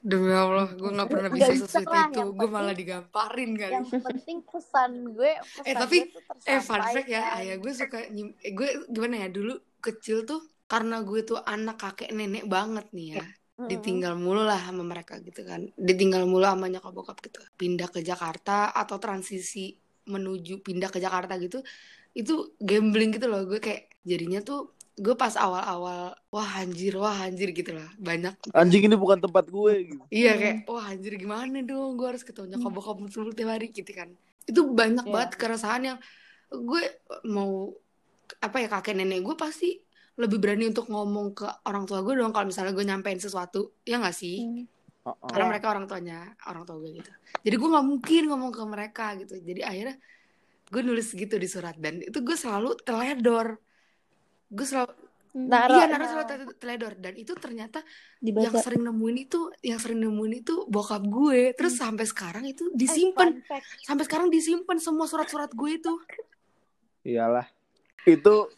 demi 0.01 0.33
allah 0.33 0.67
gue 0.67 0.89
nggak 0.89 1.07
pernah 1.07 1.29
bisa 1.29 1.53
sesuatu 1.53 1.85
lah, 1.87 2.09
itu. 2.09 2.33
gue 2.33 2.49
malah 2.49 2.73
digamparin 2.73 3.51
kali. 3.53 3.71
yang 3.71 3.85
penting 3.87 4.37
pesan 4.41 4.91
gue 5.13 5.31
pesan 5.53 5.63
Eh, 5.63 5.75
tapi- 5.77 6.01
eh 6.43 6.59
fun 6.59 6.81
fact 6.81 7.07
ya. 7.07 7.21
Ayah 7.37 7.55
gue 7.55 7.71
suka 7.71 7.99
nyim- 8.09 8.35
eh, 8.41 8.51
gue 8.51 8.67
gimana 8.89 9.21
ya 9.21 9.29
dulu 9.29 9.53
kecil 9.79 10.25
tuh 10.25 10.41
karena 10.65 10.99
gue 11.01 11.21
tuh 11.21 11.37
anak 11.37 11.77
kakek 11.77 12.09
nenek 12.09 12.49
banget 12.49 12.89
nih 12.89 13.07
ya. 13.15 13.25
Ditinggal 13.61 14.17
mulu 14.17 14.41
lah 14.41 14.57
sama 14.57 14.81
mereka 14.81 15.21
gitu 15.21 15.45
kan. 15.45 15.69
Ditinggal 15.77 16.25
mulu 16.25 16.41
sama 16.43 16.65
nyokap 16.65 16.91
bokap 16.91 17.17
gitu. 17.21 17.37
Pindah 17.53 17.85
ke 17.87 18.01
Jakarta 18.01 18.73
atau 18.73 18.97
transisi 18.97 19.77
menuju 20.01 20.65
pindah 20.65 20.89
ke 20.89 20.97
Jakarta 20.97 21.37
gitu 21.37 21.61
itu 22.11 22.57
gambling 22.57 23.13
gitu 23.13 23.29
loh. 23.29 23.45
Gue 23.45 23.61
kayak 23.61 23.93
jadinya 24.01 24.41
tuh 24.41 24.73
gue 24.93 25.15
pas 25.15 25.31
awal-awal 25.33 26.11
wah 26.29 26.49
anjir 26.57 26.93
wah 26.95 27.15
anjir 27.23 27.51
gitu 27.51 27.71
lah. 27.71 27.87
Banyak. 27.95 28.51
Anjing 28.51 28.85
ini 28.85 28.95
bukan 28.95 29.17
tempat 29.17 29.47
gue 29.47 29.73
gitu. 29.87 30.03
iya 30.09 30.35
Hmm. 30.35 30.39
kayak 30.39 30.55
wah 30.67 30.85
anjir 30.87 31.13
gimana 31.15 31.59
dong? 31.61 31.95
Gue 31.95 32.07
harus 32.11 32.21
ketemu 32.21 32.55
nyokap 32.55 32.71
bokap 32.71 32.97
mulu 32.99 33.31
tiap 33.31 33.49
hari 33.49 33.71
gitu 33.71 33.91
kan. 33.91 34.11
Itu 34.43 34.67
banyak 34.67 35.07
Iya. 35.07 35.13
banget 35.13 35.31
keresahan 35.35 35.81
yang 35.85 35.97
gue 36.51 36.83
mau 37.23 37.71
apa 38.39 38.57
ya 38.57 38.67
kakek 38.67 38.95
nenek 38.95 39.23
gue 39.23 39.35
pasti 39.35 39.79
lebih 40.15 40.37
berani 40.37 40.67
untuk 40.67 40.85
ngomong 40.87 41.33
ke 41.33 41.47
orang 41.63 41.87
tua 41.87 42.03
gue 42.03 42.13
dong 42.13 42.35
kalau 42.35 42.51
misalnya 42.51 42.71
gue 42.71 42.83
nyampein 42.83 43.17
sesuatu. 43.17 43.71
Ya 43.83 43.97
nggak 43.97 44.13
sih? 44.13 44.37
Hmm. 44.43 44.65
Heeh. 45.01 45.29
karena 45.33 45.49
mereka 45.49 45.73
orang 45.73 45.89
tuanya 45.89 46.29
orang 46.45 46.61
tua 46.61 46.77
gue 46.77 46.93
gitu. 46.93 47.09
Jadi 47.41 47.55
gue 47.57 47.69
nggak 47.73 47.87
mungkin 47.89 48.21
ngomong 48.29 48.51
ke 48.53 48.63
mereka 48.69 49.05
gitu. 49.17 49.33
Jadi 49.35 49.65
akhirnya 49.65 49.97
gue 50.69 50.81
nulis 50.85 51.09
gitu 51.09 51.35
di 51.35 51.49
surat. 51.49 51.73
Dan 51.73 52.05
itu 52.05 52.21
gue 52.21 52.37
selalu 52.37 52.77
teledor 52.85 53.57
gue 54.51 54.67
selalu 54.67 54.93
Hmm. 55.31 55.47
Taruh, 55.47 55.79
iya 55.79 55.87
nah. 55.87 56.03
selalu 56.03 56.27
te- 56.27 56.59
teledor 56.59 56.91
dan 56.99 57.15
itu 57.15 57.31
ternyata 57.39 57.79
Dibaca. 58.19 58.51
yang 58.51 58.55
sering 58.59 58.83
nemuin 58.83 59.17
itu 59.21 59.39
yang 59.63 59.79
sering 59.79 60.03
nemuin 60.03 60.43
itu 60.43 60.67
bokap 60.67 61.07
gue 61.07 61.55
terus 61.55 61.79
sampai 61.79 62.03
sekarang 62.03 62.43
itu 62.43 62.67
disimpan 62.75 63.31
Eh, 63.31 63.47
fact. 63.47 63.63
sampai 63.79 64.03
sekarang 64.03 64.27
disimpan 64.27 64.75
semua 64.75 65.07
surat-surat 65.07 65.47
gue 65.49 65.71
itu 65.71 65.93
Iyalah. 67.01 67.47
Itu 68.03 68.51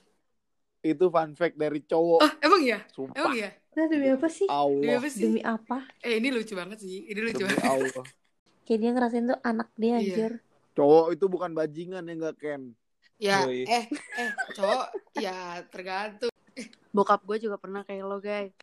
itu 0.82 1.06
fun 1.08 1.32
fact 1.32 1.56
dari 1.56 1.80
cowok. 1.80 2.20
oh 2.20 2.34
emang 2.42 2.62
ya 2.66 2.80
Sumpah. 2.90 3.22
emang 3.22 3.36
ya 3.38 3.52
Nah, 3.74 3.86
demi 3.86 4.10
apa 4.10 4.28
sih? 4.28 4.46
Demi 4.46 4.52
Allah. 4.52 4.98
apa 4.98 5.10
sih 5.10 5.22
Demi 5.24 5.42
apa? 5.42 5.78
eh 6.00 6.14
ini 6.18 6.28
lucu 6.30 6.54
banget 6.54 6.78
sih 6.80 7.06
ini 7.06 7.20
lucu 7.22 7.38
Demi 7.38 7.54
banget 7.54 7.70
Allah. 7.70 8.06
kayak 8.64 8.80
dia 8.80 8.90
ngerasain 8.92 9.26
tuh 9.28 9.40
anak 9.42 9.70
dia 9.76 9.88
Iya. 9.90 9.98
anjir 10.00 10.32
Cowok 10.74 11.06
itu 11.14 11.26
bukan 11.28 11.54
bajingan 11.54 12.02
ya 12.02 12.14
nggak 12.18 12.36
Ken. 12.36 12.74
Ya, 13.24 13.48
Yoi. 13.48 13.64
eh, 13.64 13.88
eh, 14.20 14.32
cowok, 14.52 14.88
ya 15.16 15.64
tergantung. 15.72 16.34
bokap 16.94 17.24
gue 17.24 17.50
juga 17.50 17.58
pernah 17.58 17.82
kayak 17.82 18.06
lo 18.06 18.22
guys 18.22 18.54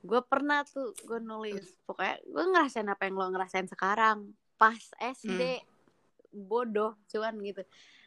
gue 0.00 0.20
pernah 0.24 0.64
tuh 0.64 0.96
gue 1.04 1.20
nulis. 1.20 1.64
Pokoknya 1.84 2.16
gue 2.24 2.44
ngerasain 2.44 2.88
apa 2.88 3.08
yang 3.08 3.16
lo 3.20 3.26
ngerasain 3.28 3.68
sekarang. 3.68 4.32
Pas 4.56 4.80
SD 4.96 5.60
bodoh 6.32 6.96
cuman 7.12 7.36
gitu. 7.44 7.62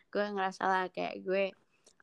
Gue 0.10 0.26
ngerasa 0.30 0.62
lah 0.66 0.84
kayak 0.90 1.22
gue 1.22 1.44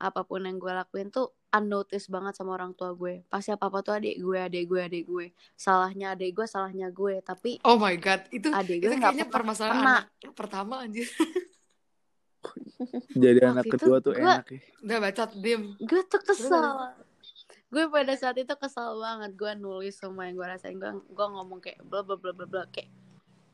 apa 0.01 0.25
pun 0.25 0.49
yang 0.49 0.57
gue 0.57 0.73
lakuin 0.73 1.13
tuh 1.13 1.37
unnoticed 1.51 2.09
banget 2.09 2.39
sama 2.39 2.55
orang 2.55 2.73
tua 2.79 2.95
gue. 2.95 3.27
Pasti 3.27 3.51
apa 3.51 3.67
apa 3.67 3.83
tuh 3.83 3.99
adik 3.99 4.17
gue 4.23 4.39
adik 4.39 4.65
gue 4.71 4.81
adik 4.81 5.05
gue. 5.11 5.27
Salahnya 5.59 6.15
adik 6.15 6.39
gue 6.39 6.47
salahnya 6.47 6.89
gue. 6.95 7.19
Tapi 7.23 7.59
Oh 7.67 7.77
my 7.77 7.95
god, 7.99 8.31
itu 8.31 8.49
adik 8.55 8.79
itu 8.79 8.87
gue 8.87 8.95
nggak 8.95 9.11
kayaknya 9.11 9.27
pernah 9.27 9.35
permasalahan 9.35 9.83
anak 9.83 10.05
pertama 10.39 10.75
anjir. 10.87 11.07
Jadi 13.13 13.39
Waktu 13.39 13.53
anak 13.53 13.65
kedua 13.69 13.97
tuh 13.99 14.13
gua- 14.15 14.41
enak 14.41 14.47
ya. 14.49 14.61
Udah 14.81 14.99
bacot 14.99 15.31
diem. 15.37 15.63
gue 15.77 16.03
tuh 16.05 16.21
kesel. 16.21 16.69
gue 17.69 17.85
pada 17.87 18.15
saat 18.15 18.35
itu 18.35 18.55
kesel 18.55 18.97
banget. 18.97 19.31
Gue 19.35 19.53
nulis 19.55 19.95
semua 19.95 20.25
yang 20.25 20.35
gue 20.35 20.47
rasain. 20.47 20.75
Gue 20.75 20.91
gue 20.91 21.27
ngomong 21.29 21.59
kayak 21.59 21.81
bla 21.83 22.01
bla 22.01 22.17
bla 22.17 22.33
bla 22.33 22.47
bla. 22.47 22.63
Kayak 22.67 22.89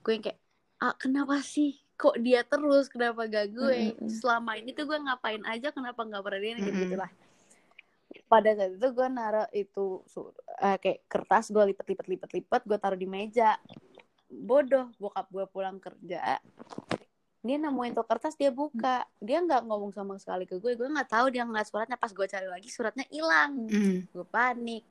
gue 0.00 0.12
yang 0.12 0.24
kayak 0.24 0.38
ah 0.76 0.94
kenapa 0.94 1.40
sih 1.40 1.74
kok 1.94 2.16
dia 2.16 2.40
terus? 2.42 2.86
Kenapa 2.86 3.24
gak 3.24 3.50
gue? 3.50 3.92
Mm-mm. 3.92 4.08
selama 4.08 4.54
ini 4.54 4.70
tuh 4.70 4.84
gue 4.84 4.96
ngapain 4.96 5.42
aja 5.42 5.68
kenapa 5.70 6.00
nggak 6.00 6.22
pernah 6.22 6.38
dia 6.38 6.52
gitu 6.54 6.68
Mm-mm. 6.68 6.82
gitulah. 6.86 7.10
Pada 8.26 8.50
saat 8.52 8.72
itu 8.72 8.88
gue 8.88 9.08
naruh 9.08 9.48
itu 9.50 9.84
eh, 10.58 10.76
kayak 10.76 10.98
kertas 11.06 11.48
gue 11.48 11.64
lipet 11.64 11.86
lipet 11.86 12.06
lipet 12.06 12.30
lipet 12.32 12.62
gue 12.62 12.78
taruh 12.78 12.96
di 12.96 13.04
meja. 13.04 13.58
Bodoh 14.26 14.90
bokap 14.96 15.26
gue 15.28 15.44
pulang 15.46 15.76
kerja 15.76 16.38
dia 17.46 17.56
nemuin 17.56 17.92
tuh 17.92 18.02
kertas 18.02 18.34
dia 18.34 18.50
buka 18.50 18.94
dia 19.18 19.38
nggak 19.38 19.62
ngomong 19.62 19.90
sama 19.90 20.14
sekali 20.16 20.44
ke 20.44 20.56
gue 20.56 20.74
gue 20.74 20.84
nggak 20.84 21.06
tahu 21.06 21.26
dia 21.28 21.42
ngeliat 21.42 21.64
suratnya 21.64 21.94
pas 21.94 22.10
gue 22.10 22.26
cari 22.26 22.46
lagi 22.46 22.66
suratnya 22.66 23.06
hilang 23.06 23.66
Hmm. 23.66 24.02
gue 24.04 24.26
panik 24.26 24.82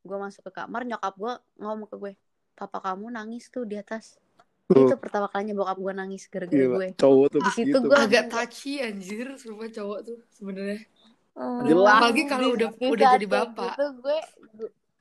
gue 0.00 0.16
masuk 0.16 0.44
ke 0.44 0.52
kamar 0.54 0.84
nyokap 0.84 1.14
gue 1.14 1.32
ngomong 1.58 1.86
ke 1.86 1.96
gue 1.96 2.12
papa 2.54 2.78
kamu 2.82 3.08
nangis 3.10 3.48
tuh 3.48 3.62
di 3.62 3.74
atas 3.74 4.20
Tuh. 4.66 4.84
itu 4.84 4.94
pertama 4.96 5.26
kalinya 5.26 5.56
bokap 5.56 5.78
gue 5.78 5.92
nangis 5.94 6.26
gara-gara 6.26 6.60
gue 6.60 6.88
cowok 6.94 7.26
tuh 7.30 7.40
Di 7.40 7.50
situ 7.50 7.72
gitu. 7.72 7.78
gua- 7.82 8.04
Agak 8.04 8.28
touchy 8.28 8.72
anjir, 8.78 9.26
sumpah 9.34 9.64
cowok 9.66 9.98
tuh 10.04 10.18
sebenarnya. 10.30 10.84
Oh, 11.32 11.64
Jelas. 11.64 11.88
Apalagi 11.94 12.22
kalau 12.26 12.48
udah 12.52 12.68
Di 12.70 12.84
udah 12.86 13.06
jadi 13.10 13.24
kayak 13.24 13.32
bapak. 13.48 13.64
gitu 13.70 13.86
gue 13.98 14.18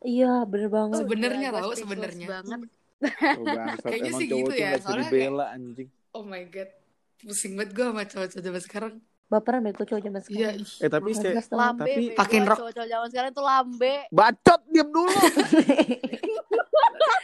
iya 0.07 0.33
bener 0.43 0.69
banget 0.69 0.97
Sebenarnya 1.01 1.47
gue 1.49 1.59
speechless 1.59 1.81
sebenarnya. 1.83 2.27
banget 2.31 2.59
Oh, 2.97 3.43
bangsat. 3.43 3.83
Kayaknya 3.83 4.11
sih 4.15 4.27
gitu 4.27 4.53
ya, 4.53 4.69
soalnya 4.79 5.05
dibela 5.05 5.45
anjing. 5.51 5.89
Oh 6.17 6.23
my 6.23 6.43
god. 6.47 6.73
Pusing 7.19 7.53
banget 7.53 7.71
gue 7.71 7.85
sama 7.85 8.03
cowok-cowok 8.03 8.41
zaman 8.43 8.61
sekarang. 8.61 8.93
baperan 9.27 9.59
bego 9.59 9.83
cowok 9.83 10.01
zaman 10.01 10.21
Iya, 10.23 10.23
sekarang 10.23 10.55
ih. 10.57 10.71
Eh 10.79 10.87
tapi 10.87 11.09
tau. 11.11 11.57
lambe 11.59 11.83
Tapi- 11.83 12.15
Pakein 12.15 12.43
rok. 12.43 12.57
cowok-cowok 12.57 12.87
zaman 12.87 13.07
sekarang 13.07 13.31
tuh 13.33 13.43
lambe 13.43 13.93
bacot 14.09 14.61
diam 14.67 14.87
dulu. 14.87 15.11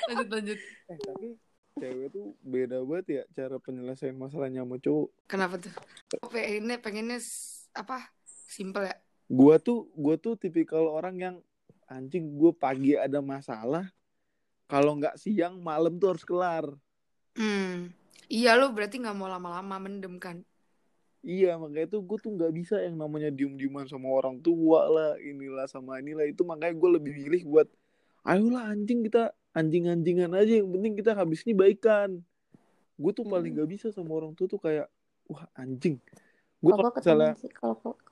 lanjut 0.05 0.27
lanjut. 0.29 0.59
eh 0.83 0.97
tapi 0.99 1.27
cewek 1.73 2.07
tuh 2.11 2.25
beda 2.39 2.77
banget 2.83 3.05
ya 3.09 3.23
cara 3.33 3.55
penyelesaian 3.57 4.13
masalahnya 4.13 4.61
sama 4.61 4.77
cowok. 4.77 5.07
Kenapa 5.25 5.55
tuh? 5.57 5.73
Pengennya 6.23 6.77
pengennya 6.77 7.17
apa? 7.73 7.97
Simple 8.45 8.83
ya. 8.83 8.95
Gua 9.25 9.55
tuh 9.57 9.87
gua 9.95 10.13
tuh 10.15 10.35
tipikal 10.35 10.85
orang 10.85 11.15
yang 11.17 11.35
anjing 11.85 12.35
gue 12.35 12.51
pagi 12.51 12.93
ada 12.93 13.19
masalah 13.19 13.87
kalau 14.65 14.95
nggak 14.95 15.15
siang 15.15 15.57
malam 15.57 15.95
tuh 15.95 16.11
harus 16.11 16.23
kelar. 16.23 16.65
Hmm. 17.33 17.95
Iya 18.31 18.55
lu 18.55 18.71
berarti 18.71 18.99
nggak 18.99 19.15
mau 19.17 19.27
lama-lama 19.27 19.75
mendem 19.79 20.15
kan? 20.19 20.43
Iya 21.23 21.55
makanya 21.55 21.87
tuh 21.95 22.03
gue 22.03 22.17
tuh 22.19 22.31
nggak 22.35 22.51
bisa 22.51 22.75
yang 22.83 22.99
namanya 22.99 23.31
diem-dieman 23.31 23.87
sama 23.87 24.11
orang 24.11 24.43
tua 24.43 24.91
lah 24.91 25.11
inilah 25.23 25.67
sama 25.71 26.03
inilah. 26.03 26.27
Itu 26.27 26.43
makanya 26.43 26.75
gue 26.75 26.89
lebih 26.99 27.13
milih 27.15 27.41
buat 27.47 27.67
ayolah 28.27 28.71
anjing 28.71 29.07
kita 29.07 29.31
anjing-anjingan 29.55 30.31
aja 30.35 30.59
yang 30.59 30.67
penting 30.71 30.93
kita 30.99 31.15
habis 31.15 31.47
ini 31.47 31.55
baikan. 31.55 32.19
Gue 32.99 33.11
tuh 33.15 33.23
paling 33.23 33.55
nggak 33.55 33.69
bisa 33.71 33.87
sama 33.95 34.11
orang 34.19 34.35
tua 34.35 34.51
tuh 34.51 34.59
kayak 34.59 34.91
wah 35.31 35.47
anjing. 35.55 35.95
Gue 36.59 36.71
kalau 36.75 36.91
misalnya 36.91 37.33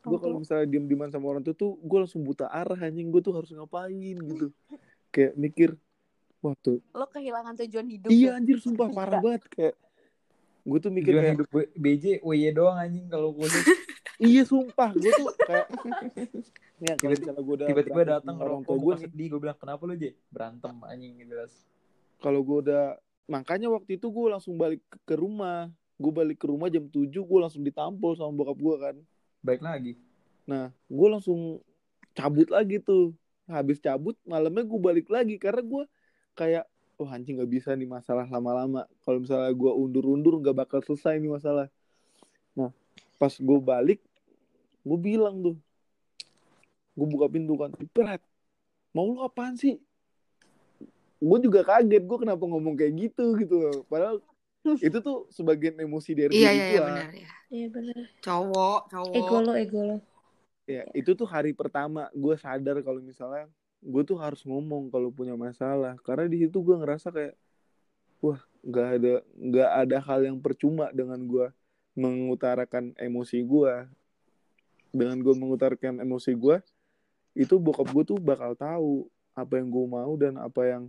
gue 0.02 0.18
kalau 0.20 0.38
misalnya 0.40 0.68
diem-dieman 0.72 1.12
sama 1.12 1.36
orang 1.36 1.44
tua 1.44 1.56
tuh 1.56 1.76
gue 1.84 1.98
langsung 2.00 2.24
buta 2.24 2.48
arah 2.48 2.80
anjing. 2.80 3.12
Gue 3.12 3.20
tuh 3.20 3.36
harus 3.36 3.52
ngapain 3.52 4.16
gitu. 4.16 4.56
Kayak 5.12 5.36
mikir 5.36 5.70
wah 6.40 6.56
tuh. 6.64 6.80
Lo 6.96 7.12
kehilangan 7.12 7.60
tujuan 7.60 7.92
hidup 7.92 8.08
iya 8.08 8.36
ya? 8.36 8.40
anjir 8.40 8.56
sumpah 8.64 8.88
parah 8.96 9.20
banget 9.20 9.44
kayak 9.52 9.76
gue 10.62 10.78
tuh 10.78 10.92
mikir 10.92 11.12
kayak 11.16 11.34
hidup 11.36 11.48
BJ 11.74 12.06
WY 12.22 12.54
doang 12.54 12.78
anjing 12.78 13.08
kalau 13.08 13.34
kuliah 13.34 13.66
iya 14.22 14.46
sumpah. 14.46 14.94
Gue 14.94 15.10
tuh 15.10 15.28
kayak 15.42 15.66
ya 16.86 16.94
Tiba-tiba- 16.96 17.10
misalnya 17.10 17.42
gue 17.42 17.56
udah 17.58 17.68
tiba-tiba 17.68 18.02
datang 18.08 18.36
orang 18.38 18.62
tua 18.62 18.78
gue 18.78 18.94
sedih 19.00 19.28
gue 19.30 19.40
bilang 19.40 19.58
kenapa 19.58 19.82
lu 19.84 19.94
J? 19.94 20.14
Berantem 20.30 20.76
anjing 20.82 21.14
gitu 21.18 21.30
jelas 21.34 21.52
kalau 22.18 22.42
gue 22.42 22.58
udah 22.62 22.84
makanya 23.26 23.68
waktu 23.68 23.98
itu 23.98 24.08
gue 24.08 24.28
langsung 24.28 24.54
balik 24.56 24.82
ke, 24.86 24.98
ke 25.04 25.16
rumah. 25.16 25.70
Gue 25.98 26.10
balik 26.12 26.38
ke 26.38 26.46
rumah 26.46 26.66
jam 26.66 26.86
7 26.86 27.10
gue 27.10 27.40
langsung 27.40 27.62
ditampol 27.62 28.14
sama 28.14 28.30
bokap 28.32 28.58
gue 28.58 28.76
kan. 28.78 28.96
Baik 29.42 29.62
lagi? 29.62 29.94
Nah 30.46 30.70
gue 30.86 31.08
langsung 31.10 31.62
cabut 32.12 32.46
lagi 32.48 32.78
tuh. 32.78 33.14
Habis 33.46 33.78
cabut 33.78 34.14
malamnya 34.22 34.62
gue 34.62 34.80
balik 34.80 35.08
lagi 35.10 35.38
karena 35.38 35.62
gue 35.62 35.84
kayak 36.34 36.66
oh 37.02 37.10
anjing 37.10 37.42
nggak 37.42 37.50
bisa 37.50 37.74
nih 37.74 37.90
masalah 37.90 38.30
lama-lama 38.30 38.86
kalau 39.02 39.18
misalnya 39.18 39.50
gue 39.50 39.72
undur-undur 39.74 40.38
nggak 40.38 40.54
bakal 40.54 40.80
selesai 40.86 41.18
nih 41.18 41.34
masalah 41.34 41.66
nah 42.54 42.70
pas 43.18 43.34
gue 43.34 43.58
balik 43.58 44.00
gue 44.86 44.98
bilang 45.02 45.42
tuh 45.42 45.58
gue 46.94 47.08
buka 47.10 47.26
pintu 47.32 47.58
kan 47.58 47.74
Pret, 47.90 48.22
mau 48.94 49.10
lu 49.10 49.26
apaan 49.26 49.58
sih 49.58 49.82
gue 51.22 51.38
juga 51.42 51.66
kaget 51.66 52.04
gue 52.06 52.18
kenapa 52.22 52.44
ngomong 52.46 52.74
kayak 52.78 52.94
gitu 53.10 53.34
gitu 53.42 53.56
loh. 53.58 53.82
padahal 53.90 54.22
itu 54.86 54.98
tuh 55.02 55.26
sebagian 55.34 55.74
emosi 55.82 56.14
dari 56.14 56.34
Iya 56.38 56.52
iya 56.54 56.66
iya 56.70 56.82
benar 56.86 57.10
ya. 57.10 57.30
iya 57.50 57.68
bener 57.74 57.98
Cowok, 58.22 58.80
cowok. 58.94 59.16
ego 59.18 59.38
lo 59.42 59.54
ego 59.58 59.82
lo 59.82 59.98
ya 60.70 60.86
itu 60.94 61.18
tuh 61.18 61.26
hari 61.26 61.58
pertama 61.58 62.06
gue 62.14 62.36
sadar 62.38 62.78
kalau 62.86 63.02
misalnya 63.02 63.50
gue 63.82 64.04
tuh 64.06 64.18
harus 64.22 64.46
ngomong 64.46 64.94
kalau 64.94 65.10
punya 65.10 65.34
masalah. 65.34 65.98
Karena 66.06 66.30
di 66.30 66.46
situ 66.46 66.62
gue 66.62 66.78
ngerasa 66.78 67.10
kayak 67.10 67.36
wah 68.22 68.40
nggak 68.62 68.88
ada 69.02 69.14
nggak 69.34 69.72
ada 69.86 69.98
hal 70.06 70.20
yang 70.30 70.38
percuma 70.38 70.94
dengan 70.94 71.18
gue 71.26 71.50
mengutarakan 71.98 72.94
emosi 72.96 73.42
gue 73.42 73.74
dengan 74.94 75.18
gue 75.20 75.34
mengutarakan 75.34 76.00
emosi 76.06 76.38
gue 76.38 76.62
itu 77.34 77.58
bokap 77.58 77.90
gue 77.90 78.04
tuh 78.06 78.20
bakal 78.22 78.54
tahu 78.54 79.10
apa 79.34 79.58
yang 79.58 79.74
gue 79.74 79.86
mau 79.90 80.14
dan 80.20 80.38
apa 80.38 80.62
yang 80.68 80.84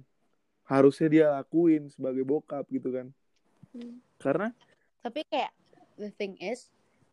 harusnya 0.68 1.08
dia 1.08 1.26
lakuin 1.32 1.88
sebagai 1.88 2.22
bokap 2.22 2.68
gitu 2.68 2.92
kan. 2.92 3.06
Karena 4.20 4.52
tapi 5.00 5.24
kayak 5.26 5.50
the 5.96 6.12
thing 6.14 6.36
is 6.38 6.68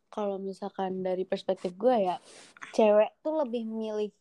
kalau 0.09 0.41
misalkan 0.41 1.05
dari 1.05 1.23
perspektif 1.23 1.73
gue 1.77 1.95
ya 1.95 2.17
cewek 2.75 3.13
tuh 3.21 3.45
lebih 3.45 3.63
milih 3.65 4.11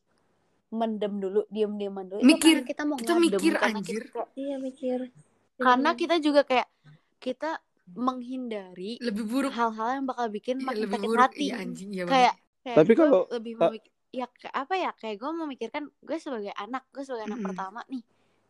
mendem 0.71 1.15
dulu 1.17 1.49
diem 1.49 1.73
dieman 1.75 2.05
dulu 2.07 2.21
Itu 2.21 2.29
Mikir. 2.29 2.57
kita 2.63 2.83
mau 2.83 2.95
Kita 2.95 3.13
ngadem, 3.13 3.25
mikir, 3.31 3.53
anjir. 3.57 4.03
kita, 4.07 4.23
iya 4.35 4.57
mikir 4.57 4.99
karena 5.57 5.91
Iya. 5.91 5.99
kita 5.99 6.15
juga 6.19 6.41
kayak 6.43 6.69
kita 7.19 7.51
menghindari 7.91 8.97
Lebih 8.99 9.25
buruk. 9.25 9.51
hal-hal 9.51 9.89
yang 9.95 10.07
bakal 10.07 10.29
bikin 10.29 10.57
Iya, 10.57 10.67
makin 10.67 10.83
lebih 10.83 10.95
sakit 10.95 11.09
buruk. 11.09 11.23
hati 11.25 11.41
Iya 11.43 11.55
anjing 11.59 11.91
ya 11.91 12.05
kayak 12.05 12.35
kayak 12.61 12.77
Tapi 12.77 12.91
gue 12.91 12.99
kalau- 13.01 13.27
lebih 13.31 13.53
ta- 13.55 13.71
memik- 13.71 13.91
ya 14.11 14.27
kayak 14.31 14.55
apa 14.55 14.75
ya 14.75 14.91
kayak 14.95 15.17
gue 15.17 15.31
memikirkan 15.35 15.83
gue 15.99 16.17
sebagai 16.17 16.53
anak 16.55 16.85
gue 16.91 17.03
sebagai 17.03 17.25
anak 17.27 17.39
Mm-mm. 17.39 17.49
pertama 17.49 17.81
nih 17.87 18.03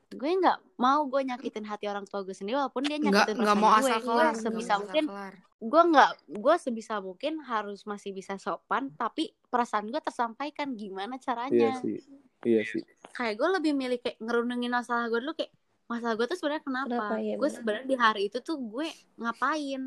gue 0.09 0.31
nggak 0.41 0.59
mau 0.81 1.05
gue 1.05 1.21
nyakitin 1.21 1.69
hati 1.69 1.85
orang 1.85 2.09
tua 2.09 2.25
gue 2.25 2.33
sendiri 2.33 2.57
walaupun 2.57 2.81
dia 2.89 2.97
nyakitin 2.97 3.37
nggak 3.37 3.57
perasaan 3.57 3.61
mau 3.61 3.69
gue 3.69 3.81
asal 3.85 3.99
gue 4.01 4.09
kelar. 4.09 4.33
sebisa 4.33 4.73
asal 4.73 4.81
mungkin 4.89 5.05
kelar. 5.05 5.35
gue 5.59 5.83
nggak 5.93 6.11
gue 6.33 6.55
sebisa 6.57 6.95
mungkin 7.05 7.33
harus 7.45 7.81
masih 7.85 8.11
bisa 8.17 8.35
sopan 8.41 8.89
tapi 8.97 9.37
perasaan 9.53 9.93
gue 9.93 10.01
tersampaikan 10.01 10.73
gimana 10.73 11.17
iya 11.17 11.25
caranya 11.29 11.71
sih 11.85 12.01
iya 12.49 12.65
sih 12.65 12.81
kayak 13.13 13.37
gue 13.37 13.49
lebih 13.61 13.73
milih 13.77 13.99
kayak 14.01 14.17
ngerundengin 14.17 14.73
masalah 14.73 15.13
gue 15.13 15.21
dulu 15.21 15.37
kayak 15.37 15.53
masalah 15.89 16.15
gue 16.21 16.27
tuh 16.29 16.37
sebenarnya 16.37 16.65
kenapa, 16.69 16.89
Kenapa, 16.93 17.15
ya, 17.17 17.35
gue 17.35 17.41
benar. 17.41 17.57
sebenarnya 17.57 17.87
di 17.89 17.97
hari 17.97 18.23
itu 18.29 18.39
tuh 18.45 18.57
gue 18.61 18.89
ngapain 19.17 19.83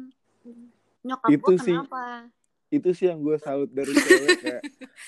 nyokap 1.02 1.30
Itu 1.30 1.46
gue 1.46 1.58
sih. 1.62 1.74
kenapa 1.74 2.04
itu 2.72 2.90
sih 2.96 3.06
yang 3.12 3.20
gue 3.20 3.36
salut 3.36 3.68
dari 3.68 3.92
cewek 3.92 4.38
kayak 4.40 4.62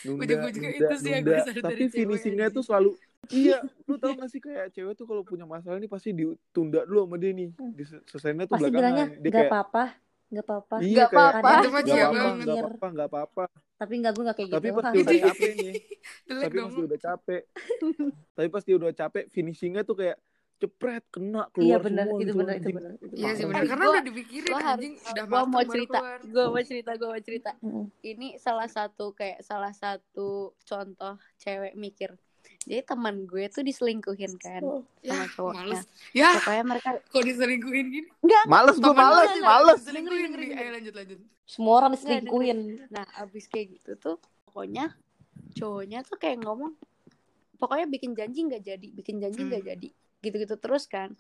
nunda, 0.04 0.21
Ujung-ujungnya 0.28 0.71
nunda, 0.76 0.84
itu 0.84 0.95
sih 0.99 1.10
yang 1.10 1.23
nunda. 1.23 1.32
gue 1.32 1.39
salut 1.47 1.63
tapi 1.63 1.73
dari 1.73 1.86
finishingnya 1.89 2.47
tuh 2.52 2.63
selalu 2.65 2.91
iya 3.32 3.64
lu 3.88 3.96
tau 3.96 4.12
gak 4.18 4.30
sih 4.32 4.42
kayak 4.44 4.74
cewek 4.74 4.94
tuh 4.98 5.06
kalau 5.08 5.24
punya 5.24 5.46
masalah 5.48 5.80
nih 5.80 5.88
pasti 5.88 6.12
ditunda 6.12 6.84
dulu 6.84 7.08
sama 7.08 7.16
dia 7.22 7.32
nih. 7.32 7.50
Selesainya 8.10 8.50
tuh 8.50 8.56
pasti 8.60 8.72
bilangnya 8.74 9.06
belakangan 9.08 9.24
dia 9.24 9.32
kayak 9.32 9.52
apa-apa 9.52 9.84
nggak 10.34 10.46
apa-apa. 10.50 10.76
Iya 10.82 10.90
Nggak 10.90 11.10
kayak 11.14 11.22
apa-apa. 11.30 11.54
Itu 11.54 11.70
mah 11.70 11.82
nggak 11.84 11.86
cia 11.94 12.06
apa-apa 12.10 12.88
nggak 12.90 13.08
apa-apa. 13.14 13.44
Tapi 13.78 13.94
nggak 14.02 14.12
gue 14.18 14.24
nggak 14.24 14.38
kayak 14.38 14.50
tapi 14.50 14.68
gitu. 14.68 14.76
pas 14.76 14.84
dia 14.90 15.02
udah 15.04 15.14
capek 15.30 15.52
nih. 15.54 15.74
Tapi 16.26 16.56
dong. 16.58 16.66
pas 16.66 16.74
dia 16.74 16.86
udah 16.86 17.00
capek. 17.00 17.42
Tapi 18.34 18.48
pas 18.50 18.64
dia 18.66 18.76
udah 18.76 18.92
capek 18.98 19.24
finishingnya 19.30 19.84
tuh 19.86 19.96
kayak 19.96 20.18
cepret 20.64 21.04
kena 21.12 21.44
keluar 21.52 21.68
Iya 21.68 21.78
benar, 21.84 22.06
semua 22.08 22.18
itu 22.18 22.24
gitu, 22.24 22.38
benar, 22.40 22.56
itu 22.56 22.70
benar. 22.72 22.92
Iya 23.12 23.32
sih 23.36 23.46
benar 23.46 23.64
karena 23.68 23.84
gua- 23.84 23.94
udah 23.94 24.04
dipikirin 24.08 24.52
Gua 24.54 24.62
anjing 24.64 24.94
udah 24.96 25.26
gua 25.28 25.42
mau 25.44 25.64
cerita 25.68 26.00
gue 26.24 26.46
mau 26.48 26.64
cerita 26.64 26.92
gue 26.96 27.08
mau 27.10 27.22
cerita. 27.22 27.52
Ini 28.00 28.28
salah 28.40 28.70
satu 28.72 29.06
kayak 29.12 29.40
salah 29.44 29.74
satu 29.76 30.56
contoh 30.64 31.16
cewek 31.36 31.74
mikir 31.76 32.16
jadi 32.63 32.82
teman 32.84 33.23
gue 33.23 33.45
tuh 33.47 33.62
diselingkuhin 33.62 34.34
kan 34.36 34.62
Oh. 34.62 34.82
sama 34.99 35.13
Ya, 35.19 35.28
cowoknya 35.30 35.60
males. 35.62 35.84
Ya, 36.12 36.30
pokoknya 36.38 36.63
mereka 36.65 36.89
kok 37.02 37.23
diselingkuhin 37.23 37.86
gini? 37.88 38.08
enggak 38.19 38.43
males 38.45 38.76
gue 38.76 38.93
males 38.93 39.30
sih 39.30 39.41
males 39.41 39.80
Diselingkuhin. 39.80 40.32
Ayo 40.52 40.69
lanjut 40.73 40.93
lanjut. 40.93 41.19
Semua 41.43 41.73
orang 41.78 41.91
diselingkuhin. 41.93 42.60
nah 42.88 43.06
abis 43.17 43.45
kayak 43.45 43.67
gitu 43.73 43.91
tuh 43.95 44.15
pokoknya 44.45 44.93
cowoknya 45.54 46.02
tuh 46.02 46.15
kayak 46.15 46.39
ngomong 46.39 46.73
pokoknya 47.56 47.86
bikin 47.86 48.12
janji 48.12 48.39
nggak 48.43 48.63
jadi 48.63 48.88
bikin 48.91 49.17
janji 49.17 49.41
nggak 49.41 49.62
Hmm. 49.62 49.71
jadi 49.71 49.88
gitu-gitu 50.19 50.56
terus 50.56 50.86
kan 50.86 51.12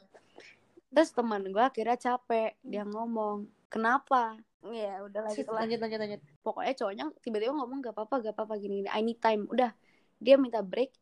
terus 0.89 1.09
teman 1.09 1.43
gue 1.43 1.59
akhirnya 1.59 1.97
capek 1.97 2.55
dia 2.61 2.83
ngomong 2.83 3.43
kenapa 3.67 4.37
ya 4.63 5.01
udah 5.01 5.21
lah 5.23 5.31
gitu 5.33 5.49
Lanjut, 5.49 5.75
lanjut, 5.77 5.99
lanjut. 5.99 6.21
pokoknya 6.39 6.73
cowoknya 6.73 7.05
tiba-tiba 7.19 7.51
ngomong 7.51 7.81
gak 7.81 7.91
apa-apa 7.91 8.15
gak 8.21 8.33
apa-apa 8.33 8.55
gini, 8.55 8.79
gini 8.79 8.89
I 8.89 9.01
need 9.01 9.19
time 9.19 9.43
udah 9.45 9.75
dia 10.17 10.35
minta 10.37 10.61
break 10.61 10.93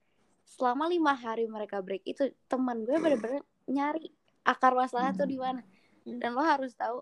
selama 0.45 0.86
lima 0.88 1.13
hari 1.13 1.45
mereka 1.47 1.80
break 1.80 2.04
itu 2.06 2.30
teman 2.45 2.84
gue 2.84 2.95
bener-bener 2.95 3.41
nyari 3.65 4.10
akar 4.43 4.73
masalah 4.73 5.13
tuh 5.13 5.25
di 5.25 5.38
mana. 5.38 5.62
Dan 6.04 6.34
lo 6.34 6.41
harus 6.41 6.73
tahu 6.73 7.01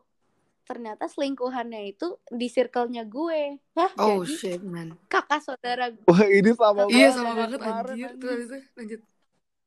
ternyata 0.64 1.10
selingkuhannya 1.10 1.82
itu 1.90 2.14
di 2.30 2.46
circle-nya 2.46 3.02
gue. 3.04 3.58
Oh 3.98 4.22
Jadi, 4.22 4.30
shit 4.30 4.62
man. 4.62 4.94
kakak 5.08 5.42
saudara 5.42 5.90
wah 6.06 6.24
ini 6.24 6.52
sama 6.54 6.86
Iya 6.86 7.10
banget. 7.10 7.14
Sama 7.16 7.34
dari 7.34 7.58
banget. 7.58 7.60
anjir. 7.66 8.10
Tuh 8.16 8.30
lanjut. 8.76 9.02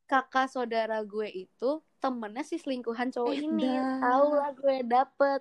kakak 0.04 0.46
saudara 0.46 0.98
gue 1.02 1.28
itu 1.28 1.70
temennya 1.98 2.44
si 2.44 2.60
selingkuhan 2.60 3.08
cowok 3.08 3.32
Eh, 3.32 3.42
ini. 3.42 3.70
tahu 3.98 4.26
lah 4.32 4.50
gue 4.52 4.76
dapet 4.84 5.40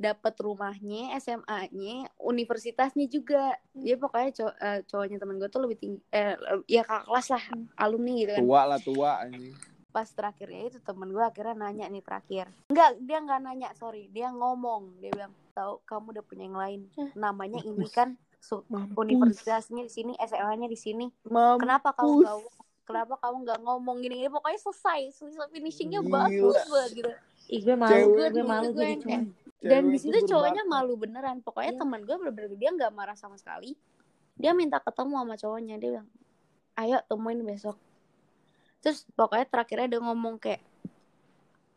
dapet 0.00 0.32
rumahnya 0.40 1.12
SMA-nya 1.20 2.08
universitasnya 2.16 3.04
juga. 3.04 3.52
Jadi 3.76 4.00
pokoknya 4.00 4.30
cow- 4.32 4.56
eh, 4.56 4.80
cowoknya 4.88 5.20
temen 5.20 5.36
gue 5.36 5.46
tuh 5.46 5.60
lebih 5.60 5.76
tinggi 5.76 6.00
eh 6.08 6.40
ya 6.64 6.80
kakak 6.80 7.04
kelas 7.04 7.26
lah 7.28 7.44
alumni 7.76 8.12
gitu 8.16 8.32
kan. 8.32 8.40
Tua 8.40 8.60
lah 8.64 8.80
tua 8.80 9.10
anjing. 9.20 9.52
Pas 9.90 10.08
terakhirnya 10.08 10.62
itu 10.66 10.78
temen 10.80 11.10
gue 11.10 11.20
akhirnya 11.20 11.52
nanya 11.52 11.84
nih 11.86 12.00
terakhir. 12.00 12.48
Enggak 12.66 12.96
dia 12.98 13.18
nggak 13.20 13.40
nanya 13.40 13.68
sorry. 13.76 14.08
Dia 14.08 14.32
ngomong. 14.32 14.96
Dia 14.98 15.12
bilang 15.12 15.36
tahu 15.52 15.84
kamu 15.84 16.16
udah 16.16 16.24
punya 16.24 16.44
yang 16.46 16.56
lain. 16.56 16.80
Namanya 17.12 17.60
ini 17.60 17.84
kan 17.86 18.16
Mampus. 18.72 18.96
universitasnya 18.96 19.84
di 19.84 19.92
sini 19.92 20.12
SMA-nya 20.16 20.64
di 20.64 20.78
sini. 20.78 21.12
Mampus. 21.28 21.60
kenapa 21.60 21.92
kamu 21.92 22.24
nggak 22.24 22.36
kenapa 22.88 23.14
kamu 23.20 23.36
nggak 23.44 23.60
ngomong 23.60 23.96
gini? 24.00 24.14
Gini 24.16 24.32
pokoknya 24.32 24.58
selesai. 24.58 25.00
Selesai 25.12 25.48
finishingnya 25.50 26.00
bagus 26.02 26.56
banget 26.64 26.90
gitu. 26.96 27.10
Ih, 27.50 27.60
gue 27.60 27.74
malu, 27.74 28.14
gue, 28.14 28.26
tuh- 28.30 28.46
malu 28.46 28.68
gue 28.70 28.80
jadi 28.80 28.96
cowok. 28.96 29.49
Dan 29.62 29.82
di 29.86 29.96
situ 29.96 30.16
cowoknya 30.24 30.62
berbakat. 30.62 30.72
malu 30.78 30.94
beneran 30.94 31.36
pokoknya 31.38 31.72
Iya. 31.74 31.80
teman 31.80 32.00
gue 32.00 32.16
bener-bener 32.16 32.52
dia 32.54 32.70
nggak 32.70 32.90
marah 32.90 33.14
sama 33.14 33.36
sekali 33.36 33.76
dia 34.34 34.50
minta 34.50 34.78
ketemu 34.78 35.14
sama 35.16 35.34
cowoknya 35.36 35.76
dia 35.76 35.90
bilang 35.94 36.08
ayo 36.74 36.98
temuin 37.04 37.40
besok 37.42 37.76
terus 38.80 39.04
pokoknya 39.12 39.44
terakhirnya 39.44 39.86
dia 39.88 40.00
ngomong 40.00 40.36
kayak 40.36 40.64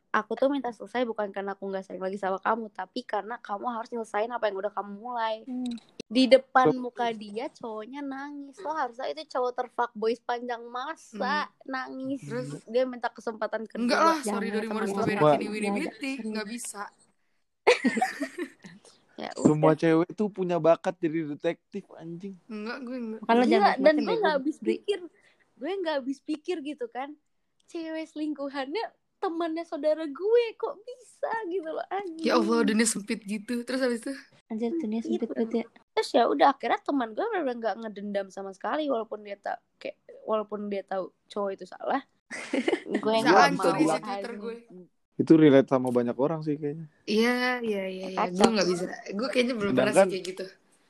aku 0.10 0.38
tuh 0.38 0.46
minta 0.46 0.70
selesai 0.70 1.04
bukan 1.04 1.28
karena 1.28 1.52
aku 1.52 1.66
nggak 1.66 1.84
sayang 1.84 2.00
lagi 2.00 2.16
sama 2.16 2.38
kamu 2.38 2.70
tapi 2.70 3.02
karena 3.02 3.36
kamu 3.38 3.66
harus 3.68 3.90
nyelesain 3.90 4.30
apa 4.30 4.46
yang 4.46 4.58
udah 4.58 4.72
kamu 4.72 4.92
mulai 4.96 5.42
Hmm. 5.44 5.74
di 6.06 6.30
depan 6.30 6.70
muka 6.78 7.10
dia 7.12 7.50
cowoknya 7.50 8.00
nangis 8.00 8.56
lo 8.60 8.72
harus 8.72 8.96
tahu 8.96 9.10
itu 9.10 9.26
cowok 9.28 9.52
terfuckboy 9.58 10.14
sepanjang 10.14 10.62
masa 10.68 11.50
nangis 11.66 12.22
Terus? 12.22 12.62
dia 12.64 12.86
minta 12.86 13.10
kesempatan 13.10 13.66
kedua 13.66 13.82
Enggak 13.84 14.00
lah, 14.00 14.18
sorry 14.22 14.48
dari 14.48 14.70
Binti 14.70 15.90
serius. 15.90 16.22
nggak 16.24 16.48
bisa. 16.48 16.84
ya 19.22 19.30
semua 19.36 19.72
udah. 19.72 19.80
cewek 19.80 20.10
tuh 20.12 20.28
punya 20.28 20.58
bakat 20.58 20.98
jadi 20.98 21.30
detektif 21.30 21.86
anjing 21.94 22.34
Enggak, 22.48 22.78
gue 22.82 22.98
enggak. 22.98 23.20
Lo 23.22 23.30
Gila, 23.38 23.46
jangan 23.46 23.76
dan 23.78 23.96
gue 23.96 24.04
deh, 24.04 24.18
nggak 24.18 24.34
gue 24.34 24.40
habis 24.40 24.58
pikir 24.60 25.00
gue 25.54 25.72
nggak 25.80 25.96
habis 25.96 26.20
pikir 26.20 26.58
gitu 26.62 26.86
kan 26.88 27.10
cewek 27.66 28.06
selingkuhannya 28.08 28.84
temannya 29.18 29.64
saudara 29.64 30.04
gue 30.04 30.44
kok 30.54 30.76
bisa 30.78 31.32
gitu 31.48 31.70
loh 31.70 31.86
anjing 31.88 32.22
Ya 32.22 32.36
Allah, 32.36 32.60
dunia 32.62 32.84
sempit 32.84 33.24
gitu. 33.24 33.64
Terus 33.64 33.80
habis 33.80 34.02
itu 34.02 34.12
Anjir, 34.46 34.76
dunia 34.76 35.00
sempit 35.00 35.22
Gitu. 35.22 35.26
banget 35.30 35.52
ya. 35.56 35.66
terus 35.94 36.10
ya 36.12 36.24
udah 36.26 36.52
akhirnya 36.52 36.82
teman 36.82 37.10
gue 37.12 37.24
benar 37.24 37.54
nggak 37.54 37.76
ngedendam 37.80 38.28
sama 38.28 38.52
sekali 38.52 38.90
walaupun 38.90 39.22
dia 39.22 39.38
tak 39.38 39.62
kayak 39.78 39.96
walaupun 40.26 40.68
dia 40.68 40.82
tahu 40.82 41.08
cowok 41.28 41.50
itu 41.54 41.66
salah 41.66 42.02
gue 43.00 43.14
nggak 43.16 43.30
hancur 43.48 43.72
mau 43.72 43.80
isi. 43.80 44.00
Twitter 44.02 44.34
gue. 44.36 44.56
Itu 45.14 45.34
relate 45.34 45.68
sama 45.68 45.90
banyak 45.90 46.16
orang 46.16 46.42
sih 46.42 46.56
kayaknya 46.56 46.90
Iya, 47.06 47.62
iya, 47.62 47.84
iya, 47.86 48.06
iya. 48.10 48.18
Kacau. 48.18 48.34
Gue 48.36 48.50
nggak 48.52 48.68
bisa. 48.68 48.84
Gue 49.14 49.28
kayaknya 49.30 49.54
belum 49.54 49.74
pernah 49.74 49.94
sih 49.94 50.10
kayak 50.10 50.26
gitu. 50.26 50.46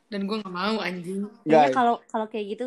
Dan 0.07 0.21
gue 0.23 0.37
nggak 0.39 0.53
mau 0.53 0.75
anjing. 0.79 1.19
Kayaknya 1.41 1.51
guys 1.61 1.73
kalau 1.73 1.95
kalau 2.07 2.25
kayak 2.27 2.45
gitu 2.49 2.65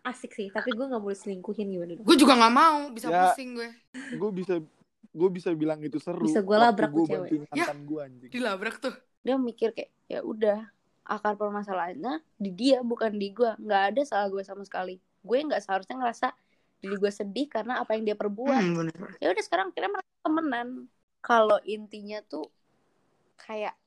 asik 0.00 0.32
sih, 0.32 0.48
tapi 0.48 0.70
gue 0.70 0.86
nggak 0.86 1.00
boleh 1.00 1.14
selingkuhin 1.14 1.68
gimana 1.68 1.92
dong? 1.92 2.04
Gue 2.04 2.16
juga 2.16 2.32
nggak 2.38 2.54
mau. 2.54 2.78
Bisa 2.88 3.06
Ya. 3.08 3.28
pusing 3.28 3.54
gue. 3.54 3.68
gue 4.14 4.30
bisa 4.32 4.54
gue 5.12 5.28
bisa 5.28 5.50
bilang 5.52 5.76
itu 5.78 6.00
seru 6.00 6.24
Bisa 6.24 6.40
waktu 6.40 6.56
labrak 6.56 6.90
gue 6.90 7.04
cewek. 7.04 7.30
Ya. 7.52 7.68
gue 7.68 8.00
anjing 8.00 8.30
Dilabrak 8.30 8.76
tuh. 8.78 8.94
dia 9.22 9.36
mikir 9.36 9.70
kayak 9.70 9.90
ya 10.06 10.20
udah 10.20 10.66
akar 11.02 11.36
permasalahannya 11.36 12.18
di 12.34 12.50
dia 12.50 12.80
bukan 12.80 13.12
di 13.12 13.30
gue 13.30 13.54
nggak 13.54 13.82
ada 13.92 14.02
salah 14.02 14.26
gue 14.26 14.40
sama 14.40 14.62
sekali 14.62 14.96
gue 14.98 15.38
nggak 15.38 15.60
seharusnya 15.60 15.94
ngerasa 15.94 16.34
diri 16.82 16.96
gue 16.96 17.08
sedih 17.08 17.46
karena 17.46 17.78
apa 17.78 17.94
yang 17.94 18.04
dia 18.04 18.16
perbuat 18.16 18.58
Hmm, 18.58 18.90
ya 19.16 19.30
udah 19.30 19.40
sekarang 19.40 19.70
kira 19.70 19.86
mereka 19.86 20.10
temenan 20.20 20.68
kalau 21.18 21.56
intinya 21.62 22.18
tuh 22.22 22.50
kayak 23.38 23.78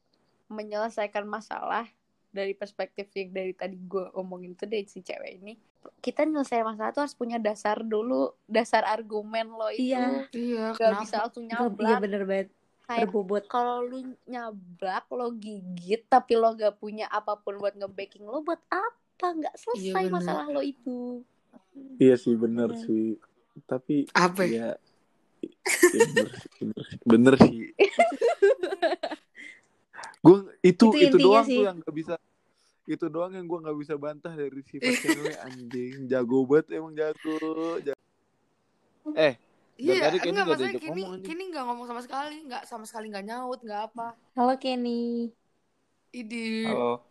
menyelesaikan 0.47 1.23
masalah 1.23 1.83
dari 2.29 2.51
perspektif 2.51 3.07
yang 3.11 3.31
dari 3.31 3.51
tadi 3.51 3.75
gue 3.77 4.11
omongin 4.13 4.53
tuh 4.53 4.65
dari 4.65 4.83
si 4.83 4.99
cewek 4.99 5.39
ini 5.39 5.53
kita 5.99 6.23
nyelesain 6.23 6.63
masalah 6.63 6.91
tuh 6.91 7.03
harus 7.03 7.13
punya 7.13 7.37
dasar 7.37 7.79
dulu 7.79 8.31
dasar 8.45 8.83
argumen 8.83 9.47
lo 9.49 9.69
itu 9.69 9.91
Iya. 9.91 10.25
Iya, 10.31 10.63
gak 10.71 10.79
kenapa? 10.79 11.01
bisa 11.01 11.15
langsung 11.21 11.43
Iya 11.45 11.51
nyablak 11.61 11.99
bener 11.99 12.23
banget. 12.23 12.47
kayak 12.85 13.07
Berbobot. 13.07 13.43
kalau 13.47 13.81
lu 13.81 13.99
nyablak 14.25 15.05
lo 15.09 15.27
gigit 15.33 16.01
tapi 16.05 16.33
lo 16.33 16.53
gak 16.53 16.75
punya 16.75 17.05
apa 17.07 17.35
pun 17.35 17.55
buat 17.55 17.73
nge-backing 17.73 18.23
lo 18.23 18.39
buat 18.39 18.61
apa 18.67 19.25
nggak 19.31 19.55
selesai 19.55 19.81
Iya, 19.81 19.93
bener. 20.05 20.11
masalah 20.11 20.45
lo 20.47 20.61
itu 20.61 21.21
iya 21.97 22.15
sih 22.15 22.35
bener 22.35 22.71
Iya. 22.73 22.81
sih 22.87 23.05
tapi 23.67 24.05
Apa? 24.11 24.43
ya? 24.47 24.51
ya, 24.51 24.67
ya 25.93 26.01
bener, 26.03 26.27
sih, 26.35 26.49
bener 26.59 26.83
sih 26.89 26.97
bener 27.05 27.33
sih 27.39 27.59
gue 30.25 30.37
itu 30.65 30.85
Itu 30.89 30.97
itu, 30.97 31.17
doang 31.21 31.45
sih. 31.45 31.57
tuh 31.59 31.65
yang 31.69 31.77
gak 31.85 31.95
bisa 31.95 32.13
itu 32.85 33.05
doang 33.09 33.33
yang 33.33 33.45
gue 33.49 33.59
nggak 33.65 33.77
bisa 33.81 33.93
bantah 33.97 34.29
dari 34.29 34.61
sifat 34.61 34.93
cewek 35.01 35.37
anjing 35.41 36.05
jago 36.05 36.45
banget 36.45 36.77
emang 36.77 36.93
jago, 36.93 37.37
jago. 37.81 37.97
eh 39.17 39.41
Iya, 39.75 40.07
tadi 40.07 40.17
Kenny 40.23 40.39
enggak 40.39 40.45
nggak 40.47 40.47
maksudnya 40.55 40.79
Kenny, 40.79 41.01
ngomong. 41.03 41.19
Kenny 41.27 41.43
nggak 41.51 41.65
ngomong 41.67 41.85
sama 41.91 42.01
sekali, 42.05 42.37
nggak 42.47 42.63
sama 42.63 42.85
sekali 42.87 43.11
nggak 43.11 43.27
nyaut, 43.27 43.59
nggak 43.59 43.81
apa. 43.91 44.15
Halo 44.39 44.55
Kenny. 44.55 45.35
Idi. 46.15 46.63
Halo. 46.63 47.03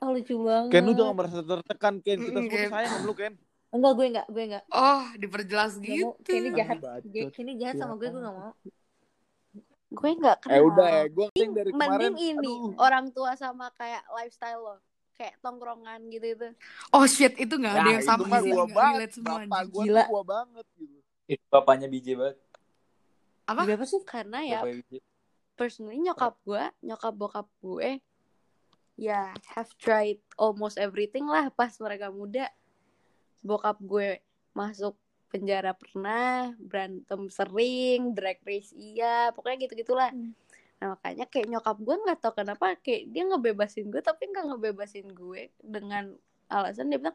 Oh 0.00 0.10
lucu 0.10 0.34
banget. 0.40 0.70
Ken 0.70 0.82
lu 0.82 0.92
jangan 0.92 1.14
merasa 1.14 1.38
tertekan 1.40 1.94
Ken 2.00 2.18
kita 2.18 2.32
Mm-mm, 2.34 2.46
semua 2.46 2.56
Ken. 2.56 2.70
sayang 2.70 2.90
sama 2.90 3.04
lu 3.04 3.14
Ken 3.14 3.34
Enggak, 3.70 3.92
gue 3.94 4.06
enggak, 4.08 4.26
gue 4.26 4.44
enggak. 4.44 4.64
Oh, 4.68 5.04
diperjelas 5.14 5.72
Gak 5.74 5.84
gitu. 5.86 6.10
mau. 6.10 6.26
Kenny 6.26 6.48
jahat. 6.50 6.76
Bacot. 6.80 7.30
Kenny 7.30 7.52
jahat 7.54 7.74
sama 7.76 7.94
gue, 7.94 8.08
gue 8.08 8.18
gak 8.18 8.34
mau. 8.34 8.52
gue 9.90 10.06
nggak 10.06 10.36
kenal 10.40 10.54
eh 10.54 10.62
udah 10.62 10.86
ya 10.88 11.02
gue 11.04 11.26
yang 11.34 11.50
dari 11.50 11.70
kemarin 11.74 12.14
mending 12.14 12.38
ini 12.38 12.54
aduh. 12.62 12.78
orang 12.78 13.10
tua 13.10 13.34
sama 13.34 13.74
kayak 13.74 14.06
lifestyle 14.14 14.62
lo 14.62 14.76
kayak 15.12 15.34
tongkrongan 15.42 16.06
gitu 16.06 16.26
itu 16.30 16.48
Oh 16.94 17.02
shit, 17.04 17.34
itu 17.34 17.50
nggak 17.50 17.74
ada 17.74 17.82
Ya, 17.84 17.92
yang 17.98 18.06
sama 18.06 18.38
sih, 18.38 18.54
gua 18.54 18.70
banget 18.70 19.10
semua. 19.10 19.42
bapak 19.42 19.62
gue 19.66 19.82
Gila. 19.82 19.98
tuh 19.98 20.06
gua 20.08 20.22
banget 20.24 20.66
gitu 20.78 20.98
Itu 21.26 21.42
bapaknya 21.44 21.86
biji 21.86 22.14
banget. 22.14 22.38
Apa? 23.44 23.62
Berapa 23.66 23.82
sih? 23.84 23.98
karena 24.06 24.38
ya 24.40 24.60
personally 25.52 25.98
nyokap 25.98 26.38
gue 26.40 26.62
nyokap 26.80 27.12
bokap 27.12 27.46
gue 27.58 27.90
ya 29.00 29.32
have 29.56 29.72
tried 29.80 30.20
almost 30.36 30.76
everything 30.76 31.24
lah 31.24 31.48
pas 31.48 31.72
mereka 31.80 32.12
muda. 32.12 32.52
Bokap 33.40 33.80
gue 33.80 34.20
masuk 34.52 34.92
penjara 35.32 35.72
pernah 35.72 36.52
berantem 36.58 37.30
sering 37.30 38.12
drag 38.12 38.42
race 38.42 38.74
iya 38.74 39.30
pokoknya 39.30 39.62
gitu 39.62 39.78
gitulah 39.86 40.10
Hmm. 40.10 40.34
nah 40.82 40.98
makanya 40.98 41.30
kayak 41.30 41.46
nyokap 41.46 41.78
gue 41.78 41.96
nggak 42.02 42.18
tau 42.18 42.34
kenapa 42.34 42.74
kayak 42.82 43.14
dia 43.14 43.22
ngebebasin 43.30 43.94
gue 43.94 44.02
tapi 44.02 44.26
nggak 44.26 44.46
ngebebasin 44.50 45.06
gue 45.14 45.54
dengan 45.62 46.18
alasan 46.50 46.90
dia 46.90 46.98
bilang 46.98 47.14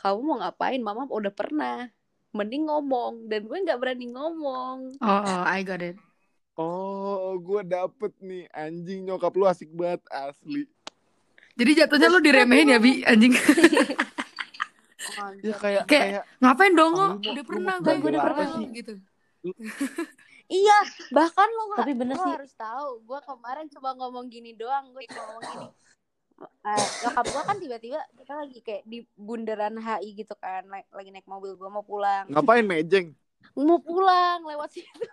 kamu 0.00 0.18
mau 0.24 0.36
ngapain? 0.40 0.80
Mama 0.80 1.04
udah 1.12 1.28
pernah. 1.28 1.92
Mending 2.32 2.72
ngomong 2.72 3.28
dan 3.28 3.44
gue 3.44 3.58
nggak 3.58 3.76
berani 3.76 4.06
ngomong. 4.08 4.96
Oh, 5.02 5.20
oh, 5.20 5.42
I 5.44 5.60
got 5.60 5.84
it. 5.84 5.98
oh 6.56 7.36
gue 7.36 7.60
dapet 7.68 8.16
nih. 8.22 8.48
Anjing 8.54 9.04
nyokap 9.04 9.36
lu 9.36 9.44
asik 9.44 9.68
banget 9.76 10.00
asli 10.08 10.64
Jadi 11.58 11.70
jatuhnya 11.76 12.08
lu 12.08 12.18
diremehin 12.18 12.72
ya, 12.72 12.78
Bi, 12.78 13.02
anjing. 13.02 13.34
ya 15.40 15.54
kayak 15.58 15.82
Kayak, 15.84 15.84
kayak 15.86 16.24
Ngapain 16.40 16.72
dong, 16.72 16.92
lo? 16.94 17.06
Udah 17.18 17.44
pernah 17.44 17.74
gue, 17.76 17.84
belain 17.84 18.00
udah 18.04 18.22
pernah 18.22 18.46
sih? 18.54 18.66
gitu. 18.72 18.92
Iya, 20.50 20.78
bahkan 21.14 21.46
lo 21.46 21.78
Tapi 21.78 21.92
bener 21.94 22.16
lo 22.16 22.24
sih. 22.26 22.34
harus 22.34 22.52
tahu. 22.54 22.88
Gue 23.06 23.20
kemarin 23.22 23.66
coba 23.70 23.94
ngomong 23.94 24.26
gini 24.26 24.50
doang, 24.52 24.90
gue 24.90 25.06
cuma 25.06 25.24
ngomong 25.30 25.46
gini. 25.46 25.66
Eh, 26.40 26.84
nyokap 27.04 27.26
gue 27.28 27.42
kan 27.44 27.56
tiba-tiba 27.60 27.98
kita 28.16 28.32
lagi 28.32 28.58
kayak 28.60 28.82
di 28.82 29.04
bundaran 29.12 29.76
HI 29.76 30.16
gitu 30.16 30.32
kan, 30.34 30.64
naik- 30.64 30.88
lagi 30.88 31.12
naik 31.12 31.28
mobil 31.28 31.52
gue 31.52 31.68
mau 31.68 31.84
pulang, 31.84 32.24
Ngapain 32.32 32.64
mejeng? 32.64 33.12
mau 33.52 33.76
pulang 33.76 34.40
lewat 34.42 34.72
situ. 34.72 35.06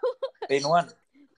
in 0.47 0.63
one 0.63 0.87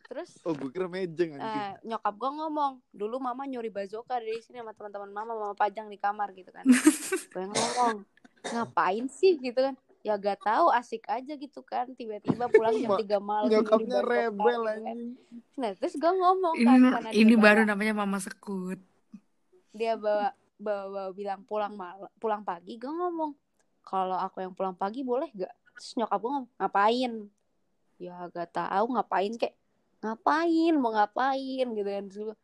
Terus 0.10 0.42
Oh, 0.42 0.52
gue 0.52 0.70
kira 0.70 0.88
mejeng 0.88 1.38
anjing. 1.38 1.46
eh, 1.62 1.74
nyokap 1.86 2.14
gue 2.16 2.32
ngomong, 2.34 2.74
dulu 2.90 3.16
mama 3.20 3.46
nyuri 3.46 3.70
bazooka 3.70 4.18
dari 4.18 4.42
sini 4.42 4.58
sama 4.58 4.74
teman-teman 4.74 5.08
mama, 5.08 5.32
mama 5.32 5.54
pajang 5.54 5.86
di 5.86 5.96
kamar 5.96 6.34
gitu 6.34 6.50
kan. 6.50 6.66
gue 7.32 7.46
ngomong, 7.46 8.02
ngapain 8.44 9.06
sih 9.08 9.38
gitu 9.38 9.62
kan? 9.62 9.78
Ya 10.00 10.16
gak 10.16 10.42
tahu 10.42 10.72
asik 10.72 11.06
aja 11.06 11.36
gitu 11.36 11.60
kan 11.62 11.92
tiba-tiba 11.92 12.48
pulang 12.48 12.72
jam 12.74 12.96
3 12.98 13.20
malam 13.20 13.52
Nyokapnya 13.52 14.00
bazooka 14.00 14.10
rebel 14.10 14.40
gitu 14.40 14.64
kan. 14.66 14.80
anjing. 14.90 15.02
Nah, 15.56 15.72
terus 15.76 15.94
gue 15.94 16.14
ngomong 16.16 16.54
Ini 16.56 16.66
kan 16.66 16.80
ini 17.12 17.34
bawa- 17.34 17.44
baru 17.46 17.62
namanya 17.64 17.94
mama 17.96 18.18
sekut. 18.18 18.80
dia 19.70 19.94
bawa, 19.94 20.32
bawa 20.58 20.84
bawa 20.88 21.10
bilang 21.12 21.42
pulang 21.44 21.72
malam 21.72 22.10
pulang 22.16 22.42
pagi 22.42 22.76
gue 22.76 22.90
ngomong 22.90 23.38
kalau 23.82 24.18
aku 24.18 24.42
yang 24.42 24.50
pulang 24.50 24.74
pagi 24.74 25.04
boleh 25.04 25.30
gak 25.32 25.54
terus 25.72 25.94
nyokap 25.94 26.18
gue 26.18 26.32
ngomong 26.32 26.50
ngapain 26.58 27.14
ya 27.96 28.16
gak 28.28 28.50
tahu 28.52 28.86
ngapain 28.90 29.36
kayak 29.36 29.54
ngapain? 30.02 30.74
Mau 30.74 30.92
ngapain? 30.92 31.68
Gitu 31.68 31.88
kan. 31.88 32.04
Terus 32.08 32.24
gue, 32.26 32.38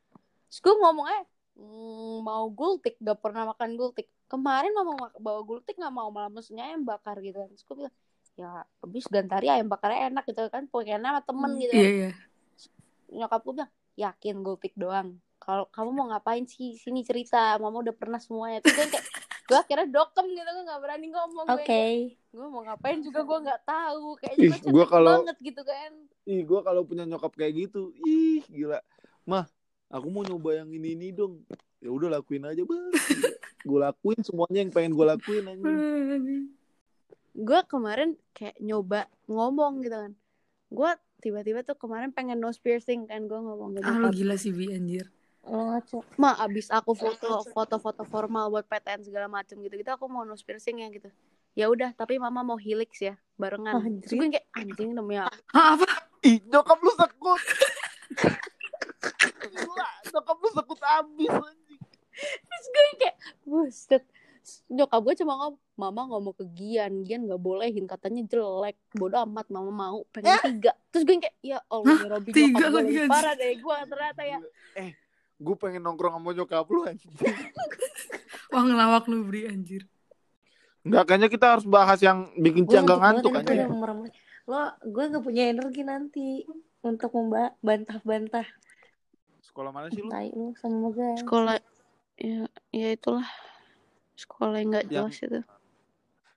terus 0.47 0.59
gue 0.59 0.75
ngomong 0.75 1.07
eh 1.09 1.23
"Hmm, 1.55 2.19
mau 2.19 2.51
gultik 2.51 2.99
gak 2.99 3.19
pernah 3.19 3.47
makan 3.47 3.75
gultik. 3.75 4.11
Kemarin 4.27 4.73
mama 4.73 5.07
bawa 5.15 5.41
gultik 5.41 5.75
nggak 5.75 5.93
mau 5.93 6.09
malah 6.09 6.27
mesennya 6.27 6.67
ayam 6.67 6.83
bakar 6.83 7.15
gitu 7.19 7.37
kan. 7.37 7.47
Terus 7.47 7.63
gue 7.63 7.75
bilang 7.77 7.95
ya 8.35 8.49
habis 8.83 9.07
gantari 9.07 9.47
ayam 9.47 9.71
bakarnya 9.71 10.11
enak 10.11 10.27
gitu 10.27 10.43
kan 10.51 10.67
pokoknya 10.67 10.99
sama 10.99 11.21
temen 11.23 11.51
gitu 11.55 11.71
kan. 11.71 11.79
Iya. 11.79 11.91
Iya. 11.95 12.09
nyokap 13.15 13.41
gue 13.41 13.53
bilang 13.55 13.71
yakin 13.95 14.35
gultik 14.41 14.73
doang. 14.75 15.09
Kalau 15.37 15.69
kamu 15.69 15.89
mau 15.93 16.05
ngapain 16.09 16.43
sih? 16.43 16.75
Sini 16.75 17.05
cerita 17.05 17.55
mama 17.55 17.79
udah 17.79 17.95
pernah 17.95 18.19
semuanya. 18.19 18.59
Terus 18.59 18.75
gue 18.75 18.87
kayak 18.91 19.05
gue 19.45 19.57
akhirnya 19.57 19.87
dokem 19.87 20.25
gitu 20.27 20.49
gue 20.49 20.63
nggak 20.65 20.81
berani 20.81 21.07
ngomong 21.07 21.45
Oke. 21.47 21.63
gue 21.63 22.35
gue 22.35 22.47
mau 22.49 22.65
ngapain 22.65 22.99
juga 22.99 23.23
gue 23.23 23.39
nggak 23.45 23.61
tahu. 23.63 24.05
Kayaknya 24.19 24.57
gue 24.65 24.85
kalau- 24.89 25.23
banget 25.23 25.37
gitu 25.39 25.61
kan 25.63 25.91
Ih, 26.25 26.41
gue 26.41 26.59
kalau 26.61 26.81
punya 26.81 27.05
nyokap 27.05 27.33
kayak 27.37 27.69
gitu, 27.69 27.93
ih 28.01 28.41
gila. 28.49 28.81
Mah, 29.23 29.45
aku 29.87 30.09
mau 30.09 30.25
nyoba 30.25 30.61
yang 30.65 30.69
ini 30.73 30.97
ini 30.97 31.13
dong. 31.13 31.45
Ya 31.77 31.93
udah 31.93 32.09
lakuin 32.17 32.45
aja, 32.49 32.65
bang. 32.65 32.89
gue 33.65 33.79
lakuin 33.81 34.19
semuanya 34.21 34.59
yang 34.61 34.71
pengen 34.71 34.93
gue 34.93 35.05
lakuin 35.05 35.43
anjing. 35.49 35.77
gue 37.35 37.59
kemarin 37.67 38.15
kayak 38.31 38.55
nyoba 38.61 39.09
ngomong 39.27 39.83
gitu 39.83 39.97
kan 39.97 40.13
gue 40.71 40.91
tiba-tiba 41.19 41.65
tuh 41.65 41.75
kemarin 41.75 42.13
pengen 42.13 42.39
nose 42.39 42.61
piercing 42.61 43.09
kan 43.09 43.25
gue 43.25 43.35
ngomong 43.35 43.75
ke 43.75 43.83
Ah 43.83 44.07
gila 44.13 44.37
sih 44.39 44.53
Bi 44.55 44.71
anjir. 44.71 45.09
Ngaco. 45.45 46.01
ma 46.17 46.33
abis 46.41 46.73
aku 46.73 46.97
foto 46.97 47.45
foto-foto 47.53 48.01
formal 48.07 48.49
buat 48.49 48.65
PTN 48.65 49.05
segala 49.05 49.29
macem 49.29 49.61
gitu 49.61 49.77
gitu 49.77 49.91
aku 49.93 50.09
mau 50.09 50.25
nose 50.25 50.41
piercing 50.41 50.81
ya 50.81 50.89
gitu 50.89 51.09
ya 51.53 51.69
udah 51.69 51.93
tapi 51.93 52.17
mama 52.17 52.41
mau 52.41 52.57
helix 52.57 52.97
ya 52.97 53.13
barengan 53.37 53.77
Anjir. 53.77 54.09
terus 54.09 54.13
gue 54.15 54.27
kayak 54.41 54.47
anjing 54.57 54.89
namanya 54.97 55.29
Hah 55.53 55.77
apa? 55.77 55.85
Ih, 56.25 56.41
nyokap 56.49 56.79
lu 56.81 56.91
sekut. 56.97 57.41
Gila, 59.45 59.89
nyokap 60.09 60.37
lu 60.41 60.49
sekut 60.51 60.79
abis 60.81 61.31
anjing. 61.31 61.81
terus 62.15 62.65
gue 62.71 62.83
kayak 62.95 63.15
buset 63.43 64.03
nyokap 64.71 65.03
gue 65.03 65.15
cuma 65.19 65.33
ngomong 65.35 65.59
mama 65.75 66.01
ngomong 66.15 66.31
ke 66.31 66.45
Gian 66.55 67.03
Gian 67.03 67.27
nggak 67.27 67.41
bolehin 67.43 67.83
katanya 67.83 68.23
jelek 68.23 68.79
bodoh 68.95 69.25
amat 69.27 69.51
mama 69.51 69.67
mau 69.67 69.99
pengen 70.15 70.39
tiga 70.39 70.71
terus 70.95 71.03
gue 71.03 71.17
kayak 71.19 71.35
ya 71.43 71.59
Allah 71.67 71.91
Hah? 71.91 72.07
Robby 72.15 72.31
Tiga 72.31 72.47
nyokap 72.55 72.71
gue 72.71 72.79
lagi, 72.79 72.87
lebih 72.87 72.95
anjing. 72.95 73.11
parah 73.11 73.35
dari 73.35 73.55
gue 73.59 73.75
ternyata 73.91 74.21
ya 74.23 74.39
Gue 75.35 75.55
pengen 75.59 75.81
nongkrong 75.83 76.15
sama 76.15 76.29
nyokap 76.31 76.67
lu 76.71 76.81
anjing. 76.87 77.11
Wah 78.55 78.63
ngelawak 78.63 79.03
lu 79.11 79.27
Bri 79.27 79.51
anjir. 79.51 79.83
Enggak, 80.87 81.03
kayaknya 81.11 81.27
kita 81.27 81.45
harus 81.51 81.67
bahas 81.67 81.99
yang 81.99 82.31
bikin 82.39 82.63
nggak 82.63 82.99
ngantuk 83.03 83.35
anjing. 83.35 83.67
Lo, 84.45 84.69
gue 84.85 85.03
gak 85.09 85.25
punya 85.25 85.49
energi 85.49 85.81
nanti 85.81 86.45
untuk 86.85 87.09
membantah-bantah. 87.17 88.45
Sekolah 89.41 89.73
mana 89.73 89.89
sih 89.89 90.05
lu? 90.05 90.13
Tai 90.13 90.29
lu 90.33 90.53
sama 90.57 90.89
sekolah 91.17 91.57
ya 92.15 92.47
ya 92.71 92.95
itulah 92.95 93.27
sekolah 94.15 94.55
yang 94.61 94.69
nggak 94.71 94.87
Yang- 94.87 94.93
jelas 94.93 95.17
itu 95.19 95.41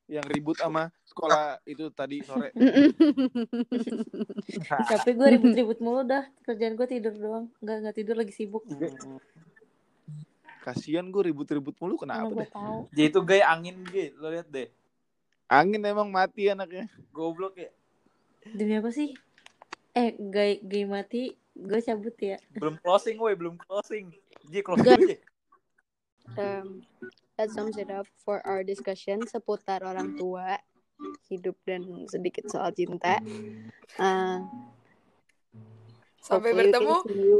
Yang 0.08 0.26
ribut 0.32 0.56
sama 0.56 0.88
sekolah 1.04 1.60
itu 1.68 1.92
tadi 1.92 2.24
sore. 2.24 2.48
Capek 4.88 5.12
gue 5.20 5.28
ribut-ribut 5.36 5.84
mulu 5.84 6.00
dah. 6.00 6.24
Kerjaan 6.48 6.80
gue 6.80 6.88
tidur 6.88 7.12
doang. 7.12 7.52
Gak, 7.60 7.84
gak 7.84 7.92
tidur 7.92 8.16
lagi 8.16 8.32
sibuk. 8.32 8.64
Kasian 10.64 11.12
gue 11.12 11.28
ribut-ribut 11.28 11.76
mulu 11.76 12.00
kenapa 12.00 12.32
gue 12.32 12.40
deh? 12.40 12.48
Jadi 12.96 13.04
itu 13.12 13.20
gay 13.20 13.44
angin 13.44 13.84
gay 13.84 14.16
lo 14.16 14.32
liat 14.32 14.48
deh 14.48 14.72
Angin 15.48 15.80
emang 15.84 16.08
mati 16.08 16.48
anaknya. 16.48 16.88
goblok 17.12 17.56
ya 17.56 17.68
Demi 18.54 18.78
apa 18.78 18.90
sih? 18.94 19.12
Eh, 19.96 20.14
gay, 20.18 20.62
gay 20.62 20.84
mati. 20.86 21.34
Gue 21.58 21.82
cabut 21.82 22.14
ya. 22.22 22.38
belum 22.54 22.78
closing 22.78 23.18
woi 23.18 23.34
belum 23.34 23.58
closing 23.58 24.14
Ji 24.46 24.62
Gak. 24.62 24.78
dulu 24.78 25.10
Ji 25.10 25.18
um, 26.36 26.86
that 27.34 27.50
sums 27.50 27.74
it 27.78 27.90
up 27.90 28.06
for 28.22 28.38
our 28.46 28.62
discussion 28.62 29.22
seputar 29.26 29.82
orang 29.82 30.14
tua 30.14 30.58
hidup 31.30 31.54
dan 31.66 32.06
sedikit 32.10 32.50
soal 32.50 32.74
cinta 32.74 33.22
uh, 34.02 34.42
Sampai 36.18 36.52
can 36.52 36.60
bertemu 36.68 36.96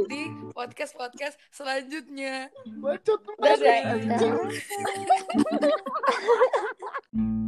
di 0.09 0.21
podcast 0.49 0.97
podcast 0.97 1.37
selanjutnya. 1.53 2.49
Bacot 2.81 3.21
Dadah. 3.37 4.01
Dadah. 4.01 4.49